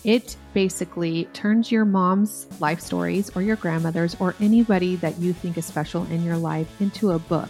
It 0.03 0.35
basically 0.53 1.25
turns 1.33 1.71
your 1.71 1.85
mom's 1.85 2.47
life 2.59 2.79
stories 2.79 3.29
or 3.35 3.41
your 3.41 3.55
grandmother's 3.55 4.15
or 4.19 4.35
anybody 4.39 4.95
that 4.97 5.17
you 5.19 5.33
think 5.33 5.57
is 5.57 5.65
special 5.65 6.05
in 6.05 6.23
your 6.23 6.37
life 6.37 6.81
into 6.81 7.11
a 7.11 7.19
book. 7.19 7.49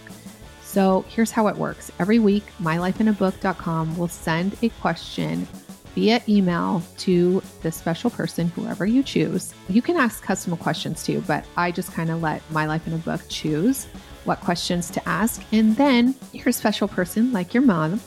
So 0.62 1.04
here's 1.08 1.30
how 1.30 1.46
it 1.48 1.56
works. 1.56 1.90
Every 1.98 2.18
week, 2.18 2.44
mylifeinabook.com 2.60 3.96
will 3.96 4.08
send 4.08 4.56
a 4.62 4.68
question 4.68 5.46
via 5.94 6.20
email 6.28 6.82
to 6.98 7.40
the 7.62 7.70
special 7.70 8.10
person, 8.10 8.48
whoever 8.48 8.84
you 8.84 9.02
choose. 9.02 9.54
You 9.68 9.82
can 9.82 9.96
ask 9.96 10.22
custom 10.22 10.56
questions 10.56 11.04
too, 11.04 11.22
but 11.26 11.44
I 11.56 11.70
just 11.70 11.92
kind 11.92 12.10
of 12.10 12.20
let 12.22 12.42
My 12.50 12.66
Life 12.66 12.86
in 12.86 12.92
a 12.92 12.98
Book 12.98 13.20
choose 13.28 13.86
what 14.24 14.40
questions 14.40 14.90
to 14.90 15.08
ask. 15.08 15.42
And 15.52 15.76
then 15.76 16.14
your 16.32 16.52
special 16.52 16.88
person, 16.88 17.32
like 17.32 17.54
your 17.54 17.62
mom, 17.62 18.00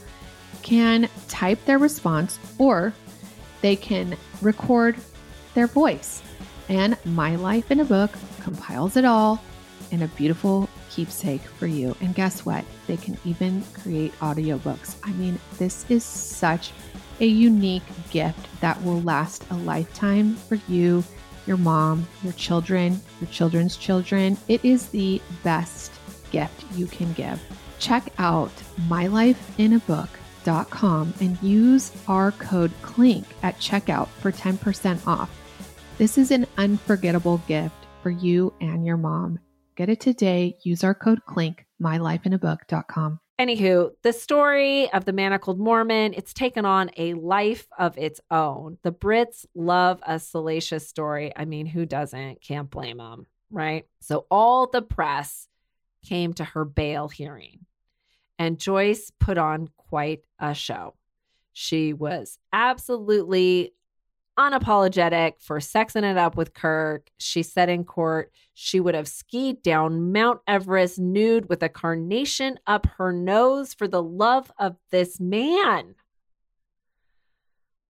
can 0.61 1.09
type 1.27 1.63
their 1.65 1.77
response 1.77 2.39
or 2.57 2.93
they 3.61 3.75
can 3.75 4.17
record 4.41 4.97
their 5.53 5.67
voice. 5.67 6.21
And 6.69 6.97
My 7.05 7.35
Life 7.35 7.71
in 7.71 7.79
a 7.79 7.85
Book 7.85 8.11
compiles 8.41 8.97
it 8.97 9.05
all 9.05 9.41
in 9.91 10.01
a 10.01 10.07
beautiful 10.09 10.69
keepsake 10.89 11.41
for 11.41 11.67
you. 11.67 11.95
And 12.01 12.13
guess 12.13 12.45
what? 12.45 12.65
They 12.87 12.97
can 12.97 13.17
even 13.25 13.63
create 13.73 14.17
audiobooks. 14.19 14.97
I 15.03 15.11
mean, 15.13 15.39
this 15.57 15.89
is 15.89 16.03
such 16.03 16.71
a 17.19 17.25
unique 17.25 17.83
gift 18.11 18.47
that 18.61 18.81
will 18.83 19.01
last 19.01 19.45
a 19.49 19.55
lifetime 19.55 20.35
for 20.35 20.55
you, 20.67 21.03
your 21.45 21.57
mom, 21.57 22.07
your 22.23 22.33
children, 22.33 22.99
your 23.21 23.29
children's 23.29 23.77
children. 23.77 24.37
It 24.47 24.63
is 24.65 24.89
the 24.89 25.21
best 25.43 25.91
gift 26.31 26.65
you 26.75 26.87
can 26.87 27.13
give. 27.13 27.39
Check 27.79 28.11
out 28.17 28.51
mylifeinabook.com 28.87 31.13
and 31.19 31.43
use 31.43 31.91
our 32.07 32.31
code 32.31 32.71
CLINK 32.81 33.25
at 33.43 33.59
checkout 33.59 34.07
for 34.07 34.31
10% 34.31 35.05
off. 35.05 35.29
This 35.97 36.17
is 36.17 36.31
an 36.31 36.47
unforgettable 36.57 37.41
gift 37.47 37.75
for 38.01 38.11
you 38.11 38.53
and 38.61 38.85
your 38.85 38.95
mom. 38.97 39.39
Get 39.75 39.89
it 39.89 39.99
today. 39.99 40.55
Use 40.63 40.83
our 40.83 40.95
code 40.95 41.25
CLINK, 41.25 41.65
mylifeinabook.com. 41.81 43.19
Anywho, 43.39 43.91
the 44.01 44.13
story 44.13 44.91
of 44.93 45.05
the 45.05 45.13
manacled 45.13 45.59
Mormon, 45.59 46.15
it's 46.15 46.33
taken 46.33 46.65
on 46.65 46.89
a 46.97 47.13
life 47.13 47.67
of 47.77 47.95
its 47.95 48.19
own. 48.31 48.79
The 48.81 48.91
Brits 48.91 49.45
love 49.53 49.99
a 50.07 50.19
salacious 50.19 50.87
story. 50.87 51.31
I 51.35 51.45
mean, 51.45 51.67
who 51.67 51.85
doesn't? 51.85 52.41
Can't 52.41 52.71
blame 52.71 52.97
them, 52.97 53.27
right? 53.51 53.85
So 53.99 54.25
all 54.31 54.67
the 54.67 54.81
press 54.81 55.47
came 56.07 56.33
to 56.33 56.43
her 56.43 56.65
bail 56.65 57.07
hearing, 57.07 57.65
and 58.39 58.59
Joyce 58.59 59.11
put 59.19 59.37
on 59.37 59.69
quite 59.77 60.21
a 60.39 60.53
show. 60.53 60.95
She 61.53 61.93
was 61.93 62.37
absolutely 62.53 63.73
unapologetic 64.37 65.33
for 65.39 65.57
sexing 65.57 66.03
it 66.03 66.17
up 66.17 66.37
with 66.37 66.53
Kirk. 66.53 67.09
She 67.17 67.41
said 67.41 67.69
in 67.69 67.83
court 67.83 68.31
she 68.53 68.79
would 68.79 68.93
have 68.93 69.07
skied 69.07 69.63
down 69.63 70.11
Mount 70.11 70.41
Everest 70.47 70.99
nude 70.99 71.49
with 71.49 71.63
a 71.63 71.69
carnation 71.69 72.59
up 72.67 72.85
her 72.97 73.11
nose 73.11 73.73
for 73.73 73.87
the 73.87 74.03
love 74.03 74.51
of 74.59 74.75
this 74.91 75.19
man. 75.19 75.95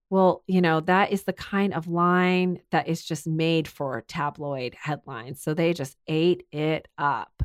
Well, 0.09 0.43
you 0.47 0.61
know, 0.61 0.79
that 0.81 1.11
is 1.11 1.23
the 1.23 1.33
kind 1.33 1.73
of 1.73 1.89
line 1.89 2.61
that 2.71 2.87
is 2.87 3.03
just 3.03 3.27
made 3.27 3.67
for 3.67 4.01
tabloid 4.07 4.73
headlines. 4.79 5.41
So 5.41 5.53
they 5.53 5.73
just 5.73 5.97
ate 6.07 6.43
it 6.53 6.87
up. 6.97 7.43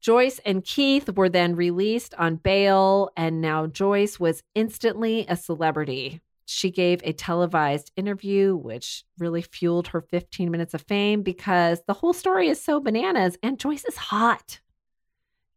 Joyce 0.00 0.40
and 0.44 0.64
Keith 0.64 1.10
were 1.16 1.28
then 1.28 1.56
released 1.56 2.14
on 2.14 2.36
bail, 2.36 3.10
and 3.16 3.40
now 3.40 3.66
Joyce 3.66 4.18
was 4.20 4.42
instantly 4.54 5.26
a 5.28 5.36
celebrity 5.36 6.20
she 6.50 6.70
gave 6.70 7.02
a 7.04 7.12
televised 7.12 7.92
interview, 7.94 8.56
which 8.56 9.04
really 9.18 9.42
fueled 9.42 9.88
her 9.88 10.00
15 10.00 10.50
minutes 10.50 10.72
of 10.72 10.80
fame 10.80 11.20
because 11.22 11.82
the 11.86 11.92
whole 11.92 12.14
story 12.14 12.48
is 12.48 12.58
so 12.58 12.80
bananas 12.80 13.36
and 13.42 13.58
Joyce 13.58 13.84
is 13.84 13.96
hot. 13.96 14.60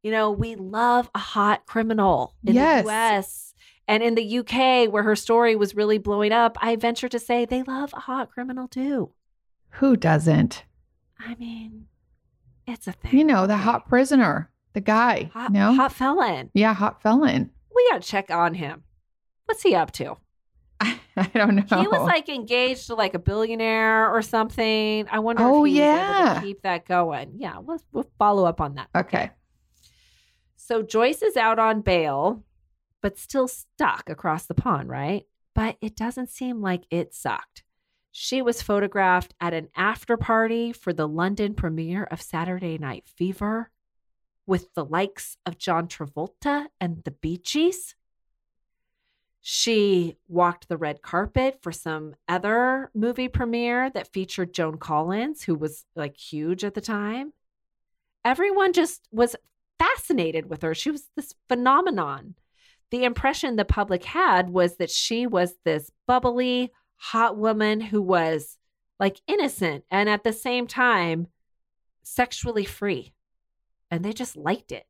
You 0.03 0.11
know, 0.11 0.31
we 0.31 0.55
love 0.55 1.09
a 1.15 1.19
hot 1.19 1.65
criminal 1.65 2.35
in 2.45 2.55
Yes. 2.55 2.83
the 2.83 2.91
US 2.91 3.53
and 3.87 4.03
in 4.03 4.15
the 4.15 4.39
UK, 4.39 4.91
where 4.91 5.03
her 5.03 5.15
story 5.15 5.55
was 5.55 5.75
really 5.75 5.97
blowing 5.97 6.33
up. 6.33 6.57
I 6.61 6.75
venture 6.75 7.07
to 7.07 7.19
say 7.19 7.45
they 7.45 7.63
love 7.63 7.93
a 7.93 8.01
hot 8.01 8.29
criminal 8.29 8.67
too. 8.67 9.13
Who 9.75 9.95
doesn't? 9.95 10.65
I 11.19 11.35
mean, 11.35 11.87
it's 12.73 12.87
a 12.87 12.91
thing. 12.91 13.17
You 13.17 13.23
know, 13.25 13.47
the 13.47 13.57
hot 13.57 13.87
prisoner, 13.87 14.49
the 14.73 14.81
guy. 14.81 15.29
hot, 15.33 15.51
no? 15.51 15.73
hot 15.73 15.93
felon. 15.93 16.49
Yeah, 16.53 16.73
hot 16.73 17.01
felon. 17.01 17.51
We 17.75 17.87
got 17.89 18.01
to 18.01 18.07
check 18.07 18.29
on 18.31 18.53
him. 18.53 18.83
What's 19.45 19.63
he 19.63 19.75
up 19.75 19.91
to? 19.93 20.17
I 20.81 21.29
don't 21.33 21.55
know. 21.55 21.79
He 21.81 21.87
was 21.87 22.01
like 22.01 22.29
engaged 22.29 22.87
to 22.87 22.95
like 22.95 23.13
a 23.13 23.19
billionaire 23.19 24.09
or 24.11 24.21
something. 24.21 25.05
I 25.11 25.19
wonder 25.19 25.43
Oh, 25.43 25.65
if 25.65 25.69
he 25.73 25.79
was 25.79 25.87
able 25.89 25.97
yeah. 25.97 26.33
to 26.35 26.41
keep 26.41 26.61
that 26.63 26.85
going. 26.87 27.33
Yeah, 27.37 27.59
we'll, 27.59 27.81
we'll 27.91 28.09
follow 28.17 28.45
up 28.45 28.59
on 28.61 28.75
that. 28.75 28.87
okay. 28.95 29.31
So 30.55 30.81
Joyce 30.81 31.21
is 31.21 31.35
out 31.37 31.59
on 31.59 31.81
bail, 31.81 32.43
but 33.01 33.17
still 33.17 33.47
stuck 33.47 34.09
across 34.09 34.45
the 34.45 34.53
pond, 34.53 34.89
right? 34.89 35.25
But 35.53 35.75
it 35.81 35.95
doesn't 35.97 36.29
seem 36.29 36.61
like 36.61 36.83
it 36.89 37.13
sucked. 37.13 37.63
She 38.11 38.41
was 38.41 38.61
photographed 38.61 39.33
at 39.39 39.53
an 39.53 39.69
after 39.75 40.17
party 40.17 40.73
for 40.73 40.91
the 40.91 41.07
London 41.07 41.53
premiere 41.53 42.03
of 42.03 42.21
Saturday 42.21 42.77
Night 42.77 43.07
Fever 43.07 43.71
with 44.45 44.73
the 44.73 44.83
likes 44.83 45.37
of 45.45 45.57
John 45.57 45.87
Travolta 45.87 46.67
and 46.79 47.03
the 47.03 47.11
Bee 47.11 47.37
Gees. 47.37 47.95
She 49.39 50.17
walked 50.27 50.67
the 50.67 50.77
red 50.77 51.01
carpet 51.01 51.59
for 51.61 51.71
some 51.71 52.15
other 52.27 52.91
movie 52.93 53.27
premiere 53.27 53.89
that 53.89 54.11
featured 54.11 54.53
Joan 54.53 54.77
Collins, 54.77 55.43
who 55.43 55.55
was 55.55 55.85
like 55.95 56.17
huge 56.17 56.63
at 56.63 56.73
the 56.75 56.81
time. 56.81 57.33
Everyone 58.23 58.73
just 58.73 59.07
was 59.11 59.35
fascinated 59.79 60.47
with 60.47 60.61
her. 60.61 60.75
She 60.75 60.91
was 60.91 61.09
this 61.15 61.33
phenomenon. 61.47 62.35
The 62.91 63.05
impression 63.05 63.55
the 63.55 63.65
public 63.65 64.03
had 64.03 64.49
was 64.49 64.75
that 64.75 64.91
she 64.91 65.25
was 65.25 65.55
this 65.63 65.89
bubbly, 66.05 66.71
hot 67.03 67.35
woman 67.35 67.81
who 67.81 67.99
was 68.01 68.59
like 68.99 69.19
innocent 69.25 69.83
and 69.89 70.07
at 70.07 70.23
the 70.23 70.31
same 70.31 70.67
time 70.67 71.25
sexually 72.03 72.63
free. 72.65 73.11
And 73.89 74.05
they 74.05 74.13
just 74.13 74.37
liked 74.37 74.71
it. 74.71 74.85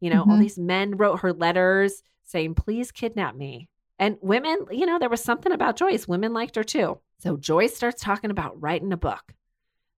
You 0.00 0.10
know, 0.10 0.22
all 0.22 0.36
Mhm. 0.36 0.40
these 0.40 0.58
men 0.58 0.96
wrote 0.96 1.20
her 1.20 1.32
letters 1.32 2.02
saying, 2.24 2.56
please 2.56 2.90
kidnap 2.90 3.36
me. 3.36 3.68
And 3.98 4.18
women, 4.20 4.66
you 4.72 4.86
know, 4.86 4.98
there 4.98 5.08
was 5.08 5.22
something 5.22 5.52
about 5.52 5.76
Joyce. 5.76 6.08
Women 6.08 6.32
liked 6.32 6.56
her 6.56 6.64
too. 6.64 7.00
So 7.18 7.36
Joyce 7.36 7.76
starts 7.76 8.02
talking 8.02 8.32
about 8.32 8.60
writing 8.60 8.92
a 8.92 8.96
book. 8.96 9.32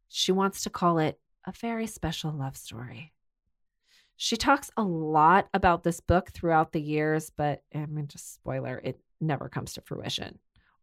She 0.08 0.30
wants 0.32 0.62
to 0.64 0.70
call 0.70 0.98
it 0.98 1.18
a 1.46 1.52
very 1.52 1.86
special 1.86 2.30
love 2.30 2.56
story. 2.58 3.14
She 4.16 4.36
talks 4.36 4.70
a 4.76 4.82
lot 4.84 5.48
about 5.54 5.82
this 5.82 6.00
book 6.00 6.30
throughout 6.30 6.72
the 6.72 6.80
years, 6.82 7.30
but 7.30 7.64
I 7.74 7.86
mean, 7.86 8.06
just 8.06 8.34
spoiler, 8.34 8.80
it 8.84 9.00
never 9.20 9.48
comes 9.48 9.72
to 9.72 9.80
fruition, 9.80 10.38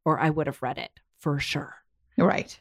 or 0.05 0.19
I 0.19 0.29
would 0.29 0.47
have 0.47 0.61
read 0.61 0.77
it 0.77 0.91
for 1.19 1.39
sure. 1.39 1.75
Right. 2.17 2.59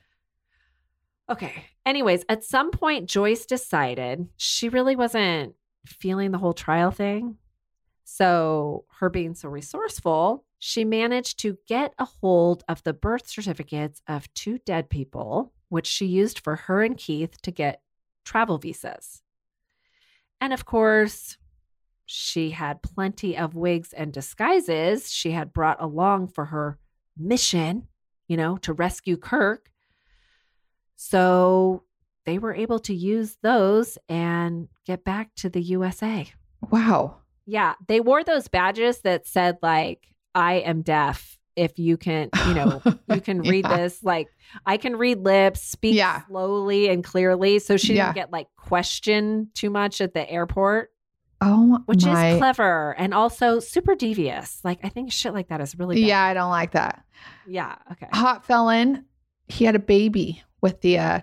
Okay. 1.28 1.64
Anyways, 1.86 2.24
at 2.28 2.44
some 2.44 2.70
point, 2.70 3.08
Joyce 3.08 3.46
decided 3.46 4.28
she 4.36 4.68
really 4.68 4.96
wasn't 4.96 5.54
feeling 5.86 6.30
the 6.30 6.38
whole 6.38 6.52
trial 6.52 6.90
thing. 6.90 7.36
So, 8.04 8.84
her 8.98 9.08
being 9.08 9.34
so 9.34 9.48
resourceful, 9.48 10.44
she 10.58 10.84
managed 10.84 11.38
to 11.40 11.56
get 11.68 11.94
a 11.98 12.04
hold 12.04 12.64
of 12.68 12.82
the 12.82 12.92
birth 12.92 13.28
certificates 13.28 14.02
of 14.08 14.32
two 14.34 14.58
dead 14.58 14.90
people, 14.90 15.52
which 15.68 15.86
she 15.86 16.06
used 16.06 16.40
for 16.40 16.56
her 16.56 16.82
and 16.82 16.96
Keith 16.96 17.40
to 17.42 17.52
get 17.52 17.80
travel 18.24 18.58
visas. 18.58 19.22
And 20.40 20.52
of 20.52 20.64
course, 20.64 21.38
she 22.04 22.50
had 22.50 22.82
plenty 22.82 23.36
of 23.36 23.54
wigs 23.54 23.92
and 23.92 24.12
disguises 24.12 25.12
she 25.12 25.30
had 25.30 25.52
brought 25.52 25.80
along 25.80 26.28
for 26.28 26.46
her 26.46 26.78
mission, 27.16 27.88
you 28.28 28.36
know, 28.36 28.56
to 28.58 28.72
rescue 28.72 29.16
Kirk. 29.16 29.70
So 30.96 31.84
they 32.26 32.38
were 32.38 32.54
able 32.54 32.78
to 32.80 32.94
use 32.94 33.36
those 33.42 33.98
and 34.08 34.68
get 34.86 35.04
back 35.04 35.34
to 35.36 35.48
the 35.48 35.60
USA. 35.62 36.26
Wow. 36.70 37.16
Yeah, 37.46 37.74
they 37.88 38.00
wore 38.00 38.22
those 38.22 38.48
badges 38.48 39.00
that 39.00 39.26
said 39.26 39.58
like 39.62 40.06
I 40.34 40.54
am 40.54 40.82
deaf. 40.82 41.38
If 41.56 41.78
you 41.78 41.96
can, 41.96 42.30
you 42.46 42.54
know, 42.54 42.80
you 43.08 43.20
can 43.20 43.42
read 43.42 43.64
Yeah. 43.68 43.76
this. 43.78 44.02
Like 44.02 44.28
I 44.66 44.76
can 44.76 44.96
read 44.96 45.18
lips, 45.18 45.62
speak 45.62 45.96
Yeah. 45.96 46.22
slowly 46.26 46.88
and 46.88 47.02
clearly, 47.02 47.58
so 47.58 47.76
she 47.76 47.94
Yeah. 47.94 48.06
didn't 48.06 48.14
get 48.16 48.30
like 48.30 48.46
questioned 48.56 49.48
too 49.54 49.70
much 49.70 50.00
at 50.00 50.14
the 50.14 50.30
airport, 50.30 50.90
Oh 51.40 51.80
which 51.86 52.04
my. 52.04 52.32
is 52.32 52.38
clever 52.38 52.94
and 52.98 53.14
also 53.14 53.60
super 53.60 53.94
devious. 53.94 54.60
Like 54.64 54.80
I 54.82 54.88
think 54.90 55.10
shit 55.12 55.32
like 55.32 55.48
that 55.48 55.60
is 55.60 55.78
really 55.78 55.96
bad. 56.02 56.06
yeah, 56.06 56.22
I 56.22 56.34
don't 56.34 56.50
like 56.50 56.72
that. 56.72 57.04
yeah. 57.46 57.76
Okay. 57.92 58.08
Hot 58.12 58.44
felon. 58.44 59.04
He 59.48 59.64
had 59.64 59.74
a 59.74 59.80
baby 59.80 60.42
with 60.60 60.80
the 60.82 60.98
uh 60.98 61.20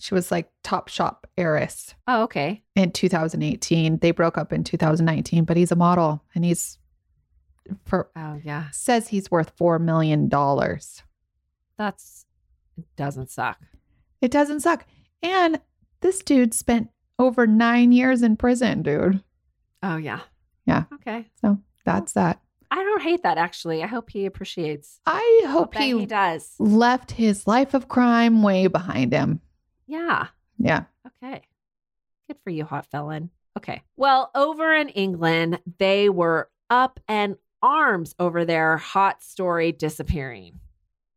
she 0.00 0.14
was 0.14 0.30
like 0.30 0.48
Topshop 0.62 1.24
heiress 1.36 1.94
Oh, 2.06 2.22
okay. 2.22 2.62
in 2.76 2.92
2018. 2.92 3.98
They 3.98 4.12
broke 4.12 4.38
up 4.38 4.52
in 4.52 4.62
2019, 4.62 5.44
but 5.44 5.56
he's 5.56 5.72
a 5.72 5.76
model 5.76 6.22
and 6.36 6.44
he's 6.44 6.78
for 7.84 8.08
Oh 8.16 8.40
yeah, 8.44 8.70
says 8.70 9.08
he's 9.08 9.30
worth 9.30 9.52
4 9.56 9.78
million 9.80 10.28
dollars. 10.28 11.02
that's 11.76 12.26
it 12.76 12.86
doesn't 12.96 13.28
suck. 13.30 13.58
It 14.22 14.30
doesn't 14.30 14.60
suck. 14.60 14.86
And 15.20 15.60
this 16.00 16.22
dude 16.22 16.54
spent 16.54 16.90
over 17.18 17.44
9 17.46 17.90
years 17.90 18.22
in 18.22 18.36
prison, 18.36 18.82
dude. 18.82 19.22
Oh 19.82 19.96
yeah. 19.96 20.20
Yeah. 20.66 20.84
Okay. 20.94 21.26
So, 21.40 21.58
that's 21.84 22.12
that. 22.12 22.40
I 22.70 22.76
don't 22.82 23.02
hate 23.02 23.22
that 23.22 23.38
actually. 23.38 23.82
I 23.82 23.86
hope 23.86 24.10
he 24.10 24.26
appreciates. 24.26 25.00
I 25.06 25.42
I 25.44 25.48
hope 25.48 25.74
he, 25.74 25.98
he 25.98 26.06
does. 26.06 26.54
left 26.58 27.12
his 27.12 27.46
life 27.46 27.72
of 27.72 27.88
crime 27.88 28.42
way 28.42 28.66
behind 28.66 29.12
him. 29.12 29.40
Yeah. 29.86 30.26
Yeah. 30.58 30.84
Okay. 31.22 31.42
Good 32.28 32.36
for 32.44 32.50
you, 32.50 32.64
hot 32.64 32.86
felon. 32.90 33.30
Okay. 33.56 33.82
Well, 33.96 34.30
over 34.34 34.74
in 34.74 34.90
England, 34.90 35.60
they 35.78 36.10
were 36.10 36.50
up 36.68 37.00
and 37.08 37.36
arms 37.62 38.14
over 38.18 38.44
their 38.44 38.76
hot 38.76 39.22
story 39.22 39.72
disappearing. 39.72 40.60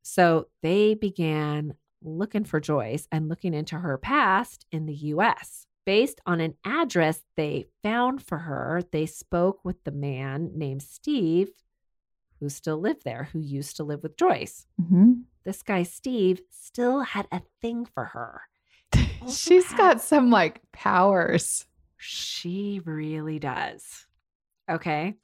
So 0.03 0.47
they 0.64 0.93
began 0.93 1.76
looking 2.01 2.45
for 2.45 2.59
Joyce 2.59 3.07
and 3.12 3.28
looking 3.30 3.53
into 3.53 3.78
her 3.78 3.97
past 3.97 4.66
in 4.72 4.86
the 4.86 4.95
US. 4.95 5.68
Based 5.86 6.21
on 6.25 6.39
an 6.39 6.55
address 6.63 7.21
they 7.36 7.65
found 7.82 8.21
for 8.23 8.38
her, 8.39 8.82
they 8.91 9.05
spoke 9.07 9.65
with 9.65 9.84
the 9.84 9.91
man 9.91 10.51
named 10.55 10.84
Steve, 10.84 11.49
who 12.39 12.49
still 12.49 12.77
lived 12.79 13.03
there, 13.03 13.29
who 13.32 13.39
used 13.39 13.77
to 13.77 13.84
live 13.84 14.03
with 14.03 14.17
Joyce. 14.17 14.67
Mhm. 14.79 15.23
This 15.43 15.63
guy, 15.63 15.84
Steve, 15.84 16.41
still 16.51 17.01
had 17.01 17.27
a 17.32 17.41
thing 17.61 17.86
for 17.86 18.05
her. 18.05 18.41
She's 19.27 19.65
had- 19.71 19.77
got 19.77 20.01
some 20.01 20.29
like 20.29 20.61
powers. 20.71 21.65
She 21.97 22.79
really 22.86 23.39
does. 23.39 24.05
Okay. 24.69 25.15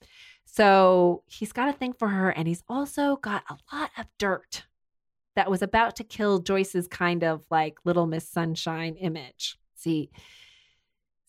So 0.45 1.23
he's 1.27 1.51
got 1.51 1.69
a 1.69 1.73
thing 1.73 1.93
for 1.93 2.07
her, 2.07 2.29
and 2.31 2.47
he's 2.47 2.63
also 2.67 3.17
got 3.17 3.43
a 3.49 3.57
lot 3.75 3.91
of 3.97 4.05
dirt 4.17 4.65
that 5.35 5.51
was 5.51 5.61
about 5.61 5.95
to 5.97 6.03
kill 6.03 6.39
Joyce's 6.39 6.87
kind 6.87 7.23
of 7.23 7.45
like 7.51 7.77
Little 7.85 8.07
Miss 8.07 8.27
Sunshine 8.27 8.95
image. 8.95 9.59
See, 9.75 10.09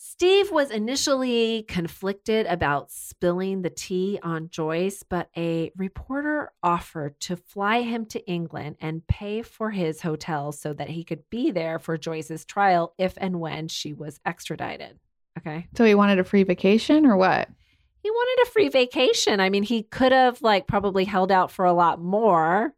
Steve 0.01 0.53
was 0.53 0.70
initially 0.70 1.64
conflicted 1.64 2.46
about 2.46 2.88
spilling 2.88 3.62
the 3.62 3.70
tea 3.70 4.16
on 4.22 4.49
Joyce, 4.49 5.03
but 5.03 5.28
a 5.36 5.72
reporter 5.76 6.53
offered 6.62 7.18
to 7.20 7.36
fly 7.36 7.80
him 7.80 8.07
to 8.07 8.24
England 8.30 8.76
and 8.80 9.05
pay 9.09 9.42
for 9.42 9.70
his 9.72 10.01
hotel 10.01 10.53
so 10.53 10.72
that 10.72 10.88
he 10.88 11.03
could 11.03 11.28
be 11.30 11.51
there 11.51 11.80
for 11.80 11.99
Joyce's 11.99 12.44
trial 12.44 12.94
if 12.96 13.14
and 13.16 13.40
when 13.40 13.66
she 13.66 13.92
was 13.92 14.20
extradited. 14.24 15.01
Okay. 15.36 15.66
So 15.76 15.84
he 15.84 15.96
wanted 15.96 16.20
a 16.20 16.24
free 16.24 16.44
vacation 16.44 17.05
or 17.05 17.16
what? 17.16 17.49
He 18.05 18.11
wanted 18.12 18.46
a 18.46 18.51
free 18.53 18.68
vacation. 18.68 19.40
I 19.40 19.51
mean, 19.51 19.64
he 19.64 19.82
could 19.82 20.12
have 20.12 20.40
like 20.42 20.68
probably 20.68 21.07
held 21.07 21.32
out 21.32 21.51
for 21.51 21.64
a 21.64 21.72
lot 21.72 22.01
more. 22.01 22.72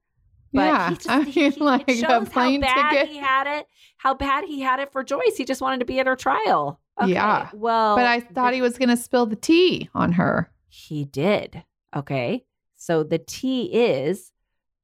But 0.55 0.63
yeah. 0.63 0.89
he 0.89 0.95
just, 0.97 1.11
I 1.11 1.19
mean, 1.19 1.27
he- 1.27 1.51
like 1.51 1.85
it 1.87 1.99
a 1.99 2.01
shows 2.01 2.29
plane 2.31 2.63
how 2.63 2.75
bad 2.75 2.91
ticket. 2.93 3.09
he 3.09 3.19
had 3.19 3.59
it, 3.59 3.67
how 3.99 4.15
bad 4.15 4.45
he 4.45 4.61
had 4.61 4.81
it 4.81 4.91
for 4.91 5.05
Joyce. 5.05 5.37
He 5.37 5.45
just 5.45 5.61
wanted 5.61 5.81
to 5.81 5.87
be 5.87 6.01
at 6.01 6.07
her 6.07 6.17
trial. 6.17 6.81
Okay, 7.01 7.13
Yeah. 7.13 7.51
Well, 7.55 7.97
but 7.97 8.07
I 8.07 8.21
thought 8.21 8.51
the- 8.51 8.57
he 8.57 8.63
was 8.63 8.79
going 8.79 8.89
to 8.91 8.97
spill 8.97 9.27
the 9.27 9.37
tea 9.37 9.89
on 9.95 10.13
her. 10.13 10.51
he 10.69 11.05
did. 11.05 11.65
Okay. 11.97 12.45
So 12.77 13.03
the 13.03 13.19
tea 13.19 13.65
is 13.73 14.33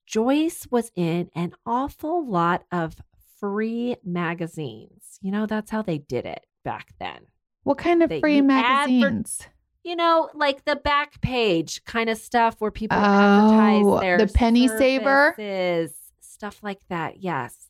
Joyce 0.06 0.66
was 0.70 0.90
in 0.96 1.30
an 1.34 1.54
awful 1.64 2.28
lot 2.28 2.64
of 2.72 2.96
free 3.40 3.96
magazines. 4.04 5.18
You 5.20 5.30
know, 5.32 5.46
that's 5.46 5.70
how 5.70 5.82
they 5.82 5.98
did 5.98 6.26
it 6.26 6.44
back 6.64 6.88
then. 6.98 7.26
What 7.64 7.78
kind 7.78 8.02
of 8.02 8.10
That 8.10 8.20
free 8.20 8.36
you 8.36 8.42
magazines? 8.42 9.46
You 9.82 9.94
know, 9.96 10.28
like 10.34 10.64
the 10.64 10.76
back 10.76 11.20
page 11.20 11.84
kind 11.84 12.10
of 12.10 12.18
stuff 12.18 12.56
where 12.60 12.70
people 12.72 12.98
advertise 12.98 13.82
Oh, 13.84 14.00
their 14.00 14.18
the 14.18 14.26
penny 14.26 14.66
saver? 14.68 15.34
services, 15.36 15.96
stuff 16.20 16.62
like 16.62 16.80
that. 16.88 17.22
Yes. 17.22 17.68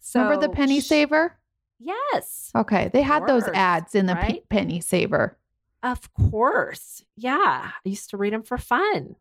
So 0.00 0.20
Remember 0.22 0.46
the 0.46 0.52
penny 0.52 0.80
saver? 0.80 1.38
Yes. 1.78 2.50
Okay. 2.54 2.90
They 2.92 3.02
had 3.02 3.26
those 3.26 3.44
ads 3.48 3.94
in 3.94 4.06
the 4.06 4.14
right? 4.14 4.42
penny 4.48 4.80
saver. 4.80 5.36
Of 5.82 6.12
course. 6.14 7.04
Yeah. 7.16 7.70
I 7.72 7.88
used 7.88 8.10
to 8.10 8.16
read 8.16 8.32
them 8.32 8.42
for 8.42 8.58
fun. 8.58 9.16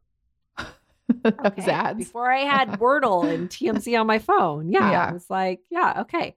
those 0.58 1.34
Okay. 1.46 1.72
ads. 1.72 1.98
Before 2.00 2.32
I 2.32 2.40
had 2.40 2.70
Wordle 2.80 3.32
and 3.32 3.50
TMZ 3.50 4.00
on 4.00 4.08
my 4.08 4.20
phone. 4.20 4.70
Yeah. 4.72 4.92
Yeah. 4.92 5.06
I 5.10 5.12
was 5.12 5.30
like, 5.30 5.62
yeah, 5.70 6.02
okay. 6.02 6.36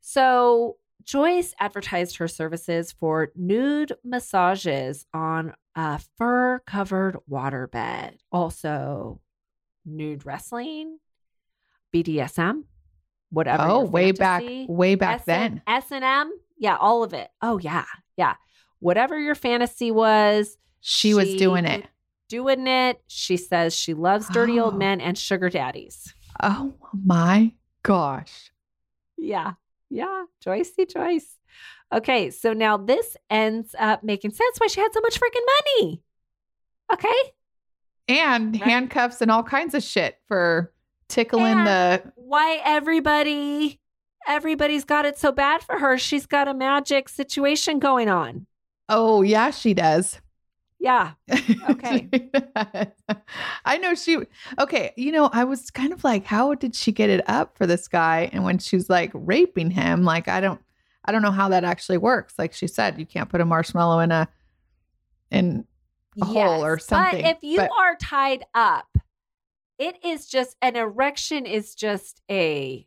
So 0.00 0.76
Joyce 1.02 1.52
advertised 1.58 2.16
her 2.18 2.28
services 2.28 2.92
for 2.92 3.30
nude 3.34 3.92
massages 4.04 5.06
on 5.12 5.52
a 5.74 6.00
fur 6.16 6.60
covered 6.60 7.16
waterbed. 7.30 8.14
Also, 8.32 9.20
nude 9.84 10.24
wrestling, 10.24 10.98
BDSM, 11.92 12.64
whatever. 13.34 13.64
Oh, 13.64 13.80
way 13.84 14.12
back, 14.12 14.42
way 14.68 14.94
back 14.94 15.20
S- 15.20 15.26
then. 15.26 15.62
S&M. 15.66 16.32
Yeah, 16.58 16.76
all 16.76 17.02
of 17.02 17.12
it. 17.12 17.28
Oh, 17.42 17.58
yeah. 17.58 17.84
Yeah. 18.16 18.34
Whatever 18.80 19.18
your 19.18 19.34
fantasy 19.34 19.90
was, 19.90 20.56
She 20.80 21.14
was 21.14 21.34
doing 21.34 21.64
it. 21.64 21.84
Doing 22.28 22.66
it. 22.66 23.02
She 23.06 23.36
says 23.36 23.74
she 23.76 23.92
loves 23.94 24.28
dirty 24.28 24.58
old 24.60 24.74
Oh. 24.74 24.78
men 24.78 25.00
and 25.00 25.16
sugar 25.18 25.48
daddies. 25.50 26.14
Oh 26.42 26.74
my 27.04 27.52
gosh. 27.82 28.50
Yeah. 29.16 29.52
Yeah. 29.90 30.24
Joycey 30.44 30.92
Joyce. 30.92 31.36
Okay. 31.92 32.30
So 32.30 32.52
now 32.52 32.76
this 32.76 33.16
ends 33.30 33.74
up 33.78 34.02
making 34.02 34.32
sense 34.32 34.58
why 34.58 34.66
she 34.66 34.80
had 34.80 34.92
so 34.92 35.00
much 35.00 35.18
freaking 35.20 35.46
money. 35.80 36.02
Okay. 36.92 37.32
And 38.08 38.54
Right. 38.54 38.62
handcuffs 38.62 39.22
and 39.22 39.30
all 39.30 39.42
kinds 39.42 39.74
of 39.74 39.82
shit 39.82 40.18
for 40.28 40.72
tickling 41.08 41.58
And- 41.58 41.66
the. 41.66 42.12
Why 42.16 42.60
everybody, 42.64 43.80
everybody's 44.26 44.84
got 44.84 45.04
it 45.04 45.18
so 45.18 45.30
bad 45.32 45.62
for 45.62 45.78
her. 45.78 45.98
She's 45.98 46.26
got 46.26 46.48
a 46.48 46.54
magic 46.54 47.08
situation 47.08 47.78
going 47.78 48.08
on. 48.08 48.46
Oh, 48.88 49.22
yeah, 49.22 49.50
she 49.50 49.74
does. 49.74 50.20
Yeah. 50.80 51.12
Okay. 51.70 52.08
I 53.64 53.78
know 53.78 53.94
she. 53.94 54.18
Okay. 54.58 54.92
You 54.96 55.12
know, 55.12 55.30
I 55.32 55.44
was 55.44 55.70
kind 55.70 55.92
of 55.92 56.04
like, 56.04 56.24
how 56.26 56.54
did 56.54 56.74
she 56.74 56.92
get 56.92 57.08
it 57.10 57.28
up 57.28 57.56
for 57.56 57.66
this 57.66 57.88
guy? 57.88 58.28
And 58.32 58.44
when 58.44 58.58
she's 58.58 58.90
like 58.90 59.10
raping 59.14 59.70
him, 59.70 60.04
like, 60.04 60.28
I 60.28 60.40
don't. 60.40 60.60
I 61.06 61.12
don't 61.12 61.20
know 61.22 61.30
how 61.30 61.50
that 61.50 61.64
actually 61.64 61.98
works. 61.98 62.34
Like 62.38 62.54
she 62.54 62.66
said, 62.66 62.98
you 62.98 63.04
can't 63.04 63.28
put 63.28 63.40
a 63.42 63.44
marshmallow 63.44 64.00
in 64.00 64.10
a 64.10 64.26
in 65.30 65.66
a 66.20 66.24
hole 66.24 66.64
or 66.64 66.78
something. 66.78 67.20
But 67.22 67.30
if 67.36 67.42
you 67.42 67.58
But- 67.58 67.70
are 67.78 67.94
tied 67.96 68.44
up, 68.54 68.86
it 69.78 70.04
is 70.04 70.26
just 70.26 70.56
an 70.62 70.76
erection 70.76 71.46
is 71.46 71.74
just 71.74 72.20
a 72.30 72.86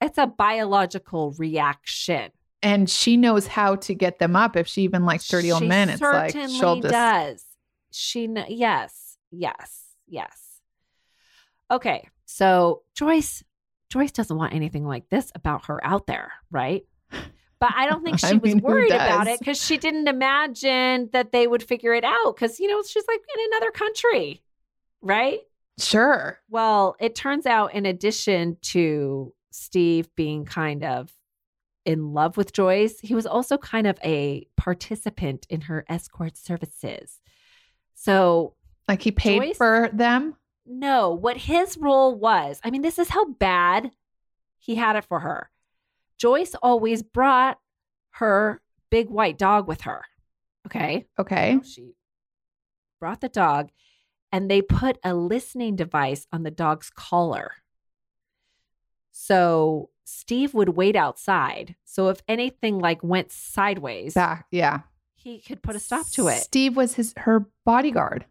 it's 0.00 0.18
a 0.18 0.26
biological 0.26 1.32
reaction. 1.38 2.30
and 2.62 2.88
she 2.90 3.16
knows 3.16 3.46
how 3.46 3.76
to 3.76 3.94
get 3.94 4.18
them 4.18 4.36
up. 4.36 4.56
If 4.56 4.66
she 4.66 4.82
even 4.82 5.04
likes 5.04 5.26
dirty 5.28 5.52
old 5.52 5.64
men, 5.64 5.88
it's 5.88 6.02
like 6.02 6.32
she'll 6.32 6.80
just 6.80 6.92
does. 6.92 7.44
She 7.92 8.26
kn- 8.26 8.46
yes, 8.48 9.16
yes, 9.30 9.84
yes. 10.06 10.60
Okay. 11.70 12.08
So 12.26 12.82
Joyce, 12.94 13.42
Joyce 13.88 14.12
doesn't 14.12 14.36
want 14.36 14.52
anything 14.52 14.84
like 14.86 15.08
this 15.08 15.32
about 15.34 15.66
her 15.66 15.84
out 15.84 16.06
there, 16.06 16.32
right? 16.50 16.84
But 17.58 17.70
I 17.74 17.86
don't 17.86 18.04
think 18.04 18.18
she 18.20 18.36
was 18.36 18.54
mean, 18.54 18.62
worried 18.62 18.90
about 18.92 19.28
it 19.28 19.38
because 19.38 19.62
she 19.62 19.78
didn't 19.78 20.08
imagine 20.08 21.08
that 21.12 21.32
they 21.32 21.46
would 21.46 21.62
figure 21.62 21.94
it 21.94 22.04
out. 22.04 22.34
Because, 22.34 22.60
you 22.60 22.68
know, 22.68 22.82
she's 22.82 23.06
like 23.08 23.20
in 23.20 23.44
another 23.52 23.70
country, 23.70 24.42
right? 25.00 25.40
Sure. 25.78 26.38
Well, 26.48 26.96
it 27.00 27.14
turns 27.14 27.46
out, 27.46 27.74
in 27.74 27.84
addition 27.86 28.56
to 28.62 29.32
Steve 29.50 30.08
being 30.16 30.44
kind 30.44 30.84
of 30.84 31.12
in 31.84 32.12
love 32.12 32.36
with 32.36 32.52
Joyce, 32.52 32.98
he 33.00 33.14
was 33.14 33.26
also 33.26 33.58
kind 33.58 33.86
of 33.86 33.98
a 34.04 34.46
participant 34.56 35.46
in 35.50 35.62
her 35.62 35.84
escort 35.88 36.36
services. 36.36 37.20
So, 37.94 38.54
Like 38.88 39.02
he 39.02 39.10
paid 39.12 39.40
Joyce? 39.42 39.56
for 39.56 39.90
them. 39.92 40.34
no, 40.64 41.10
what 41.10 41.36
his 41.36 41.76
role 41.76 42.14
was, 42.14 42.60
I 42.64 42.70
mean, 42.70 42.82
this 42.82 42.98
is 42.98 43.08
how 43.10 43.26
bad 43.26 43.90
he 44.58 44.74
had 44.74 44.96
it 44.96 45.04
for 45.04 45.20
her. 45.20 45.50
Joyce 46.18 46.54
always 46.62 47.02
brought 47.02 47.58
her 48.12 48.60
big 48.90 49.10
white 49.10 49.38
dog 49.38 49.68
with 49.68 49.82
her. 49.82 50.04
Okay. 50.66 51.06
Okay. 51.18 51.60
She 51.62 51.92
brought 52.98 53.20
the 53.20 53.28
dog 53.28 53.68
and 54.32 54.50
they 54.50 54.62
put 54.62 54.98
a 55.04 55.14
listening 55.14 55.76
device 55.76 56.26
on 56.32 56.42
the 56.42 56.50
dog's 56.50 56.90
collar. 56.90 57.52
So 59.12 59.90
Steve 60.04 60.54
would 60.54 60.70
wait 60.70 60.96
outside. 60.96 61.76
So 61.84 62.08
if 62.08 62.20
anything 62.28 62.78
like 62.78 63.02
went 63.02 63.32
sideways, 63.32 64.14
Back. 64.14 64.46
Yeah. 64.50 64.80
he 65.14 65.40
could 65.40 65.62
put 65.62 65.76
a 65.76 65.80
stop 65.80 66.08
to 66.12 66.28
it. 66.28 66.38
Steve 66.38 66.76
was 66.76 66.94
his 66.94 67.14
her 67.18 67.46
bodyguard. 67.64 68.26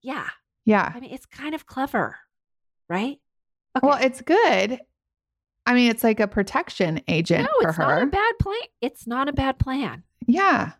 Yeah. 0.00 0.28
Yeah. 0.64 0.92
I 0.94 1.00
mean, 1.00 1.12
it's 1.12 1.26
kind 1.26 1.54
of 1.54 1.66
clever, 1.66 2.16
right? 2.88 3.18
Okay. 3.76 3.86
Well, 3.86 3.98
it's 4.02 4.20
good. 4.22 4.80
I 5.64 5.74
mean, 5.74 5.90
it's 5.90 6.02
like 6.02 6.18
a 6.20 6.26
protection 6.26 7.00
agent 7.06 7.42
no, 7.44 7.68
it's 7.68 7.76
her. 7.76 7.82
not 7.86 8.02
a 8.02 8.06
bad 8.06 8.34
plan. 8.40 8.60
It's 8.80 9.06
not 9.06 9.28
a 9.28 9.32
bad 9.32 9.58
plan. 9.58 10.02
yeah. 10.26 10.72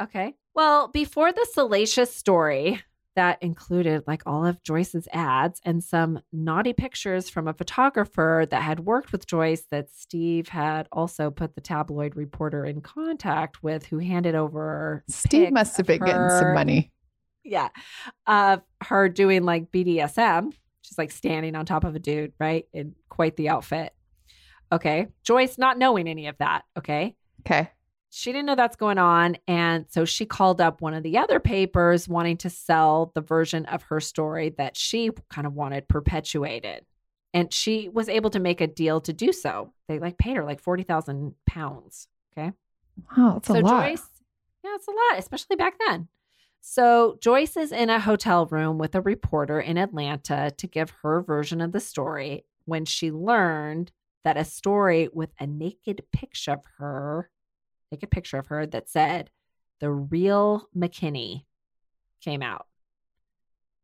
Okay. 0.00 0.34
Well, 0.54 0.88
before 0.88 1.30
the 1.30 1.46
salacious 1.52 2.14
story 2.14 2.82
that 3.16 3.42
included 3.42 4.04
like 4.06 4.22
all 4.26 4.46
of 4.46 4.62
Joyce's 4.62 5.08
ads 5.12 5.60
and 5.64 5.82
some 5.82 6.20
naughty 6.32 6.72
pictures 6.72 7.28
from 7.28 7.48
a 7.48 7.54
photographer 7.54 8.46
that 8.50 8.62
had 8.62 8.80
worked 8.80 9.12
with 9.12 9.26
Joyce 9.26 9.64
that 9.70 9.90
Steve 9.90 10.48
had 10.48 10.88
also 10.92 11.30
put 11.30 11.54
the 11.54 11.60
tabloid 11.60 12.16
reporter 12.16 12.64
in 12.64 12.80
contact 12.80 13.62
with 13.62 13.86
who 13.86 13.98
handed 13.98 14.34
over 14.34 15.04
Steve 15.08 15.52
must 15.52 15.76
have 15.76 15.86
been 15.86 16.00
getting 16.00 16.30
some 16.30 16.54
money. 16.54 16.92
Yeah. 17.44 17.68
Of 18.26 18.62
her 18.82 19.08
doing 19.08 19.44
like 19.44 19.70
BDSM. 19.70 20.52
She's 20.82 20.98
like 20.98 21.10
standing 21.10 21.56
on 21.56 21.66
top 21.66 21.84
of 21.84 21.94
a 21.94 21.98
dude, 21.98 22.32
right? 22.38 22.66
In 22.72 22.94
quite 23.08 23.36
the 23.36 23.48
outfit. 23.48 23.92
Okay. 24.72 25.08
Joyce 25.24 25.58
not 25.58 25.78
knowing 25.78 26.08
any 26.08 26.26
of 26.28 26.38
that. 26.38 26.64
Okay 26.78 27.16
Okay. 27.40 27.70
She 28.10 28.32
didn't 28.32 28.46
know 28.46 28.56
that's 28.56 28.76
going 28.76 28.98
on. 28.98 29.36
And 29.46 29.86
so 29.88 30.04
she 30.04 30.26
called 30.26 30.60
up 30.60 30.80
one 30.80 30.94
of 30.94 31.02
the 31.02 31.18
other 31.18 31.40
papers 31.40 32.08
wanting 32.08 32.36
to 32.38 32.50
sell 32.50 33.12
the 33.14 33.20
version 33.20 33.66
of 33.66 33.84
her 33.84 34.00
story 34.00 34.50
that 34.58 34.76
she 34.76 35.10
kind 35.30 35.46
of 35.46 35.54
wanted 35.54 35.88
perpetuated. 35.88 36.84
And 37.32 37.54
she 37.54 37.88
was 37.88 38.08
able 38.08 38.30
to 38.30 38.40
make 38.40 38.60
a 38.60 38.66
deal 38.66 39.00
to 39.02 39.12
do 39.12 39.32
so. 39.32 39.72
They 39.88 40.00
like 40.00 40.18
paid 40.18 40.36
her 40.36 40.44
like 40.44 40.60
40,000 40.60 41.34
pounds. 41.46 42.08
Okay. 42.36 42.52
Wow, 43.16 43.34
that's 43.34 43.48
a 43.48 43.52
so 43.52 43.58
lot. 43.60 43.88
Joyce, 43.88 44.06
yeah, 44.64 44.74
it's 44.74 44.88
a 44.88 44.90
lot, 44.90 45.18
especially 45.18 45.56
back 45.56 45.74
then. 45.86 46.08
So 46.60 47.16
Joyce 47.20 47.56
is 47.56 47.72
in 47.72 47.88
a 47.88 48.00
hotel 48.00 48.46
room 48.46 48.76
with 48.76 48.94
a 48.94 49.00
reporter 49.00 49.60
in 49.60 49.78
Atlanta 49.78 50.52
to 50.58 50.66
give 50.66 50.90
her 51.02 51.22
version 51.22 51.60
of 51.60 51.72
the 51.72 51.80
story 51.80 52.44
when 52.64 52.84
she 52.84 53.10
learned 53.10 53.92
that 54.24 54.36
a 54.36 54.44
story 54.44 55.08
with 55.12 55.30
a 55.38 55.46
naked 55.46 56.02
picture 56.12 56.52
of 56.52 56.64
her, 56.78 57.30
naked 57.90 58.10
picture 58.10 58.38
of 58.38 58.46
her 58.48 58.66
that 58.66 58.88
said 58.88 59.30
the 59.80 59.90
real 59.90 60.68
McKinney 60.76 61.44
came 62.20 62.42
out. 62.42 62.66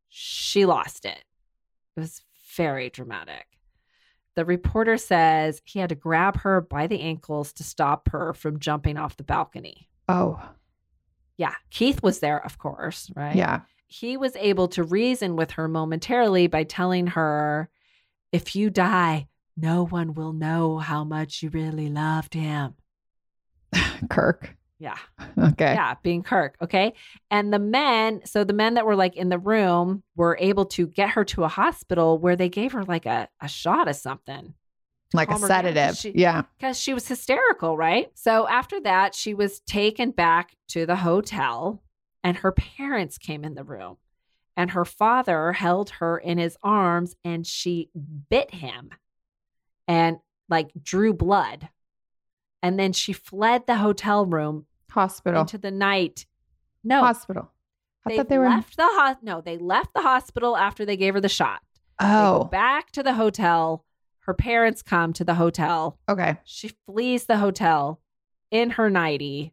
She 0.08 0.64
lost 0.66 1.04
it. 1.04 1.24
It 1.96 2.00
was 2.00 2.22
very 2.56 2.90
dramatic. 2.90 3.46
The 4.34 4.44
reporter 4.44 4.98
says 4.98 5.62
he 5.64 5.78
had 5.78 5.88
to 5.88 5.94
grab 5.94 6.38
her 6.40 6.60
by 6.60 6.86
the 6.86 7.00
ankles 7.00 7.52
to 7.54 7.64
stop 7.64 8.10
her 8.10 8.34
from 8.34 8.60
jumping 8.60 8.98
off 8.98 9.16
the 9.16 9.24
balcony. 9.24 9.88
oh, 10.08 10.40
Yeah. 11.38 11.54
Keith 11.70 12.02
was 12.02 12.20
there, 12.20 12.44
of 12.44 12.58
course, 12.58 13.10
right? 13.16 13.34
yeah. 13.34 13.60
He 13.88 14.16
was 14.16 14.34
able 14.36 14.68
to 14.68 14.82
reason 14.82 15.36
with 15.36 15.52
her 15.52 15.68
momentarily 15.68 16.48
by 16.48 16.64
telling 16.64 17.08
her, 17.08 17.70
if 18.32 18.56
you 18.56 18.68
die, 18.68 19.28
no 19.56 19.86
one 19.86 20.12
will 20.14 20.32
know 20.32 20.78
how 20.78 21.04
much 21.04 21.42
you 21.42 21.48
really 21.50 21.88
loved 21.88 22.34
him. 22.34 22.74
Kirk. 24.10 24.56
Yeah. 24.78 24.96
Okay. 25.38 25.72
Yeah. 25.74 25.94
Being 26.02 26.22
Kirk. 26.22 26.56
Okay. 26.60 26.92
And 27.30 27.52
the 27.52 27.58
men, 27.58 28.20
so 28.26 28.44
the 28.44 28.52
men 28.52 28.74
that 28.74 28.84
were 28.84 28.96
like 28.96 29.16
in 29.16 29.28
the 29.30 29.38
room 29.38 30.02
were 30.16 30.36
able 30.40 30.66
to 30.66 30.86
get 30.86 31.10
her 31.10 31.24
to 31.26 31.44
a 31.44 31.48
hospital 31.48 32.18
where 32.18 32.36
they 32.36 32.48
gave 32.50 32.72
her 32.72 32.84
like 32.84 33.06
a, 33.06 33.28
a 33.40 33.48
shot 33.48 33.88
of 33.88 33.96
something. 33.96 34.54
Like 35.14 35.28
a 35.28 35.32
down, 35.32 35.40
'cause 35.40 35.48
sedative. 35.48 35.96
she- 35.96 36.12
yeah. 36.14 36.42
because 36.58 36.78
she 36.78 36.92
was 36.92 37.06
hysterical, 37.08 37.76
right? 37.76 38.10
So 38.14 38.46
after 38.48 38.80
that, 38.80 39.14
she 39.14 39.32
was 39.34 39.60
taken 39.60 40.10
back 40.10 40.54
to 40.68 40.84
the 40.84 40.96
hotel, 40.96 41.82
and 42.24 42.36
her 42.38 42.52
parents 42.52 43.16
came 43.16 43.44
in 43.44 43.54
the 43.54 43.64
room. 43.64 43.96
And 44.58 44.70
her 44.72 44.84
father 44.86 45.52
held 45.52 45.90
her 46.00 46.18
in 46.18 46.38
his 46.38 46.56
arms 46.62 47.14
and 47.22 47.46
she 47.46 47.90
bit 48.30 48.52
him 48.54 48.90
and 49.86 50.16
like 50.48 50.70
drew 50.82 51.12
blood. 51.12 51.68
And 52.66 52.80
then 52.80 52.92
she 52.92 53.12
fled 53.12 53.68
the 53.68 53.76
hotel 53.76 54.26
room 54.26 54.66
Hospital. 54.90 55.42
into 55.42 55.56
the 55.56 55.70
night. 55.70 56.26
No, 56.82 57.00
Hospital. 57.00 57.52
I 58.04 58.10
they, 58.10 58.16
thought 58.16 58.28
they 58.28 58.38
were. 58.38 58.48
left 58.48 58.76
the 58.76 58.82
ho- 58.82 59.16
no, 59.22 59.40
they 59.40 59.56
left 59.56 59.94
the 59.94 60.02
hospital 60.02 60.56
after 60.56 60.84
they 60.84 60.96
gave 60.96 61.14
her 61.14 61.20
the 61.20 61.28
shot. 61.28 61.60
They 62.00 62.06
go 62.06 62.42
oh, 62.42 62.44
back 62.44 62.90
to 62.92 63.04
the 63.04 63.14
hotel. 63.14 63.84
Her 64.20 64.34
parents 64.34 64.82
come 64.82 65.12
to 65.12 65.24
the 65.24 65.34
hotel. 65.34 65.98
okay. 66.08 66.38
She 66.44 66.72
flees 66.86 67.26
the 67.26 67.36
hotel 67.36 68.00
in 68.50 68.70
her 68.70 68.90
nightie 68.90 69.52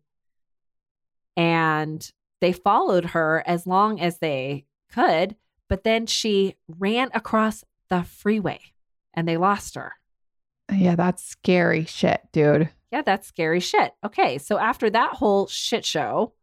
and 1.38 2.12
they 2.42 2.52
followed 2.52 3.06
her 3.06 3.44
as 3.46 3.68
long 3.68 4.00
as 4.00 4.18
they 4.18 4.66
could, 4.92 5.36
but 5.70 5.84
then 5.84 6.08
she 6.08 6.56
ran 6.68 7.10
across 7.14 7.64
the 7.90 8.04
freeway 8.04 8.60
and 9.14 9.28
they 9.28 9.38
lost 9.38 9.76
her. 9.76 9.94
Yeah, 10.72 10.96
that's 10.96 11.24
scary 11.24 11.86
shit, 11.86 12.22
dude. 12.32 12.70
Yeah, 12.94 13.02
that's 13.02 13.28
scary 13.28 13.60
shit. 13.60 13.92
Okay, 14.06 14.38
so 14.38 14.60
after 14.60 14.88
that 14.88 15.16
whole 15.16 15.48
shit 15.48 15.84
show, 15.84 16.34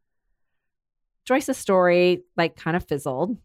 Joyce's 1.24 1.56
story 1.56 2.24
like 2.36 2.56
kind 2.56 2.76
of 2.76 2.82
fizzled. 2.82 3.36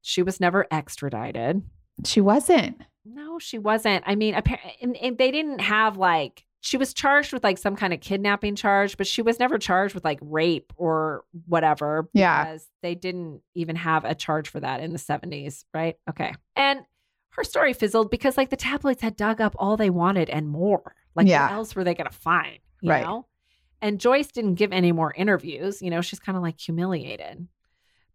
She 0.00 0.22
was 0.22 0.40
never 0.40 0.66
extradited. 0.70 1.60
She 2.06 2.22
wasn't. 2.22 2.80
No, 3.04 3.38
she 3.38 3.58
wasn't. 3.58 4.04
I 4.06 4.14
mean, 4.14 4.34
apparently, 4.34 5.10
they 5.10 5.30
didn't 5.30 5.58
have 5.58 5.98
like 5.98 6.46
she 6.62 6.78
was 6.78 6.94
charged 6.94 7.34
with 7.34 7.44
like 7.44 7.58
some 7.58 7.76
kind 7.76 7.92
of 7.92 8.00
kidnapping 8.00 8.56
charge, 8.56 8.96
but 8.96 9.06
she 9.06 9.20
was 9.20 9.38
never 9.38 9.58
charged 9.58 9.94
with 9.94 10.06
like 10.06 10.18
rape 10.22 10.72
or 10.76 11.24
whatever. 11.46 12.08
Yeah. 12.14 12.42
because 12.44 12.66
they 12.80 12.94
didn't 12.94 13.42
even 13.54 13.76
have 13.76 14.06
a 14.06 14.14
charge 14.14 14.48
for 14.48 14.60
that 14.60 14.80
in 14.80 14.94
the 14.94 14.98
seventies, 14.98 15.66
right? 15.74 15.96
Okay, 16.08 16.32
and 16.56 16.80
her 17.32 17.44
story 17.44 17.74
fizzled 17.74 18.10
because 18.10 18.38
like 18.38 18.48
the 18.48 18.56
tabloids 18.56 19.02
had 19.02 19.14
dug 19.14 19.42
up 19.42 19.54
all 19.58 19.76
they 19.76 19.90
wanted 19.90 20.30
and 20.30 20.48
more. 20.48 20.94
Like, 21.16 21.26
Yeah. 21.26 21.46
what 21.48 21.52
else 21.54 21.74
were 21.74 21.82
they 21.84 21.94
going 21.94 22.08
to 22.10 22.16
find? 22.16 22.58
You 22.80 22.90
Right. 22.90 23.02
know. 23.04 23.26
And 23.82 23.98
Joyce 24.00 24.28
didn't 24.28 24.54
give 24.54 24.72
any 24.72 24.92
more 24.92 25.12
interviews. 25.14 25.82
You 25.82 25.90
know, 25.90 26.00
she's 26.00 26.20
kind 26.20 26.36
of 26.36 26.42
like 26.42 26.60
humiliated 26.60 27.48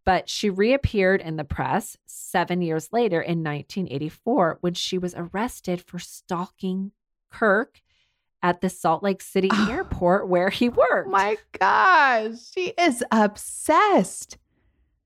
but 0.04 0.28
she 0.28 0.50
reappeared 0.50 1.22
in 1.22 1.36
the 1.36 1.44
press 1.44 1.96
seven 2.08 2.60
years 2.64 2.92
later 2.92 3.22
in 3.22 3.44
1984 3.44 4.58
when 4.62 4.74
she 4.74 4.98
was 4.98 5.14
arrested 5.16 5.80
for 5.80 6.00
stalking 6.00 6.92
Kirk 7.30 7.82
at 8.42 8.62
the 8.62 8.70
Salt 8.70 9.04
Lake 9.04 9.22
City 9.22 9.50
Oh. 9.52 9.68
airport 9.70 10.28
where 10.28 10.50
he 10.50 10.70
worked. 10.70 11.08
My 11.08 11.38
gosh, 11.60 12.32
she 12.52 12.70
is 12.80 13.04
obsessed. 13.12 14.40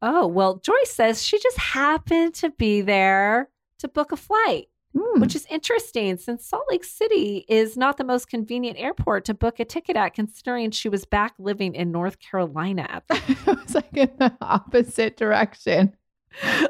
oh, 0.01 0.25
well, 0.27 0.55
Joyce 0.59 0.91
says 0.91 1.21
she 1.21 1.39
just 1.39 1.57
happened 1.57 2.33
to 2.35 2.51
be 2.51 2.79
there 2.79 3.49
to 3.79 3.89
book 3.89 4.13
a 4.13 4.17
flight, 4.17 4.69
Hmm. 4.97 5.19
which 5.19 5.35
is 5.35 5.45
interesting 5.49 6.17
since 6.17 6.45
Salt 6.45 6.63
Lake 6.69 6.85
City 6.85 7.45
is 7.49 7.75
not 7.75 7.97
the 7.97 8.03
most 8.05 8.29
convenient 8.29 8.77
airport 8.79 9.25
to 9.25 9.33
book 9.33 9.59
a 9.59 9.65
ticket 9.65 9.97
at, 9.97 10.13
considering 10.13 10.71
she 10.71 10.87
was 10.87 11.03
back 11.05 11.33
living 11.37 11.75
in 11.75 11.91
North 11.91 12.19
Carolina 12.19 12.85
at 12.89 13.07
the 13.07 13.15
it 13.51 13.59
was 13.59 13.75
like 13.75 13.95
in 13.97 14.11
the 14.17 14.33
opposite 14.41 15.17
direction 15.17 15.95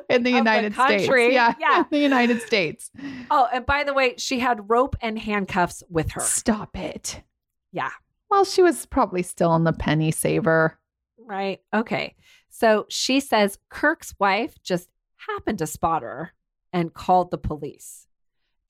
in 0.10 0.24
the 0.24 0.32
the 0.32 0.38
United 0.38 0.74
States. 0.74 1.08
Yeah, 1.08 1.54
Yeah. 1.60 1.80
in 1.80 1.86
the 1.92 2.00
United 2.00 2.42
States. 2.42 2.90
Oh, 3.30 3.48
and 3.54 3.66
by 3.66 3.84
the 3.84 3.94
way, 3.94 4.16
she 4.18 4.40
had 4.40 4.70
rope 4.70 4.96
and 5.02 5.20
handcuffs 5.20 5.84
with 5.90 6.12
her. 6.12 6.22
Stop 6.22 6.78
it. 6.78 7.22
Yeah. 7.72 7.92
Well, 8.30 8.46
she 8.46 8.62
was 8.64 8.86
probably 8.86 9.22
still 9.24 9.52
on 9.52 9.64
the 9.66 9.74
penny 9.74 10.12
saver. 10.12 10.80
Right. 11.18 11.62
Okay. 11.74 12.16
So 12.50 12.86
she 12.90 13.20
says 13.20 13.58
Kirk's 13.70 14.16
wife 14.20 14.56
just 14.64 14.90
happened 15.28 15.60
to 15.60 15.68
spot 15.68 16.02
her 16.02 16.34
and 16.74 16.94
called 16.94 17.32
the 17.32 17.38
police. 17.38 18.08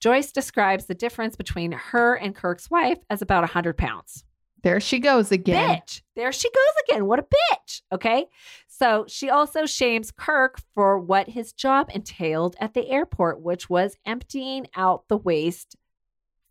Joyce 0.00 0.32
describes 0.32 0.86
the 0.86 0.94
difference 0.94 1.36
between 1.36 1.72
her 1.72 2.14
and 2.14 2.34
Kirk's 2.34 2.70
wife 2.70 2.98
as 3.10 3.22
about 3.22 3.42
100 3.42 3.76
pounds. 3.78 4.24
There 4.62 4.80
she 4.80 4.98
goes 4.98 5.30
again. 5.30 5.78
Bitch. 5.78 6.02
There 6.16 6.32
she 6.32 6.50
goes 6.50 6.82
again. 6.88 7.06
What 7.06 7.18
a 7.20 7.22
bitch. 7.22 7.82
Okay. 7.92 8.26
So 8.66 9.04
she 9.08 9.30
also 9.30 9.64
shames 9.64 10.10
Kirk 10.10 10.60
for 10.74 10.98
what 10.98 11.28
his 11.28 11.52
job 11.52 11.90
entailed 11.94 12.56
at 12.58 12.74
the 12.74 12.88
airport, 12.88 13.40
which 13.40 13.70
was 13.70 13.96
emptying 14.04 14.66
out 14.74 15.04
the 15.08 15.16
waste 15.16 15.76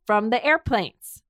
from 0.07 0.29
the 0.29 0.43
airplanes. 0.45 1.23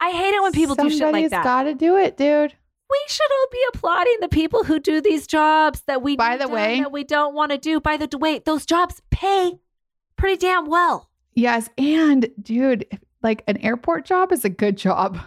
I 0.00 0.10
hate 0.12 0.32
it 0.34 0.42
when 0.42 0.52
people 0.52 0.74
do 0.74 0.88
shit 0.88 0.92
like 1.00 1.06
Somebody's 1.08 1.30
that. 1.32 1.44
got 1.44 1.64
to 1.64 1.74
do 1.74 1.96
it, 1.96 2.16
dude. 2.16 2.54
we 2.88 3.00
should 3.08 3.30
all 3.30 3.46
be 3.52 3.62
applauding 3.74 4.16
the 4.20 4.28
people 4.28 4.64
who 4.64 4.78
do 4.80 5.02
these 5.02 5.26
jobs 5.26 5.82
that 5.86 6.00
we 6.02 6.16
By 6.16 6.38
the 6.38 6.48
way- 6.48 6.80
that 6.80 6.92
we 6.92 7.04
don't 7.04 7.34
want 7.34 7.52
to 7.52 7.58
do. 7.58 7.78
By 7.78 7.98
the 7.98 8.08
way, 8.16 8.38
those 8.38 8.64
jobs 8.64 9.02
pay 9.10 9.58
pretty 10.16 10.36
damn 10.38 10.64
well. 10.66 11.09
Yes, 11.34 11.70
and 11.78 12.28
dude, 12.40 12.86
like 13.22 13.44
an 13.46 13.56
airport 13.58 14.04
job 14.04 14.32
is 14.32 14.44
a 14.44 14.50
good 14.50 14.76
job. 14.76 15.18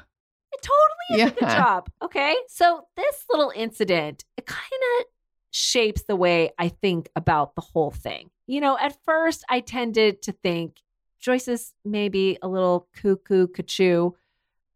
It 0.52 0.62
totally 0.62 1.24
is 1.24 1.32
a 1.32 1.36
good 1.40 1.50
job. 1.50 1.90
Okay. 2.02 2.36
So 2.48 2.88
this 2.96 3.26
little 3.30 3.52
incident, 3.56 4.26
it 4.38 4.46
kind 4.46 4.62
of 5.00 5.06
shapes 5.52 6.04
the 6.04 6.16
way 6.16 6.52
I 6.58 6.70
think 6.70 7.10
about 7.16 7.56
the 7.56 7.62
whole 7.62 7.92
thing. 7.92 8.30
You 8.48 8.62
know, 8.62 8.78
at 8.78 8.98
first 9.06 9.44
I 9.50 9.62
tended 9.62 10.22
to 10.24 10.32
think 10.32 10.78
Joyce 11.20 11.48
is 11.48 11.74
maybe 11.86 12.38
a 12.42 12.48
little 12.48 12.88
cuckoo 13.02 13.48
cuckoo, 13.48 14.12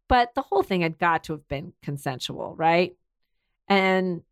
but 0.08 0.34
the 0.34 0.42
whole 0.42 0.62
thing 0.62 0.80
had 0.80 0.98
got 0.98 1.24
to 1.24 1.34
have 1.34 1.46
been 1.46 1.74
consensual, 1.82 2.54
right? 2.56 2.96
And 3.68 4.22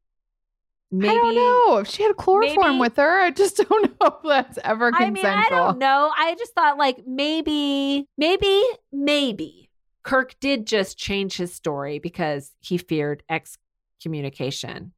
maybe 0.98 1.12
I 1.12 1.14
don't 1.20 1.34
know 1.34 1.76
if 1.78 1.88
she 1.88 2.02
had 2.02 2.16
chloroform 2.16 2.66
maybe- 2.72 2.80
with 2.80 2.96
her. 2.96 3.20
I 3.20 3.30
just 3.30 3.56
don't 3.68 4.00
know 4.00 4.06
if 4.06 4.14
that's 4.24 4.58
ever 4.64 4.90
I 4.94 5.10
mean, 5.10 5.24
I 5.26 5.48
don't 5.48 5.78
know. 5.78 6.10
I 6.16 6.34
just 6.36 6.54
thought 6.54 6.78
like 6.78 7.06
maybe, 7.06 8.06
maybe, 8.16 8.62
maybe 8.92 9.70
Kirk 10.02 10.34
did 10.40 10.66
just 10.66 10.96
change 10.98 11.36
his 11.36 11.52
story 11.52 11.98
because 11.98 12.52
he 12.60 12.78
feared 12.78 13.22
excommunication. 13.28 14.92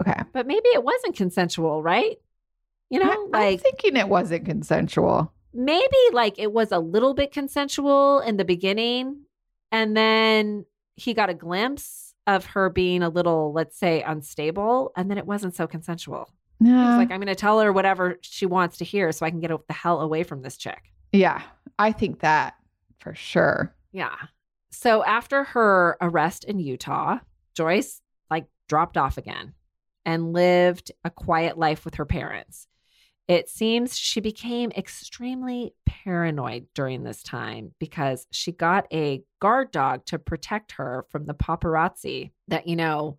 Okay, 0.00 0.20
But 0.32 0.46
maybe 0.46 0.68
it 0.68 0.82
wasn't 0.82 1.16
consensual, 1.16 1.82
right? 1.82 2.16
You 2.90 2.98
know, 3.02 3.28
I, 3.32 3.50
like 3.50 3.60
thinking 3.62 3.96
it 3.96 4.08
wasn't 4.08 4.44
consensual. 4.44 5.32
maybe 5.52 5.96
like 6.12 6.38
it 6.38 6.52
was 6.52 6.72
a 6.72 6.78
little 6.78 7.14
bit 7.14 7.32
consensual 7.32 8.20
in 8.20 8.36
the 8.36 8.44
beginning 8.44 9.20
and 9.72 9.96
then 9.96 10.66
he 10.96 11.14
got 11.14 11.30
a 11.30 11.34
glimpse 11.34 12.03
of 12.26 12.46
her 12.46 12.70
being 12.70 13.02
a 13.02 13.08
little, 13.08 13.52
let's 13.52 13.78
say, 13.78 14.02
unstable, 14.02 14.92
and 14.96 15.10
then 15.10 15.18
it 15.18 15.26
wasn't 15.26 15.54
so 15.54 15.66
consensual. 15.66 16.30
No, 16.60 16.72
was 16.72 16.98
like, 16.98 17.10
I'm 17.10 17.20
going 17.20 17.26
to 17.26 17.34
tell 17.34 17.60
her 17.60 17.72
whatever 17.72 18.18
she 18.22 18.46
wants 18.46 18.78
to 18.78 18.84
hear 18.84 19.12
so 19.12 19.26
I 19.26 19.30
can 19.30 19.40
get 19.40 19.50
the 19.66 19.72
hell 19.74 20.00
away 20.00 20.22
from 20.22 20.42
this 20.42 20.56
chick. 20.56 20.92
yeah, 21.12 21.42
I 21.78 21.92
think 21.92 22.20
that 22.20 22.54
for 22.98 23.14
sure. 23.14 23.74
Yeah. 23.92 24.14
So 24.70 25.04
after 25.04 25.44
her 25.44 25.96
arrest 26.00 26.44
in 26.44 26.58
Utah, 26.58 27.18
Joyce 27.54 28.00
like 28.30 28.46
dropped 28.68 28.96
off 28.96 29.18
again 29.18 29.54
and 30.04 30.32
lived 30.32 30.92
a 31.04 31.10
quiet 31.10 31.58
life 31.58 31.84
with 31.84 31.96
her 31.96 32.04
parents. 32.04 32.66
It 33.26 33.48
seems 33.48 33.96
she 33.96 34.20
became 34.20 34.70
extremely 34.72 35.74
paranoid 35.86 36.66
during 36.74 37.04
this 37.04 37.22
time 37.22 37.72
because 37.78 38.26
she 38.30 38.52
got 38.52 38.86
a 38.92 39.22
guard 39.40 39.70
dog 39.70 40.04
to 40.06 40.18
protect 40.18 40.72
her 40.72 41.06
from 41.10 41.24
the 41.24 41.32
paparazzi 41.34 42.32
that, 42.48 42.66
you 42.68 42.76
know, 42.76 43.18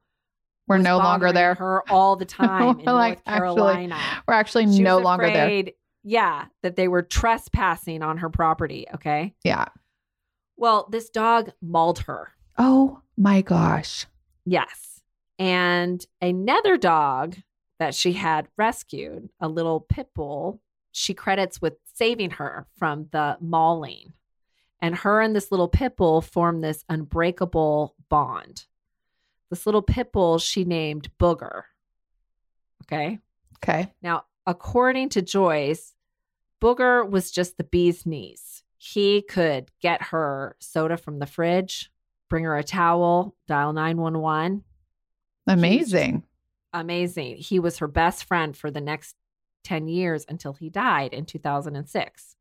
We're 0.67 0.77
no 0.77 0.97
longer 0.97 1.31
there. 1.31 1.55
her 1.55 1.81
all 1.89 2.15
the 2.15 2.25
time 2.25 2.79
in 2.79 2.85
like, 2.85 2.85
North 2.85 3.21
actually, 3.25 3.55
Carolina. 3.55 3.99
We're 4.27 4.35
actually 4.35 4.71
She 4.71 4.83
no 4.83 4.99
longer 4.99 5.25
there. 5.25 5.63
Yeah, 6.03 6.45
that 6.61 6.75
they 6.75 6.87
were 6.87 7.01
trespassing 7.01 8.03
on 8.03 8.17
her 8.17 8.29
property. 8.29 8.85
Okay. 8.93 9.33
Yeah. 9.43 9.65
Well, 10.55 10.87
this 10.91 11.09
dog 11.09 11.51
mauled 11.63 11.99
her. 11.99 12.31
Oh 12.59 13.01
my 13.17 13.41
gosh. 13.41 14.05
Yes. 14.45 15.01
And 15.39 16.05
another 16.21 16.77
dog 16.77 17.37
that 17.80 17.95
she 17.95 18.13
had 18.13 18.47
rescued, 18.57 19.30
a 19.39 19.47
little 19.47 19.80
pit 19.80 20.09
bull, 20.13 20.61
she 20.91 21.13
credits 21.13 21.61
with 21.61 21.73
saving 21.93 22.32
her 22.32 22.67
from 22.78 23.07
the 23.11 23.38
mauling. 23.41 24.13
And 24.82 24.95
her 24.95 25.21
and 25.21 25.36
this 25.36 25.51
little 25.51 25.67
pit 25.67 25.95
bull 25.97 26.21
formed 26.21 26.63
this 26.63 26.84
unbreakable 26.89 27.95
bond. 28.09 28.65
This 29.49 29.65
little 29.65 29.82
pit 29.82 30.11
bull 30.11 30.38
she 30.38 30.63
named 30.63 31.09
Booger. 31.19 31.63
Okay. 32.84 33.19
Okay. 33.57 33.91
Now, 34.01 34.26
according 34.45 35.09
to 35.09 35.21
Joyce, 35.21 35.93
Booger 36.61 37.09
was 37.09 37.32
just 37.32 37.57
the 37.57 37.63
bee's 37.63 38.05
knees. 38.05 38.63
He 38.78 39.21
could 39.21 39.71
get 39.82 40.01
her 40.03 40.55
soda 40.59 40.97
from 40.97 41.19
the 41.19 41.26
fridge, 41.26 41.91
bring 42.30 42.43
her 42.43 42.57
a 42.57 42.63
towel, 42.63 43.36
dial 43.47 43.73
911. 43.73 44.63
Amazing. 45.47 46.23
Amazing. 46.76 47.38
He 47.38 47.59
was 47.59 47.78
her 47.78 47.88
best 47.88 48.26
friend 48.26 48.55
for 48.55 48.69
the 48.69 48.82
next 48.82 49.15
10 49.63 49.88
years 49.88 50.26
until 50.28 50.53
he 50.53 50.69
died 50.69 51.13
in 51.13 51.26
2006. 51.26 52.36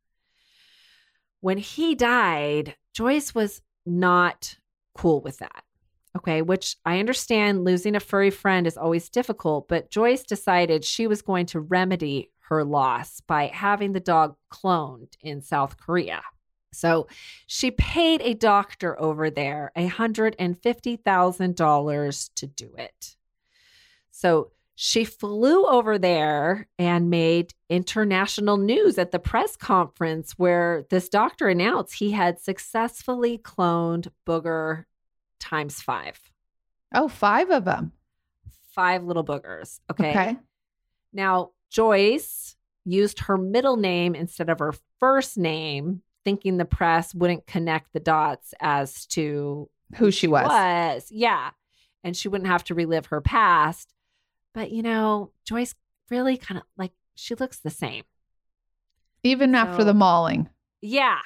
When 1.41 1.59
he 1.59 1.95
died, 1.95 2.75
Joyce 2.93 3.33
was 3.33 3.63
not 3.87 4.57
cool 4.95 5.21
with 5.21 5.39
that. 5.39 5.63
Okay, 6.17 6.43
which 6.43 6.77
I 6.85 6.99
understand 6.99 7.65
losing 7.65 7.95
a 7.95 8.01
furry 8.01 8.31
friend 8.31 8.67
is 8.67 8.77
always 8.77 9.09
difficult, 9.09 9.69
but 9.69 9.91
Joyce 9.91 10.25
decided 10.25 10.85
she 10.85 11.07
was 11.07 11.23
going 11.23 11.47
to 11.47 11.61
remedy 11.61 12.33
her 12.49 12.65
loss 12.65 13.21
by 13.21 13.47
having 13.47 13.93
the 13.93 14.01
dog 14.01 14.35
cloned 14.53 15.13
in 15.21 15.43
South 15.43 15.77
Korea. 15.77 16.23
So 16.73 17.07
she 17.47 17.71
paid 17.71 18.21
a 18.21 18.35
doctor 18.35 19.01
over 19.01 19.31
there 19.31 19.71
$150,000 19.77 22.31
to 22.35 22.47
do 22.47 22.75
it. 22.77 23.17
So 24.25 24.53
she 24.75 25.05
flew 25.05 25.67
over 25.67 25.99
there 25.99 26.67
and 26.79 27.11
made 27.11 27.53
international 27.69 28.57
news 28.57 28.97
at 28.97 29.13
the 29.13 29.19
press 29.19 29.55
conference 29.55 30.33
where 30.39 30.85
this 30.89 31.11
doctor 31.11 31.47
announced 31.49 31.93
he 31.93 32.13
had 32.13 32.41
successfully 32.41 33.37
cloned 33.37 34.09
Booger 34.27 34.85
times 35.39 35.83
five. 35.83 36.19
Oh, 36.95 37.09
five 37.09 37.51
of 37.51 37.67
them. 37.67 37.93
Five 38.75 39.05
little 39.05 39.25
boogers. 39.27 39.81
Okay. 39.91 40.11
Okay. 40.11 40.37
Now, 41.13 41.51
Joyce 41.71 42.57
used 42.87 43.21
her 43.21 43.37
middle 43.37 43.77
name 43.77 44.15
instead 44.15 44.49
of 44.49 44.59
her 44.59 44.73
first 45.01 45.37
name, 45.37 46.01
thinking 46.25 46.57
the 46.57 46.65
press 46.65 47.15
wouldn't 47.15 47.47
connect 47.47 47.93
the 47.93 48.01
dots 48.01 48.55
as 48.59 49.05
to 49.09 49.69
Who 49.97 50.11
she 50.11 50.29
was. 50.29 50.49
was. 50.49 51.09
Yeah. 51.11 51.51
And 52.03 52.17
she 52.17 52.29
wouldn't 52.29 52.49
have 52.49 52.65
to 52.65 52.75
relive 52.75 53.07
her 53.07 53.21
past. 53.21 53.91
But, 54.55 54.71
you 54.71 54.83
know, 54.83 55.33
Joyce 55.45 55.75
really 56.11 56.37
kind 56.37 56.59
of 56.59 56.65
like, 56.79 56.93
she 57.15 57.35
looks 57.35 57.59
the 57.59 57.71
same. 57.71 58.05
Even 59.23 59.55
after 59.55 59.85
the 59.85 59.95
mauling. 59.95 60.49
Yeah. 60.81 61.19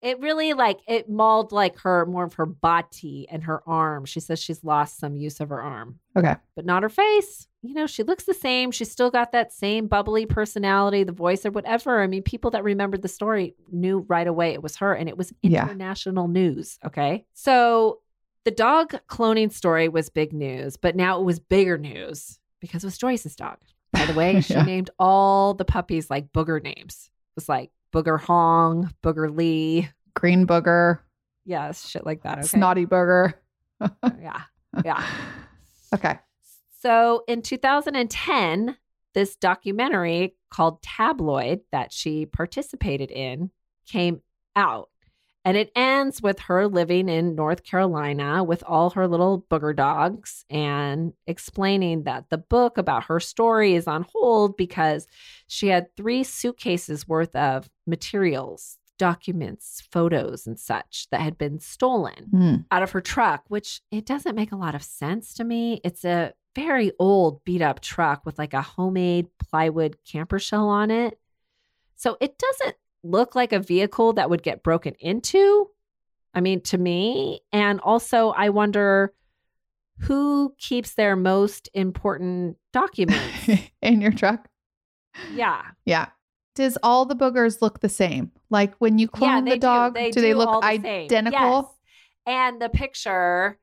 It 0.00 0.18
really 0.18 0.52
like, 0.52 0.80
it 0.88 1.08
mauled 1.08 1.52
like 1.52 1.78
her, 1.80 2.04
more 2.06 2.24
of 2.24 2.34
her 2.34 2.46
body 2.46 3.26
and 3.30 3.44
her 3.44 3.62
arm. 3.68 4.04
She 4.04 4.18
says 4.18 4.40
she's 4.40 4.64
lost 4.64 4.98
some 4.98 5.16
use 5.16 5.38
of 5.38 5.50
her 5.50 5.62
arm, 5.62 6.00
Okay. 6.16 6.34
but 6.56 6.64
not 6.64 6.82
her 6.82 6.88
face. 6.88 7.46
You 7.62 7.74
know, 7.74 7.86
she 7.86 8.02
looks 8.02 8.24
the 8.24 8.34
same. 8.34 8.72
She's 8.72 8.90
still 8.90 9.12
got 9.12 9.30
that 9.30 9.52
same 9.52 9.86
bubbly 9.86 10.26
personality, 10.26 11.04
the 11.04 11.12
voice 11.12 11.46
or 11.46 11.52
whatever. 11.52 12.02
I 12.02 12.08
mean, 12.08 12.22
people 12.24 12.50
that 12.50 12.64
remembered 12.64 13.02
the 13.02 13.08
story 13.08 13.54
knew 13.70 13.98
right 14.08 14.26
away 14.26 14.54
it 14.54 14.62
was 14.62 14.76
her 14.76 14.92
and 14.92 15.08
it 15.08 15.16
was 15.16 15.32
Yeah. 15.42 15.64
international 15.64 16.26
news. 16.26 16.80
Okay. 16.84 17.24
So 17.34 18.00
the 18.44 18.50
dog 18.50 18.94
cloning 19.08 19.52
story 19.52 19.88
was 19.88 20.08
big 20.10 20.32
news, 20.32 20.76
but 20.76 20.96
now 20.96 21.20
it 21.20 21.24
was 21.24 21.38
bigger 21.38 21.78
news 21.78 22.38
because 22.60 22.84
it 22.84 22.86
was 22.86 22.98
Joyce's 22.98 23.36
dog. 23.36 23.58
By 23.92 24.06
the 24.06 24.14
way, 24.14 24.40
she 24.42 24.54
Yeah. 24.54 24.62
named 24.64 24.90
all 24.98 25.54
the 25.54 25.64
puppies 25.64 26.10
like 26.10 26.32
booger 26.32 26.62
names. 26.62 27.08
It 27.08 27.36
was 27.36 27.48
like 27.48 27.70
Booger 27.94 28.18
Hong, 28.20 28.92
Booger 29.02 29.34
Lee. 29.36 29.88
Green 30.14 30.46
booger, 30.46 30.98
Yes, 31.44 31.88
shit 31.88 32.04
like 32.06 32.22
that. 32.22 32.38
Okay. 32.38 32.46
snotty 32.46 32.86
booger. 32.86 33.34
Oh, 33.80 33.90
yeah. 34.20 34.42
Yeah. 34.84 35.04
Okay. 35.94 36.18
So 36.80 37.22
in 37.28 37.42
2010, 37.42 38.76
this 39.14 39.36
documentary 39.36 40.34
called 40.50 40.82
Tabloid 40.82 41.60
that 41.70 41.92
she 41.92 42.24
participated 42.26 43.10
in 43.10 43.50
came 43.86 44.22
out. 44.56 44.88
And 45.44 45.56
it 45.56 45.72
ends 45.74 46.22
with 46.22 46.38
her 46.40 46.68
living 46.68 47.08
in 47.08 47.34
North 47.34 47.64
Carolina 47.64 48.44
with 48.44 48.62
all 48.64 48.90
her 48.90 49.08
little 49.08 49.44
booger 49.50 49.74
dogs 49.74 50.44
and 50.48 51.12
explaining 51.26 52.04
that 52.04 52.30
the 52.30 52.38
book 52.38 52.78
about 52.78 53.04
her 53.04 53.18
story 53.18 53.74
is 53.74 53.88
on 53.88 54.06
hold 54.12 54.56
because 54.56 55.08
she 55.48 55.66
had 55.68 55.94
three 55.96 56.22
suitcases 56.22 57.08
worth 57.08 57.34
of 57.34 57.68
materials, 57.88 58.78
documents, 58.98 59.82
photos, 59.90 60.46
and 60.46 60.60
such 60.60 61.08
that 61.10 61.20
had 61.20 61.36
been 61.38 61.58
stolen 61.58 62.28
Hmm. 62.30 62.54
out 62.70 62.84
of 62.84 62.92
her 62.92 63.00
truck, 63.00 63.42
which 63.48 63.80
it 63.90 64.06
doesn't 64.06 64.36
make 64.36 64.52
a 64.52 64.56
lot 64.56 64.76
of 64.76 64.82
sense 64.84 65.34
to 65.34 65.44
me. 65.44 65.80
It's 65.82 66.04
a 66.04 66.34
very 66.54 66.92
old, 67.00 67.42
beat 67.44 67.62
up 67.62 67.80
truck 67.80 68.24
with 68.24 68.38
like 68.38 68.54
a 68.54 68.62
homemade 68.62 69.26
plywood 69.38 69.96
camper 70.08 70.38
shell 70.38 70.68
on 70.68 70.92
it. 70.92 71.18
So 71.96 72.16
it 72.20 72.38
doesn't 72.38 72.76
look 73.02 73.34
like 73.34 73.52
a 73.52 73.58
vehicle 73.58 74.14
that 74.14 74.30
would 74.30 74.42
get 74.42 74.62
broken 74.62 74.94
into. 75.00 75.68
I 76.34 76.40
mean, 76.40 76.60
to 76.62 76.78
me. 76.78 77.40
And 77.52 77.80
also, 77.80 78.30
I 78.30 78.48
wonder 78.48 79.12
who 79.98 80.54
keeps 80.58 80.94
their 80.94 81.16
most 81.16 81.68
important 81.74 82.56
documents. 82.72 83.48
in 83.82 84.00
your 84.00 84.12
truck. 84.12 84.48
yeah. 85.34 85.62
Yeah. 85.84 86.08
Does 86.54 86.76
all 86.82 87.06
the 87.06 87.16
boogers 87.16 87.62
look 87.62 87.80
the 87.80 87.88
same? 87.88 88.30
Like 88.50 88.74
when 88.76 88.98
you 88.98 89.08
clone 89.08 89.46
yeah, 89.46 89.54
the 89.54 89.58
dog, 89.58 89.94
do. 89.94 90.00
They 90.00 90.10
do 90.10 90.20
they 90.20 90.34
look 90.34 90.62
identical? 90.62 91.32
Yes. 91.32 91.64
And 92.26 92.60
the 92.60 92.68
picture 92.68 93.58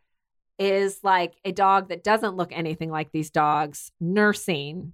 is 0.57 0.99
like 1.03 1.35
a 1.45 1.51
dog 1.51 1.89
that 1.89 2.03
doesn't 2.03 2.35
look 2.35 2.51
anything 2.51 2.89
like 2.89 3.11
these 3.11 3.29
dogs 3.29 3.91
nursing 3.99 4.93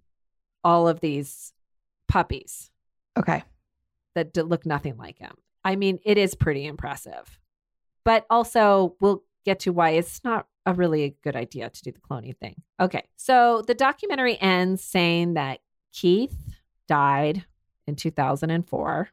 all 0.64 0.88
of 0.88 1.00
these 1.00 1.54
puppies 2.08 2.70
Okay. 3.18 3.44
That 4.16 4.36
look 4.38 4.66
nothing 4.66 4.98
like 4.98 5.20
him. 5.20 5.34
I 5.64 5.76
mean, 5.76 6.00
it 6.04 6.18
is 6.18 6.36
pretty 6.36 6.66
impressive. 6.66 7.40
But 8.04 8.26
also, 8.30 8.96
we'll 9.00 9.24
get 9.46 9.62
to 9.62 9.72
why 9.72 9.92
it's 9.92 10.24
not 10.24 10.48
a 10.66 10.74
really 10.74 11.16
good 11.24 11.36
idea 11.36 11.70
to 11.70 11.82
do 11.84 11.92
the 11.92 12.00
cloning 12.00 12.38
thing. 12.38 12.56
Okay. 12.80 13.04
So 13.18 13.64
the 13.66 13.76
documentary 13.76 14.40
ends 14.42 14.84
saying 14.84 15.36
that 15.36 15.60
Keith 15.94 16.36
died 16.88 17.46
in 17.88 17.96
2004. 17.96 19.10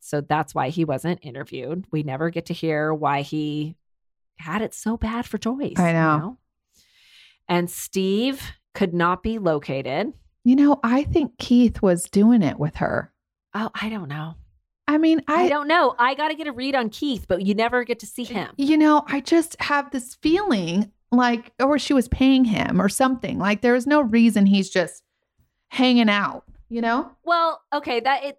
So 0.00 0.20
that's 0.20 0.54
why 0.54 0.68
he 0.68 0.84
wasn't 0.84 1.20
interviewed. 1.22 1.86
We 1.90 2.02
never 2.02 2.30
get 2.30 2.46
to 2.46 2.54
hear 2.54 2.92
why 2.92 3.22
he 3.22 3.76
had 4.38 4.62
it 4.62 4.74
so 4.74 4.96
bad 4.96 5.26
for 5.26 5.38
Joyce. 5.38 5.78
I 5.78 5.88
you 5.88 5.94
know. 5.94 6.38
And 7.48 7.70
Steve 7.70 8.42
could 8.74 8.92
not 8.92 9.22
be 9.22 9.38
located. 9.38 10.12
You 10.44 10.56
know, 10.56 10.78
I 10.82 11.04
think 11.04 11.38
Keith 11.38 11.82
was 11.82 12.04
doing 12.04 12.42
it 12.42 12.58
with 12.58 12.76
her. 12.76 13.12
Oh, 13.54 13.70
I 13.74 13.88
don't 13.88 14.08
know. 14.08 14.34
I 14.88 14.98
mean, 14.98 15.22
I, 15.26 15.44
I, 15.44 15.48
don't 15.48 15.66
know. 15.66 15.94
I 15.98 16.14
got 16.14 16.28
to 16.28 16.34
get 16.34 16.46
a 16.46 16.52
read 16.52 16.74
on 16.74 16.90
Keith, 16.90 17.26
but 17.28 17.44
you 17.44 17.54
never 17.54 17.84
get 17.84 17.98
to 18.00 18.06
see 18.06 18.24
him. 18.24 18.50
you 18.56 18.76
know, 18.76 19.04
I 19.08 19.20
just 19.20 19.60
have 19.60 19.90
this 19.90 20.14
feeling 20.16 20.92
like, 21.10 21.52
or 21.60 21.78
she 21.78 21.92
was 21.92 22.08
paying 22.08 22.44
him 22.44 22.80
or 22.80 22.88
something. 22.88 23.38
Like 23.38 23.62
there 23.62 23.74
is 23.74 23.86
no 23.86 24.00
reason 24.00 24.46
he's 24.46 24.70
just 24.70 25.02
hanging 25.68 26.08
out, 26.08 26.44
you 26.68 26.80
know? 26.80 27.10
Well, 27.24 27.62
okay, 27.72 28.00
that 28.00 28.24
it 28.24 28.38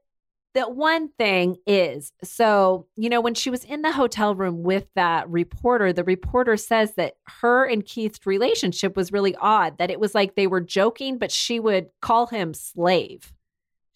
that 0.54 0.76
one 0.76 1.10
thing 1.20 1.58
is 1.68 2.12
so, 2.24 2.88
you 2.96 3.10
know, 3.10 3.22
when 3.22 3.36
she 3.36 3.52
was 3.52 3.64
in 3.64 3.84
the 3.84 3.92
hotel 3.92 4.34
room 4.34 4.64
with 4.64 4.88
that 4.96 5.30
reporter, 5.30 5.94
the 5.94 6.04
reporter 6.04 6.58
says 6.58 6.96
that 6.96 7.18
her 7.42 7.64
and 7.66 7.86
Keith's 7.86 8.26
relationship 8.26 8.96
was 8.96 9.12
really 9.12 9.36
odd, 9.36 9.78
that 9.78 9.92
it 9.92 10.00
was 10.00 10.16
like 10.16 10.34
they 10.34 10.48
were 10.48 10.62
joking, 10.62 11.20
but 11.20 11.32
she 11.32 11.60
would 11.60 11.90
call 12.02 12.26
him 12.26 12.56
slave. 12.56 13.34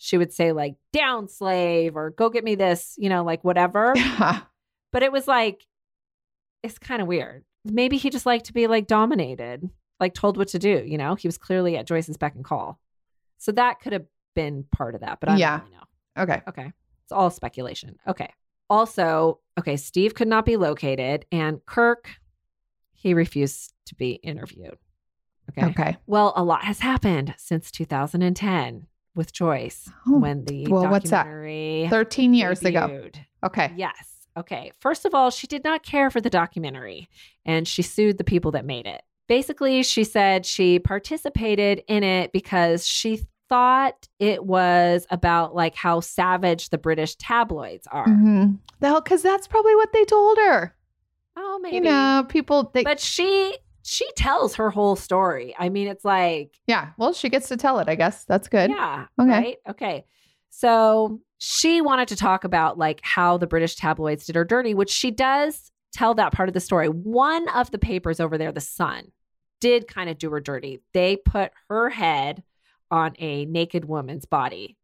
She 0.03 0.17
would 0.17 0.33
say, 0.33 0.51
like, 0.51 0.77
down 0.91 1.27
slave 1.27 1.95
or 1.95 2.09
go 2.09 2.31
get 2.31 2.43
me 2.43 2.55
this, 2.55 2.95
you 2.97 3.07
know, 3.07 3.23
like 3.23 3.43
whatever. 3.43 3.93
But 4.91 5.03
it 5.03 5.11
was 5.13 5.25
like, 5.27 5.65
it's 6.63 6.77
kind 6.77 7.01
of 7.01 7.07
weird. 7.07 7.45
Maybe 7.63 7.95
he 7.97 8.09
just 8.09 8.25
liked 8.25 8.47
to 8.47 8.53
be 8.53 8.67
like 8.67 8.87
dominated, 8.87 9.69
like 10.01 10.13
told 10.13 10.35
what 10.35 10.49
to 10.49 10.59
do, 10.59 10.83
you 10.85 10.97
know? 10.97 11.15
He 11.15 11.27
was 11.27 11.37
clearly 11.37 11.77
at 11.77 11.85
Joyce's 11.87 12.17
beck 12.17 12.35
and 12.35 12.43
call. 12.43 12.77
So 13.37 13.53
that 13.53 13.79
could 13.79 13.93
have 13.93 14.05
been 14.35 14.65
part 14.69 14.95
of 14.95 15.01
that, 15.01 15.19
but 15.21 15.29
I 15.29 15.37
Yeah. 15.37 15.59
don't 15.59 15.67
really 15.67 15.77
know. 15.77 16.23
okay. 16.23 16.41
Okay. 16.47 16.73
It's 17.03 17.11
all 17.13 17.29
speculation. 17.29 17.95
Okay. 18.05 18.33
Also, 18.69 19.39
okay, 19.57 19.77
Steve 19.77 20.13
could 20.13 20.27
not 20.27 20.43
be 20.45 20.57
located 20.57 21.25
and 21.31 21.65
Kirk, 21.65 22.09
he 22.91 23.13
refused 23.13 23.73
to 23.85 23.95
be 23.95 24.13
interviewed. 24.23 24.77
Okay. 25.51 25.67
Okay. 25.67 25.97
Well, 26.05 26.33
a 26.35 26.43
lot 26.43 26.65
has 26.65 26.79
happened 26.79 27.33
since 27.37 27.71
2010 27.71 28.87
with 29.16 29.34
Joyce 29.34 29.89
Oh, 30.07 30.20
when 30.20 30.45
the 30.45 30.68
well, 30.68 30.89
what's 30.89 31.09
that? 31.09 31.26
13 31.26 32.34
years 32.34 32.64
ago. 32.64 33.09
Okay. 33.43 33.72
Yes. 33.76 34.28
Okay. 34.38 34.72
First 34.80 35.05
of 35.05 35.14
all, 35.14 35.30
she 35.30 35.47
did 35.47 35.64
not 35.64 35.84
care 35.84 36.09
for 36.09 36.22
the 36.22 36.30
documentary 36.30 37.09
and 37.45 37.68
she 37.68 37.82
sued 37.82 38.18
the 38.18 38.24
people 38.24 38.51
that 38.51 38.66
made 38.66 38.88
it. 38.88 39.01
Basically, 39.28 39.84
she 39.84 40.03
said 40.03 40.45
she 40.45 40.80
participated 40.80 41.84
in 41.88 42.03
it 42.03 42.32
because 42.32 42.88
she 42.88 43.22
thought 43.49 44.07
it 44.20 44.45
was 44.45 45.05
about 45.09 45.53
like 45.53 45.76
how 45.76 45.99
savage 45.99 46.70
the 46.70 46.78
British 46.78 47.16
tabloids 47.16 47.88
are. 47.91 48.07
Mm-hmm. 48.07 48.53
Well, 48.80 49.01
because 49.01 49.22
that's 49.22 49.47
probably 49.47 49.76
what 49.76 49.91
they 49.91 50.05
told 50.05 50.38
her. 50.38 50.74
Oh, 51.36 51.59
maybe. 51.62 51.76
You 51.76 51.82
know, 51.82 52.26
people, 52.28 52.72
they, 52.74 52.84
but 52.84 52.99
she 52.99 53.55
she 53.84 54.07
tells 54.15 54.55
her 54.55 54.69
whole 54.69 54.95
story. 54.95 55.55
I 55.57 55.69
mean, 55.69 55.88
it's 55.88 56.05
like 56.05 56.59
yeah. 56.67 56.89
Well, 56.97 57.13
she 57.13 57.29
gets 57.29 57.47
to 57.49 57.57
tell 57.57 57.79
it, 57.79 57.88
I 57.89 57.95
guess. 57.95 58.23
That's 58.25 58.47
good. 58.47 58.69
Yeah. 58.69 59.05
Okay. 59.19 59.29
Right. 59.29 59.57
Okay. 59.69 60.05
So 60.49 61.19
she 61.38 61.82
wanted 61.82 62.07
to 62.09 62.15
talk 62.15 62.43
about 62.43 62.77
like 62.77 62.99
how 63.03 63.38
the 63.38 63.47
British 63.47 63.75
tabloids 63.75 64.25
did 64.25 64.36
her 64.36 64.43
dirty, 64.45 64.73
which 64.73 64.89
she 64.91 65.11
does 65.11 65.71
tell 65.93 66.13
that 66.15 66.34
part 66.34 66.49
of 66.49 66.53
the 66.53 66.59
story. 66.59 66.88
One 66.88 67.47
of 67.49 67.71
the 67.71 67.79
papers 67.79 68.19
over 68.19 68.38
there, 68.38 68.51
The 68.51 68.61
Sun, 68.61 69.11
did 69.59 69.88
kind 69.88 70.09
of 70.09 70.17
do 70.17 70.29
her 70.32 70.39
dirty. 70.39 70.79
They 70.93 71.15
put 71.17 71.51
her 71.69 71.89
head 71.89 72.43
on 72.91 73.13
a 73.19 73.45
naked 73.45 73.86
woman's 73.86 74.25
body. 74.25 74.77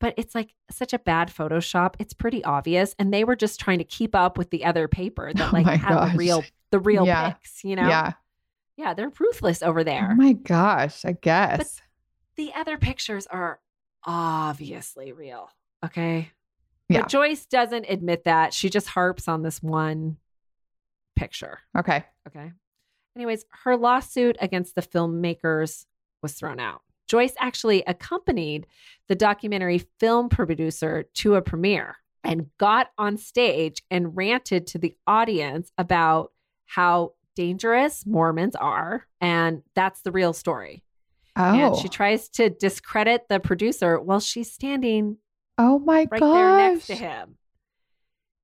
But 0.00 0.14
it's 0.16 0.34
like 0.34 0.52
such 0.70 0.92
a 0.92 0.98
bad 0.98 1.28
Photoshop. 1.28 1.94
It's 2.00 2.12
pretty 2.14 2.42
obvious. 2.42 2.94
And 2.98 3.14
they 3.14 3.22
were 3.22 3.36
just 3.36 3.60
trying 3.60 3.78
to 3.78 3.84
keep 3.84 4.16
up 4.16 4.36
with 4.36 4.50
the 4.50 4.64
other 4.64 4.88
paper 4.88 5.30
that 5.32 5.48
Oh 5.52 5.52
like 5.52 5.66
my 5.66 5.76
had 5.76 5.90
gosh. 5.90 6.12
the 6.12 6.18
real 6.18 6.44
the 6.72 6.80
real 6.80 7.06
Yeah. 7.06 7.30
pics, 7.30 7.62
you 7.62 7.76
know? 7.76 7.86
Yeah. 7.86 8.12
Yeah, 8.82 8.94
they're 8.94 9.12
ruthless 9.16 9.62
over 9.62 9.80
oh 9.80 9.84
there 9.84 10.08
Oh 10.10 10.14
my 10.16 10.32
gosh. 10.32 11.04
I 11.04 11.12
guess. 11.12 11.58
But 11.58 11.82
the 12.36 12.52
other 12.54 12.76
pictures 12.76 13.28
are 13.28 13.60
obviously 14.04 15.12
real. 15.12 15.50
Okay. 15.84 16.30
Yeah. 16.88 17.02
But 17.02 17.08
Joyce 17.08 17.46
doesn't 17.46 17.86
admit 17.88 18.24
that. 18.24 18.52
She 18.52 18.70
just 18.70 18.88
harps 18.88 19.28
on 19.28 19.42
this 19.42 19.62
one 19.62 20.16
picture. 21.14 21.60
okay. 21.78 22.04
Okay. 22.26 22.50
Anyways, 23.14 23.44
her 23.64 23.76
lawsuit 23.76 24.36
against 24.40 24.74
the 24.74 24.82
filmmakers 24.82 25.84
was 26.22 26.32
thrown 26.32 26.58
out. 26.58 26.82
Joyce 27.06 27.34
actually 27.38 27.84
accompanied 27.86 28.66
the 29.08 29.14
documentary 29.14 29.86
film 30.00 30.28
producer 30.28 31.04
to 31.14 31.36
a 31.36 31.42
premiere 31.42 31.98
and 32.24 32.46
got 32.58 32.88
on 32.98 33.16
stage 33.16 33.82
and 33.90 34.16
ranted 34.16 34.66
to 34.68 34.78
the 34.78 34.96
audience 35.06 35.70
about 35.78 36.32
how 36.64 37.12
dangerous 37.34 38.04
Mormons 38.06 38.56
are. 38.56 39.06
And 39.20 39.62
that's 39.74 40.02
the 40.02 40.12
real 40.12 40.32
story. 40.32 40.82
Oh. 41.36 41.42
And 41.54 41.76
she 41.76 41.88
oh. 41.88 41.90
tries 41.90 42.28
to 42.30 42.50
discredit 42.50 43.28
the 43.28 43.40
producer 43.40 43.98
while 44.00 44.20
she's 44.20 44.52
standing 44.52 45.16
oh 45.58 45.78
my 45.78 46.06
right 46.10 46.20
gosh. 46.20 46.34
there 46.34 46.56
next 46.56 46.86
to 46.88 46.94
him. 46.94 47.36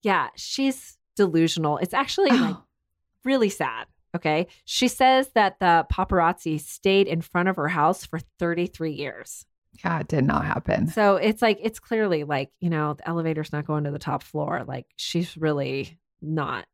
Yeah, 0.03 0.29
she's 0.37 0.97
delusional. 1.17 1.79
It's 1.79 1.95
actually 1.95 2.31
like 2.31 2.55
Oh, 2.57 2.65
really 3.25 3.51
sad. 3.51 3.87
Okay. 4.17 4.47
She 4.65 4.89
says 4.89 5.29
that 5.35 5.59
the 5.61 5.87
paparazzi 5.93 6.61
stayed 6.61 7.09
in 7.09 7.21
front 7.21 7.49
of 7.49 7.57
her 7.57 7.69
house 7.69 8.07
for 8.07 8.21
33 8.39 8.93
years. 8.93 9.45
yeah, 9.85 10.01
it 10.01 10.09
did 10.09 10.25
not 10.25 10.45
happen. 10.47 10.89
So 10.89 11.17
it's 11.17 11.43
like, 11.43 11.59
it's 11.63 11.79
clearly 11.79 12.25
like, 12.25 12.51
you 12.59 12.71
know, 12.71 12.95
the 12.95 13.07
elevator's 13.09 13.53
not 13.53 13.67
going 13.67 13.85
to 13.85 13.91
the 13.91 13.99
top 13.99 14.23
floor. 14.23 14.65
Like 14.67 14.87
she's 14.97 15.37
really 15.37 15.99
not, 16.23 16.67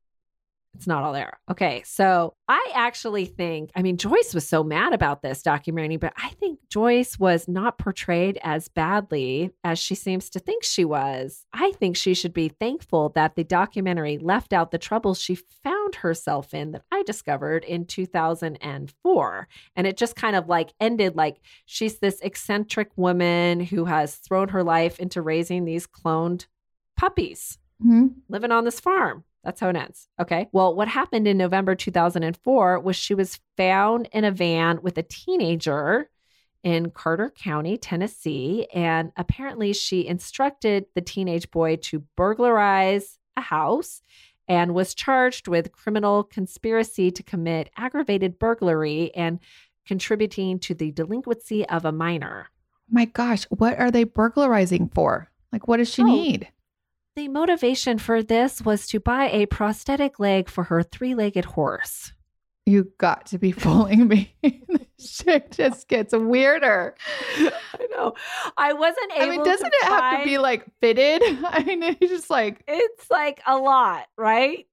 it's 0.74 0.86
not 0.86 1.02
all 1.04 1.12
there. 1.12 1.38
Okay. 1.50 1.82
So 1.86 2.34
I 2.48 2.72
actually 2.74 3.26
think, 3.26 3.70
I 3.76 3.82
mean, 3.82 3.96
Joyce 3.96 4.34
was 4.34 4.46
so 4.46 4.64
mad 4.64 4.92
about 4.92 5.22
this 5.22 5.40
documentary, 5.42 5.96
but 5.96 6.12
I 6.16 6.30
think 6.30 6.58
Joyce 6.68 7.18
was 7.18 7.46
not 7.46 7.78
portrayed 7.78 8.38
as 8.42 8.68
badly 8.68 9.52
as 9.62 9.78
she 9.78 9.94
seems 9.94 10.28
to 10.30 10.38
think 10.40 10.64
she 10.64 10.84
was. 10.84 11.46
I 11.52 11.72
think 11.72 11.96
she 11.96 12.12
should 12.14 12.34
be 12.34 12.48
thankful 12.48 13.10
that 13.10 13.36
the 13.36 13.44
documentary 13.44 14.18
left 14.18 14.52
out 14.52 14.72
the 14.72 14.78
troubles 14.78 15.20
she 15.20 15.36
found 15.62 15.94
herself 15.96 16.52
in 16.52 16.72
that 16.72 16.82
I 16.90 17.02
discovered 17.04 17.64
in 17.64 17.84
2004. 17.86 19.48
And 19.76 19.86
it 19.86 19.96
just 19.96 20.16
kind 20.16 20.36
of 20.36 20.48
like 20.48 20.72
ended 20.80 21.16
like 21.16 21.40
she's 21.66 21.98
this 21.98 22.20
eccentric 22.20 22.90
woman 22.96 23.60
who 23.60 23.84
has 23.84 24.16
thrown 24.16 24.48
her 24.48 24.62
life 24.62 24.98
into 24.98 25.22
raising 25.22 25.64
these 25.64 25.86
cloned 25.86 26.46
puppies 26.96 27.58
Mhm. 27.84 28.14
living 28.28 28.52
on 28.52 28.64
this 28.64 28.80
farm. 28.80 29.24
That's 29.44 29.60
how 29.60 29.68
it 29.68 29.76
ends. 29.76 30.08
Okay. 30.20 30.48
Well, 30.52 30.74
what 30.74 30.88
happened 30.88 31.28
in 31.28 31.36
November 31.36 31.74
2004 31.74 32.80
was 32.80 32.96
she 32.96 33.14
was 33.14 33.38
found 33.56 34.08
in 34.12 34.24
a 34.24 34.30
van 34.30 34.80
with 34.82 34.96
a 34.98 35.02
teenager 35.02 36.08
in 36.62 36.90
Carter 36.90 37.30
County, 37.30 37.76
Tennessee. 37.76 38.66
And 38.72 39.12
apparently, 39.16 39.74
she 39.74 40.06
instructed 40.06 40.86
the 40.94 41.02
teenage 41.02 41.50
boy 41.50 41.76
to 41.82 42.00
burglarize 42.16 43.18
a 43.36 43.42
house 43.42 44.00
and 44.48 44.74
was 44.74 44.94
charged 44.94 45.46
with 45.46 45.72
criminal 45.72 46.24
conspiracy 46.24 47.10
to 47.10 47.22
commit 47.22 47.70
aggravated 47.76 48.38
burglary 48.38 49.14
and 49.14 49.40
contributing 49.86 50.58
to 50.60 50.74
the 50.74 50.90
delinquency 50.92 51.68
of 51.68 51.84
a 51.84 51.92
minor. 51.92 52.48
My 52.90 53.04
gosh. 53.04 53.44
What 53.50 53.78
are 53.78 53.90
they 53.90 54.04
burglarizing 54.04 54.88
for? 54.88 55.30
Like, 55.52 55.68
what 55.68 55.76
does 55.78 55.88
she 55.92 56.02
Oh. 56.02 56.06
need? 56.06 56.48
The 57.16 57.28
motivation 57.28 57.98
for 57.98 58.24
this 58.24 58.60
was 58.62 58.88
to 58.88 58.98
buy 58.98 59.28
a 59.30 59.46
prosthetic 59.46 60.18
leg 60.18 60.48
for 60.48 60.64
her 60.64 60.82
three 60.82 61.14
legged 61.14 61.44
horse. 61.44 62.12
You 62.66 62.90
got 62.98 63.26
to 63.26 63.38
be 63.38 63.52
fooling 63.52 64.08
me. 64.08 64.34
Shit 64.98 65.52
just 65.52 65.86
gets 65.86 66.12
weirder. 66.12 66.96
I 67.38 67.86
know. 67.92 68.14
I 68.56 68.72
wasn't 68.72 69.12
able 69.12 69.22
I 69.22 69.30
mean, 69.30 69.44
doesn't 69.44 69.72
it 69.72 69.84
have 69.84 70.18
to 70.18 70.24
be 70.24 70.38
like 70.38 70.66
fitted? 70.80 71.22
I 71.44 71.62
mean, 71.62 71.84
it's 71.84 72.00
just 72.00 72.30
like, 72.30 72.64
It's 72.66 73.08
like 73.08 73.40
a 73.46 73.58
lot, 73.58 74.06
right? 74.16 74.66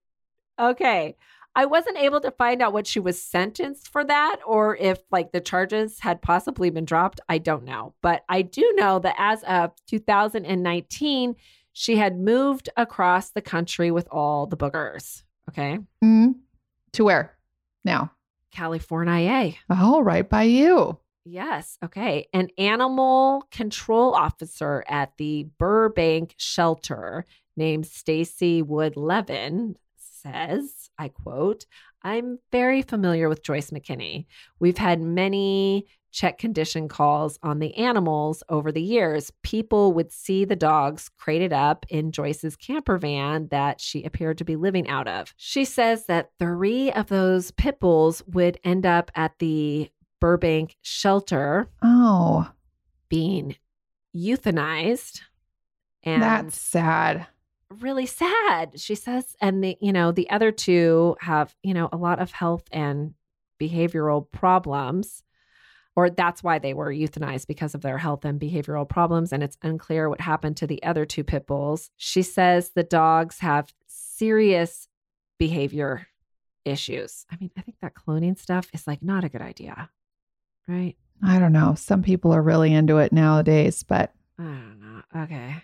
Okay. 0.59 1.15
I 1.53 1.65
wasn't 1.65 1.97
able 1.97 2.21
to 2.21 2.31
find 2.31 2.61
out 2.61 2.73
what 2.73 2.87
she 2.87 2.99
was 2.99 3.21
sentenced 3.21 3.89
for 3.89 4.03
that 4.05 4.37
or 4.47 4.77
if 4.77 4.99
like 5.11 5.31
the 5.31 5.41
charges 5.41 5.99
had 5.99 6.23
possibly 6.23 6.71
been 6.71 6.85
dropped. 6.85 7.19
I 7.29 7.37
don't 7.37 7.65
know. 7.65 7.93
But 8.01 8.23
I 8.29 8.41
do 8.41 8.73
know 8.75 8.97
that 8.99 9.15
as 9.17 9.43
of 9.43 9.73
2019, 9.87 11.35
she 11.73 11.97
had 11.97 12.19
moved 12.19 12.69
across 12.77 13.29
the 13.29 13.41
country 13.41 13.91
with 13.91 14.07
all 14.11 14.47
the 14.47 14.57
boogers. 14.57 15.23
Okay. 15.49 15.79
mm, 16.03 16.35
to 16.93 17.03
where 17.03 17.37
now? 17.83 18.11
California. 18.51 19.53
Oh, 19.69 20.01
right 20.01 20.27
by 20.29 20.43
you. 20.43 20.97
Yes. 21.23 21.77
Okay. 21.83 22.27
An 22.33 22.49
animal 22.57 23.47
control 23.51 24.13
officer 24.13 24.83
at 24.87 25.13
the 25.17 25.47
Burbank 25.57 26.33
shelter 26.37 27.25
named 27.55 27.85
Stacy 27.85 28.61
Wood 28.61 28.97
Levin 28.97 29.75
says, 29.97 30.89
I 30.97 31.09
quote, 31.09 31.65
I'm 32.03 32.39
very 32.51 32.81
familiar 32.81 33.29
with 33.29 33.43
Joyce 33.43 33.69
McKinney. 33.69 34.25
We've 34.59 34.77
had 34.77 34.99
many 34.99 35.85
check 36.11 36.37
condition 36.37 36.87
calls 36.87 37.39
on 37.41 37.59
the 37.59 37.75
animals 37.77 38.43
over 38.49 38.71
the 38.71 38.81
years. 38.81 39.31
People 39.43 39.93
would 39.93 40.11
see 40.11 40.45
the 40.45 40.55
dogs 40.55 41.09
crated 41.17 41.53
up 41.53 41.85
in 41.89 42.11
Joyce's 42.11 42.55
camper 42.55 42.97
van 42.97 43.47
that 43.47 43.79
she 43.81 44.03
appeared 44.03 44.37
to 44.39 44.45
be 44.45 44.55
living 44.55 44.87
out 44.87 45.07
of. 45.07 45.33
She 45.37 45.65
says 45.65 46.05
that 46.05 46.31
three 46.39 46.91
of 46.91 47.07
those 47.07 47.51
pit 47.51 47.79
bulls 47.79 48.21
would 48.27 48.59
end 48.63 48.85
up 48.85 49.11
at 49.15 49.39
the 49.39 49.89
Burbank 50.19 50.75
shelter 50.81 51.67
Oh, 51.81 52.49
being 53.09 53.55
euthanized. 54.15 55.21
And 56.03 56.21
that's 56.21 56.59
sad. 56.59 57.27
really 57.79 58.05
sad. 58.05 58.79
She 58.79 58.95
says, 58.95 59.35
and 59.41 59.63
the, 59.63 59.77
you 59.81 59.93
know, 59.93 60.11
the 60.11 60.29
other 60.29 60.51
two 60.51 61.15
have, 61.21 61.55
you 61.63 61.73
know, 61.73 61.89
a 61.91 61.97
lot 61.97 62.19
of 62.19 62.31
health 62.31 62.63
and 62.71 63.13
behavioral 63.61 64.29
problems. 64.31 65.23
Or 65.95 66.09
that's 66.09 66.41
why 66.41 66.57
they 66.57 66.73
were 66.73 66.91
euthanized 66.91 67.47
because 67.47 67.75
of 67.75 67.81
their 67.81 67.97
health 67.97 68.23
and 68.23 68.39
behavioral 68.39 68.87
problems. 68.87 69.33
And 69.33 69.43
it's 69.43 69.57
unclear 69.61 70.09
what 70.09 70.21
happened 70.21 70.57
to 70.57 70.67
the 70.67 70.81
other 70.83 71.05
two 71.05 71.23
pit 71.23 71.45
bulls. 71.47 71.89
She 71.97 72.21
says 72.21 72.69
the 72.69 72.83
dogs 72.83 73.39
have 73.39 73.73
serious 73.87 74.87
behavior 75.37 76.07
issues. 76.65 77.25
I 77.31 77.37
mean, 77.39 77.51
I 77.57 77.61
think 77.61 77.77
that 77.81 77.95
cloning 77.95 78.37
stuff 78.37 78.69
is 78.73 78.87
like 78.87 79.01
not 79.01 79.23
a 79.23 79.29
good 79.29 79.41
idea, 79.41 79.89
right? 80.67 80.95
I 81.23 81.39
don't 81.39 81.53
know. 81.53 81.75
Some 81.75 82.03
people 82.03 82.31
are 82.31 82.41
really 82.41 82.73
into 82.73 82.97
it 82.97 83.11
nowadays, 83.11 83.83
but 83.83 84.13
I 84.39 84.43
don't 84.43 84.79
know. 84.79 85.23
Okay. 85.23 85.55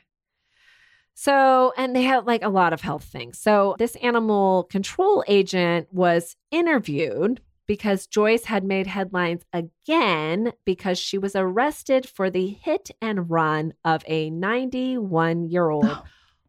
So, 1.13 1.73
and 1.78 1.95
they 1.95 2.03
had 2.03 2.28
like 2.28 2.43
a 2.43 2.49
lot 2.49 2.73
of 2.73 2.82
health 2.82 3.03
things. 3.03 3.39
So, 3.39 3.75
this 3.80 3.95
animal 3.97 4.65
control 4.65 5.23
agent 5.28 5.88
was 5.91 6.36
interviewed 6.51 7.41
because 7.68 8.07
Joyce 8.07 8.45
had 8.45 8.63
made 8.63 8.88
headlines 8.88 9.43
again 9.53 10.53
because 10.65 10.97
she 10.97 11.18
was 11.18 11.36
arrested 11.36 12.07
for 12.07 12.30
the 12.30 12.47
hit 12.47 12.89
and 13.01 13.30
run 13.30 13.74
of 13.84 14.03
a 14.07 14.30
91 14.30 15.43
year 15.49 15.70
old 15.70 15.97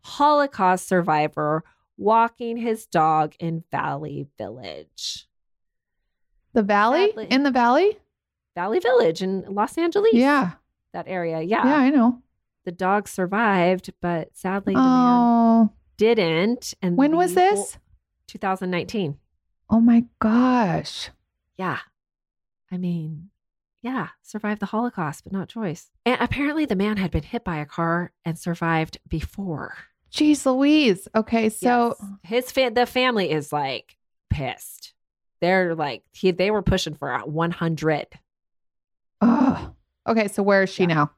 Holocaust 0.03 0.87
survivor 0.89 1.65
walking 1.97 2.57
his 2.57 2.87
dog 2.87 3.35
in 3.41 3.65
Valley 3.71 4.29
Village. 4.39 5.27
the 6.53 6.63
valley 6.63 7.09
Sadly. 7.09 7.27
in 7.31 7.43
the 7.43 7.51
valley? 7.51 7.99
Valley 8.55 8.79
Village 8.81 9.21
in 9.23 9.43
Los 9.49 9.77
Angeles. 9.77 10.15
Yeah. 10.15 10.53
That 10.93 11.07
area. 11.09 11.41
Yeah, 11.43 11.65
Yeah, 11.67 11.77
I 11.77 11.91
know. 11.91 12.23
the 12.65 12.73
dog 12.73 13.09
survived, 13.09 13.93
but 14.01 14.31
sadly 14.37 14.75
the 14.75 14.81
man 14.81 14.87
Oh, 14.89 15.73
didn't. 15.97 16.75
And 16.81 16.97
when 16.97 17.17
was 17.17 17.35
this? 17.35 17.79
2019. 18.29 19.19
Oh 19.71 19.81
my 19.81 20.05
gosh. 20.19 21.11
Yeah. 21.57 21.79
I 22.71 22.77
mean, 22.79 23.31
yeah, 23.83 24.09
survived 24.23 24.61
the 24.61 24.67
Holocaust, 24.67 25.25
but 25.25 25.33
not 25.33 25.49
Joyce. 25.49 25.91
And 26.07 26.21
apparently 26.21 26.65
the 26.67 26.77
man 26.77 26.97
had 26.97 27.11
been 27.11 27.23
hit 27.23 27.45
by 27.45 27.57
a 27.59 27.67
car 27.67 28.13
and 28.25 28.39
survived 28.39 28.99
before. 29.09 29.77
Jeez 30.13 30.45
Louise. 30.47 31.07
Okay, 31.15 31.49
so 31.49 31.97
Yes. 32.01 32.09
his 32.23 32.53
fa- 32.53 32.73
the 32.75 32.87
family 32.87 33.31
is 33.31 33.53
like 33.53 33.97
pissed. 34.31 34.95
They're 35.41 35.75
like 35.75 36.03
he 36.13 36.31
they 36.31 36.51
were 36.51 36.63
pushing 36.63 36.95
for 36.95 37.17
100. 37.19 38.07
oh. 39.21 39.75
Okay, 40.07 40.29
so 40.29 40.43
where 40.43 40.63
is 40.63 40.71
she 40.71 40.85
Yeah. 40.85 40.95
now? 40.95 41.11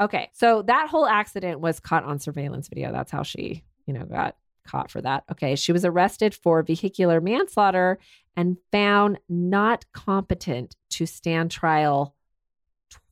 Okay. 0.00 0.30
So 0.32 0.62
that 0.62 0.88
whole 0.88 1.06
accident 1.06 1.60
was 1.60 1.78
caught 1.80 2.04
on 2.04 2.18
surveillance 2.18 2.68
video. 2.68 2.90
That's 2.92 3.10
how 3.12 3.22
she, 3.22 3.62
you 3.86 3.92
know, 3.92 4.04
got 4.04 4.36
caught 4.64 4.90
for 4.90 5.00
that. 5.02 5.24
Okay. 5.30 5.56
She 5.56 5.72
was 5.72 5.84
arrested 5.84 6.34
for 6.34 6.62
vehicular 6.62 7.20
manslaughter 7.20 7.98
and 8.36 8.56
found 8.70 9.18
not 9.28 9.84
competent 9.92 10.76
to 10.90 11.06
stand 11.06 11.50
trial 11.50 12.14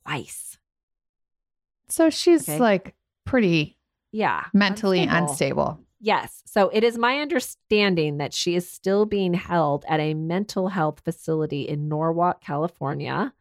twice. 0.05 0.57
So 1.89 2.09
she's 2.09 2.47
Okay. 2.47 2.59
like 2.59 2.95
pretty 3.25 3.77
Yeah. 4.11 4.45
mentally 4.53 5.01
unstable. 5.03 5.27
unstable. 5.29 5.79
Yes. 5.99 6.41
So 6.45 6.69
it 6.69 6.83
is 6.83 6.97
my 6.97 7.19
understanding 7.19 8.17
that 8.17 8.33
she 8.33 8.55
is 8.55 8.67
still 8.69 9.05
being 9.05 9.33
held 9.35 9.85
at 9.87 9.99
a 9.99 10.13
mental 10.15 10.69
health 10.69 11.01
facility 11.03 11.67
in 11.67 11.87
Norwalk, 11.87 12.41
California, 12.41 13.33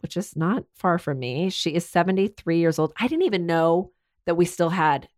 which 0.00 0.16
is 0.16 0.36
not 0.36 0.64
far 0.74 0.98
from 0.98 1.20
me. 1.20 1.48
She 1.48 1.74
is 1.74 1.88
73 1.88 2.58
years 2.58 2.78
old. 2.78 2.92
I 2.98 3.08
didn't 3.08 3.24
even 3.24 3.46
know 3.46 3.92
that 4.26 4.34
we 4.36 4.44
still 4.44 4.70
had 4.70 5.08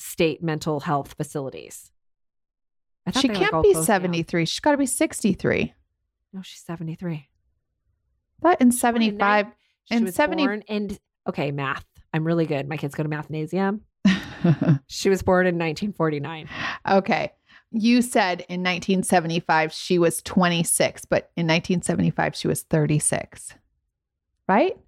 state 0.00 0.42
mental 0.42 0.80
health 0.80 1.14
facilities. 1.14 1.90
She 3.18 3.28
can't 3.28 3.62
be 3.62 3.72
closed 3.72 3.88
down. 3.88 4.02
73. 4.02 4.44
She's 4.44 4.60
got 4.60 4.72
to 4.72 4.76
be 4.76 4.86
63. 4.86 5.74
No, 6.32 6.42
she's 6.42 6.60
73. 6.60 7.28
But 8.40 8.60
in 8.60 8.68
Born 8.68 8.68
in 8.68 8.72
75. 8.72 9.46
She 9.84 9.94
and 9.96 10.04
was 10.04 10.14
70 10.14 10.46
born 10.46 10.62
in, 10.68 10.98
okay, 11.28 11.50
math. 11.50 11.84
I'm 12.12 12.24
really 12.24 12.46
good. 12.46 12.68
My 12.68 12.76
kids 12.76 12.94
go 12.94 13.02
to 13.02 13.08
mathnasium. 13.08 13.80
She 14.86 15.10
was 15.10 15.22
born 15.22 15.46
in 15.46 15.56
1949. 15.56 16.48
okay. 16.90 17.32
You 17.72 18.00
said 18.00 18.40
in 18.48 18.62
1975 18.62 19.72
she 19.72 19.98
was 19.98 20.22
26, 20.22 21.04
but 21.04 21.30
in 21.36 21.46
1975 21.46 22.34
she 22.34 22.48
was 22.48 22.62
36. 22.62 23.54
Right? 24.48 24.78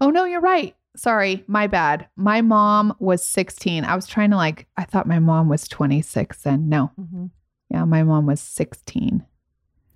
Oh, 0.00 0.10
no, 0.10 0.24
you're 0.24 0.40
right. 0.40 0.76
Sorry, 0.96 1.44
my 1.46 1.66
bad. 1.66 2.08
My 2.16 2.40
mom 2.40 2.94
was 2.98 3.24
16. 3.24 3.84
I 3.84 3.94
was 3.94 4.06
trying 4.06 4.30
to 4.30 4.36
like, 4.36 4.66
I 4.76 4.84
thought 4.84 5.06
my 5.06 5.18
mom 5.20 5.48
was 5.48 5.68
26 5.68 6.44
and 6.46 6.68
no. 6.68 6.90
Mhm. 7.00 7.30
Yeah, 7.70 7.84
my 7.84 8.02
mom 8.02 8.26
was 8.26 8.40
16. 8.40 9.24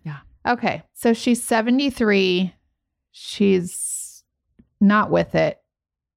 Yeah. 0.04 0.18
Okay. 0.46 0.84
So 0.92 1.12
she's 1.12 1.42
73. 1.42 2.54
She's 3.10 4.24
not 4.80 5.10
with 5.10 5.34
it. 5.34 5.60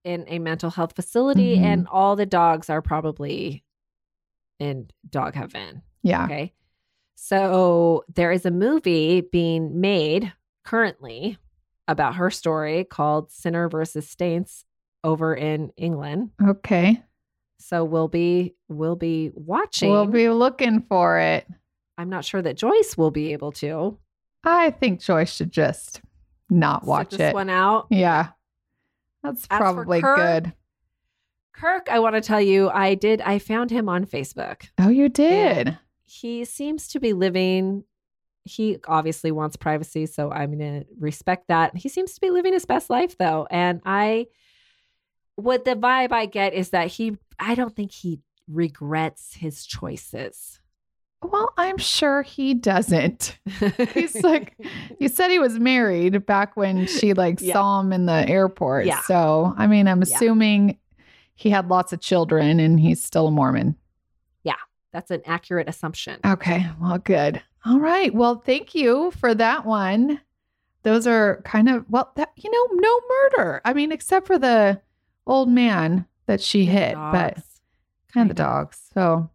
in 0.03 0.23
a 0.29 0.39
mental 0.39 0.69
health 0.69 0.93
facility 0.95 1.57
Mhm. 1.57 1.63
and 1.63 1.87
all 1.89 2.15
the 2.15 2.25
dogs 2.25 2.69
are 2.69 2.81
probably 2.81 3.61
in 4.57 4.89
dog 5.09 5.33
heaven. 5.35 5.81
Yeah. 6.01 6.23
Okay. 6.23 6.53
So 7.15 8.05
there 8.15 8.31
is 8.31 8.45
a 8.45 8.51
movie 8.51 9.19
being 9.19 9.81
made 9.81 10.31
currently 10.63 11.37
about 11.89 12.15
her 12.15 12.29
story 12.31 12.85
called 12.85 13.31
Sinner 13.31 13.67
versus 13.67 14.09
Saints 14.09 14.63
over 15.03 15.33
in 15.35 15.71
England. 15.77 16.31
Okay. 16.45 17.01
So 17.59 17.83
we'll 17.83 18.07
be 18.07 18.55
we'll 18.69 18.95
be 18.95 19.31
watching. 19.33 19.89
We'll 19.91 20.05
be 20.05 20.29
looking 20.29 20.81
for 20.81 21.19
it. 21.19 21.47
I'm 21.97 22.09
not 22.09 22.23
sure 22.25 22.41
that 22.41 22.55
Joyce 22.57 22.95
will 22.97 23.11
be 23.11 23.33
able 23.33 23.51
to 23.53 23.97
I 24.43 24.69
think 24.71 25.01
Joyce 25.01 25.33
should 25.33 25.51
just 25.51 26.01
not 26.49 26.85
watch 26.85 27.09
this 27.11 27.19
it. 27.19 27.33
one 27.33 27.49
out. 27.49 27.87
Yeah. 27.89 28.29
That's 29.23 29.45
for 29.47 29.57
probably 29.57 30.01
Kirk, 30.01 30.17
good. 30.17 30.53
Kirk, 31.53 31.87
I 31.89 31.99
want 31.99 32.15
to 32.15 32.21
tell 32.21 32.39
you, 32.39 32.69
I 32.69 32.93
did 32.95 33.19
I 33.21 33.39
found 33.39 33.71
him 33.71 33.89
on 33.89 34.05
Facebook. 34.05 34.67
Oh, 34.77 34.89
you 34.89 35.09
did. 35.09 35.77
he 36.05 36.45
seems 36.45 36.87
to 36.89 36.99
be 36.99 37.13
living 37.13 37.83
he 38.45 38.77
obviously 38.87 39.29
wants 39.29 39.57
privacy 39.57 40.05
so 40.05 40.31
i'm 40.31 40.57
going 40.57 40.79
to 40.81 40.87
respect 41.01 41.49
that 41.49 41.75
he 41.75 41.89
seems 41.89 42.13
to 42.13 42.21
be 42.21 42.29
living 42.29 42.53
his 42.53 42.63
best 42.65 42.89
life 42.89 43.17
though 43.17 43.45
and 43.51 43.81
i 43.85 44.25
what 45.37 45.63
the 45.65 45.75
vibe 45.75 46.11
i 46.11 46.25
get 46.25 46.53
is 46.53 46.69
that 46.71 46.87
he 46.87 47.17
i 47.39 47.55
don't 47.55 47.75
think 47.75 47.91
he 47.91 48.19
regrets 48.49 49.33
his 49.35 49.65
choices 49.65 50.59
Well, 51.23 51.51
I'm 51.57 51.79
sure 51.79 52.21
he 52.21 52.53
doesn't. 52.53 53.39
He's 53.93 54.21
like- 54.23 54.55
You 54.99 55.07
said 55.09 55.31
he 55.31 55.39
was 55.39 55.57
married 55.59 56.25
back 56.27 56.55
when 56.55 56.85
she 56.85 57.13
like 57.13 57.41
Yeah. 57.41 57.53
saw 57.53 57.79
him 57.81 57.91
in 57.91 58.05
the 58.05 58.23
airport. 58.29 58.85
Yeah. 58.85 59.01
So, 59.01 59.51
I 59.57 59.65
mean, 59.65 59.87
I'm 59.87 60.03
Yeah. 60.03 60.15
assuming 60.15 60.77
he 61.33 61.49
had 61.49 61.69
lots 61.69 61.91
of 61.91 62.01
children 62.01 62.59
and 62.59 62.79
he's 62.79 63.03
still 63.03 63.27
a 63.27 63.31
Mormon. 63.31 63.75
Yeah, 64.43 64.61
that's 64.93 65.09
an 65.09 65.21
accurate 65.25 65.67
assumption 65.67 66.19
Okay. 66.23 66.67
Well, 66.79 66.99
good. 66.99 67.41
All 67.65 67.79
right. 67.79 68.13
Well, 68.13 68.35
thank 68.45 68.75
you 68.75 69.09
for 69.19 69.33
that 69.33 69.65
one. 69.65 70.21
Those 70.83 71.07
are 71.07 71.41
kind 71.45 71.67
of 71.67 71.83
well, 71.89 72.11
that 72.15 72.29
you 72.37 72.49
know, 72.51 72.75
no 72.79 73.01
murder. 73.09 73.61
I 73.65 73.73
mean, 73.73 73.91
except 73.91 74.27
for 74.27 74.37
the 74.37 74.79
old 75.27 75.49
man 75.49 76.05
that 76.25 76.41
she 76.41 76.65
hit, 76.65 76.95
but 76.95 77.37
kind 78.13 78.29
of 78.29 78.35
the 78.35 78.41
dogs. 78.43 78.79
So, 78.93 79.29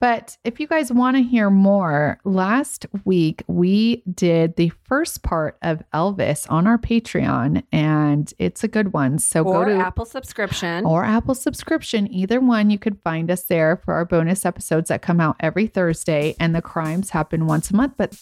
but 0.00 0.36
if 0.42 0.58
you 0.58 0.66
guys 0.66 0.92
want 0.92 1.16
to 1.16 1.22
hear 1.22 1.48
more, 1.48 2.18
last 2.24 2.86
week 3.04 3.44
we 3.46 4.02
did 4.12 4.56
the 4.56 4.72
first 4.84 5.22
part 5.22 5.58
of 5.62 5.80
Elvis 5.94 6.50
on 6.50 6.66
our 6.66 6.76
Patreon, 6.76 7.62
and 7.70 8.32
it's 8.40 8.64
a 8.64 8.68
good 8.68 8.92
one. 8.92 9.20
So 9.20 9.44
or 9.44 9.64
go 9.64 9.72
to 9.72 9.76
Apple 9.76 10.04
subscription. 10.04 10.84
or 10.84 11.04
Apple 11.04 11.36
subscription. 11.36 12.12
Either 12.12 12.40
one, 12.40 12.68
you 12.70 12.78
could 12.80 12.98
find 13.04 13.30
us 13.30 13.44
there 13.44 13.76
for 13.76 13.94
our 13.94 14.04
bonus 14.04 14.44
episodes 14.44 14.88
that 14.88 15.02
come 15.02 15.20
out 15.20 15.36
every 15.38 15.68
Thursday, 15.68 16.34
and 16.40 16.52
the 16.52 16.62
crimes 16.62 17.10
happen 17.10 17.46
once 17.46 17.70
a 17.70 17.76
month. 17.76 17.94
But 17.96 18.20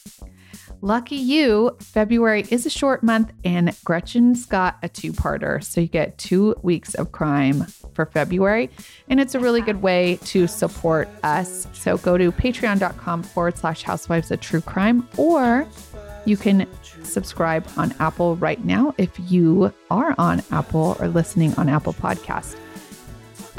lucky 0.80 1.16
you, 1.16 1.76
February 1.80 2.46
is 2.50 2.66
a 2.66 2.70
short 2.70 3.02
month, 3.02 3.32
and 3.44 3.74
Gretchen's 3.84 4.46
got 4.46 4.78
a 4.82 4.88
two 4.88 5.12
parter. 5.12 5.62
So 5.62 5.80
you 5.80 5.86
get 5.86 6.18
two 6.18 6.54
weeks 6.62 6.94
of 6.94 7.12
crime 7.12 7.66
for 7.94 8.06
February, 8.06 8.70
and 9.08 9.20
it's 9.20 9.34
a 9.34 9.40
really 9.40 9.60
good 9.60 9.82
way 9.82 10.18
to 10.26 10.46
support 10.46 11.08
us. 11.22 11.66
So 11.72 11.98
go 11.98 12.16
to 12.16 12.32
patreon.com 12.32 13.22
forward 13.22 13.58
slash 13.58 13.82
housewives 13.82 14.30
of 14.30 14.40
true 14.40 14.60
crime, 14.60 15.08
or 15.16 15.66
you 16.24 16.36
can 16.36 16.66
subscribe 17.02 17.66
on 17.76 17.94
Apple 17.98 18.36
right 18.36 18.64
now 18.64 18.94
if 18.98 19.10
you 19.30 19.72
are 19.90 20.14
on 20.18 20.42
Apple 20.50 20.96
or 21.00 21.08
listening 21.08 21.54
on 21.54 21.68
Apple 21.68 21.94
Podcast. 21.94 22.56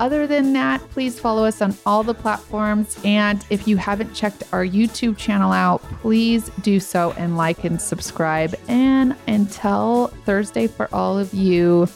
Other 0.02 0.26
than 0.26 0.52
that, 0.54 0.82
please 0.90 1.20
follow 1.20 1.46
us 1.46 1.62
on 1.62 1.76
all 1.86 2.02
the 2.02 2.16
platforms. 2.16 2.98
And 3.06 3.46
if 3.52 3.68
you 3.68 3.78
haven't 3.78 4.16
checked 4.16 4.42
our 4.52 4.66
YouTube 4.66 5.16
channel 5.16 5.52
out, 5.52 5.80
please 6.02 6.50
do 6.62 6.80
so 6.80 7.12
and 7.18 7.38
like 7.38 7.66
and 7.66 7.80
subscribe. 7.80 8.56
And 8.68 9.16
until 9.28 10.08
Thursday, 10.26 10.66
for 10.66 10.90
all 10.92 11.20
of 11.20 11.32
you 11.36 11.88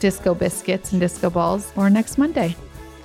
disco 0.00 0.34
biscuits 0.34 0.92
and 0.92 1.00
disco 1.00 1.30
balls, 1.30 1.72
or 1.76 1.88
next 1.88 2.18
Monday, 2.18 2.54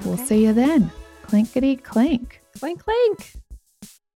we'll 0.03 0.15
Okay. 0.15 0.25
see 0.25 0.43
you 0.45 0.51
then. 0.51 0.91
Clinkety 1.23 1.81
clink. 1.81 2.41
Clink, 2.59 2.83
clink. 2.83 3.35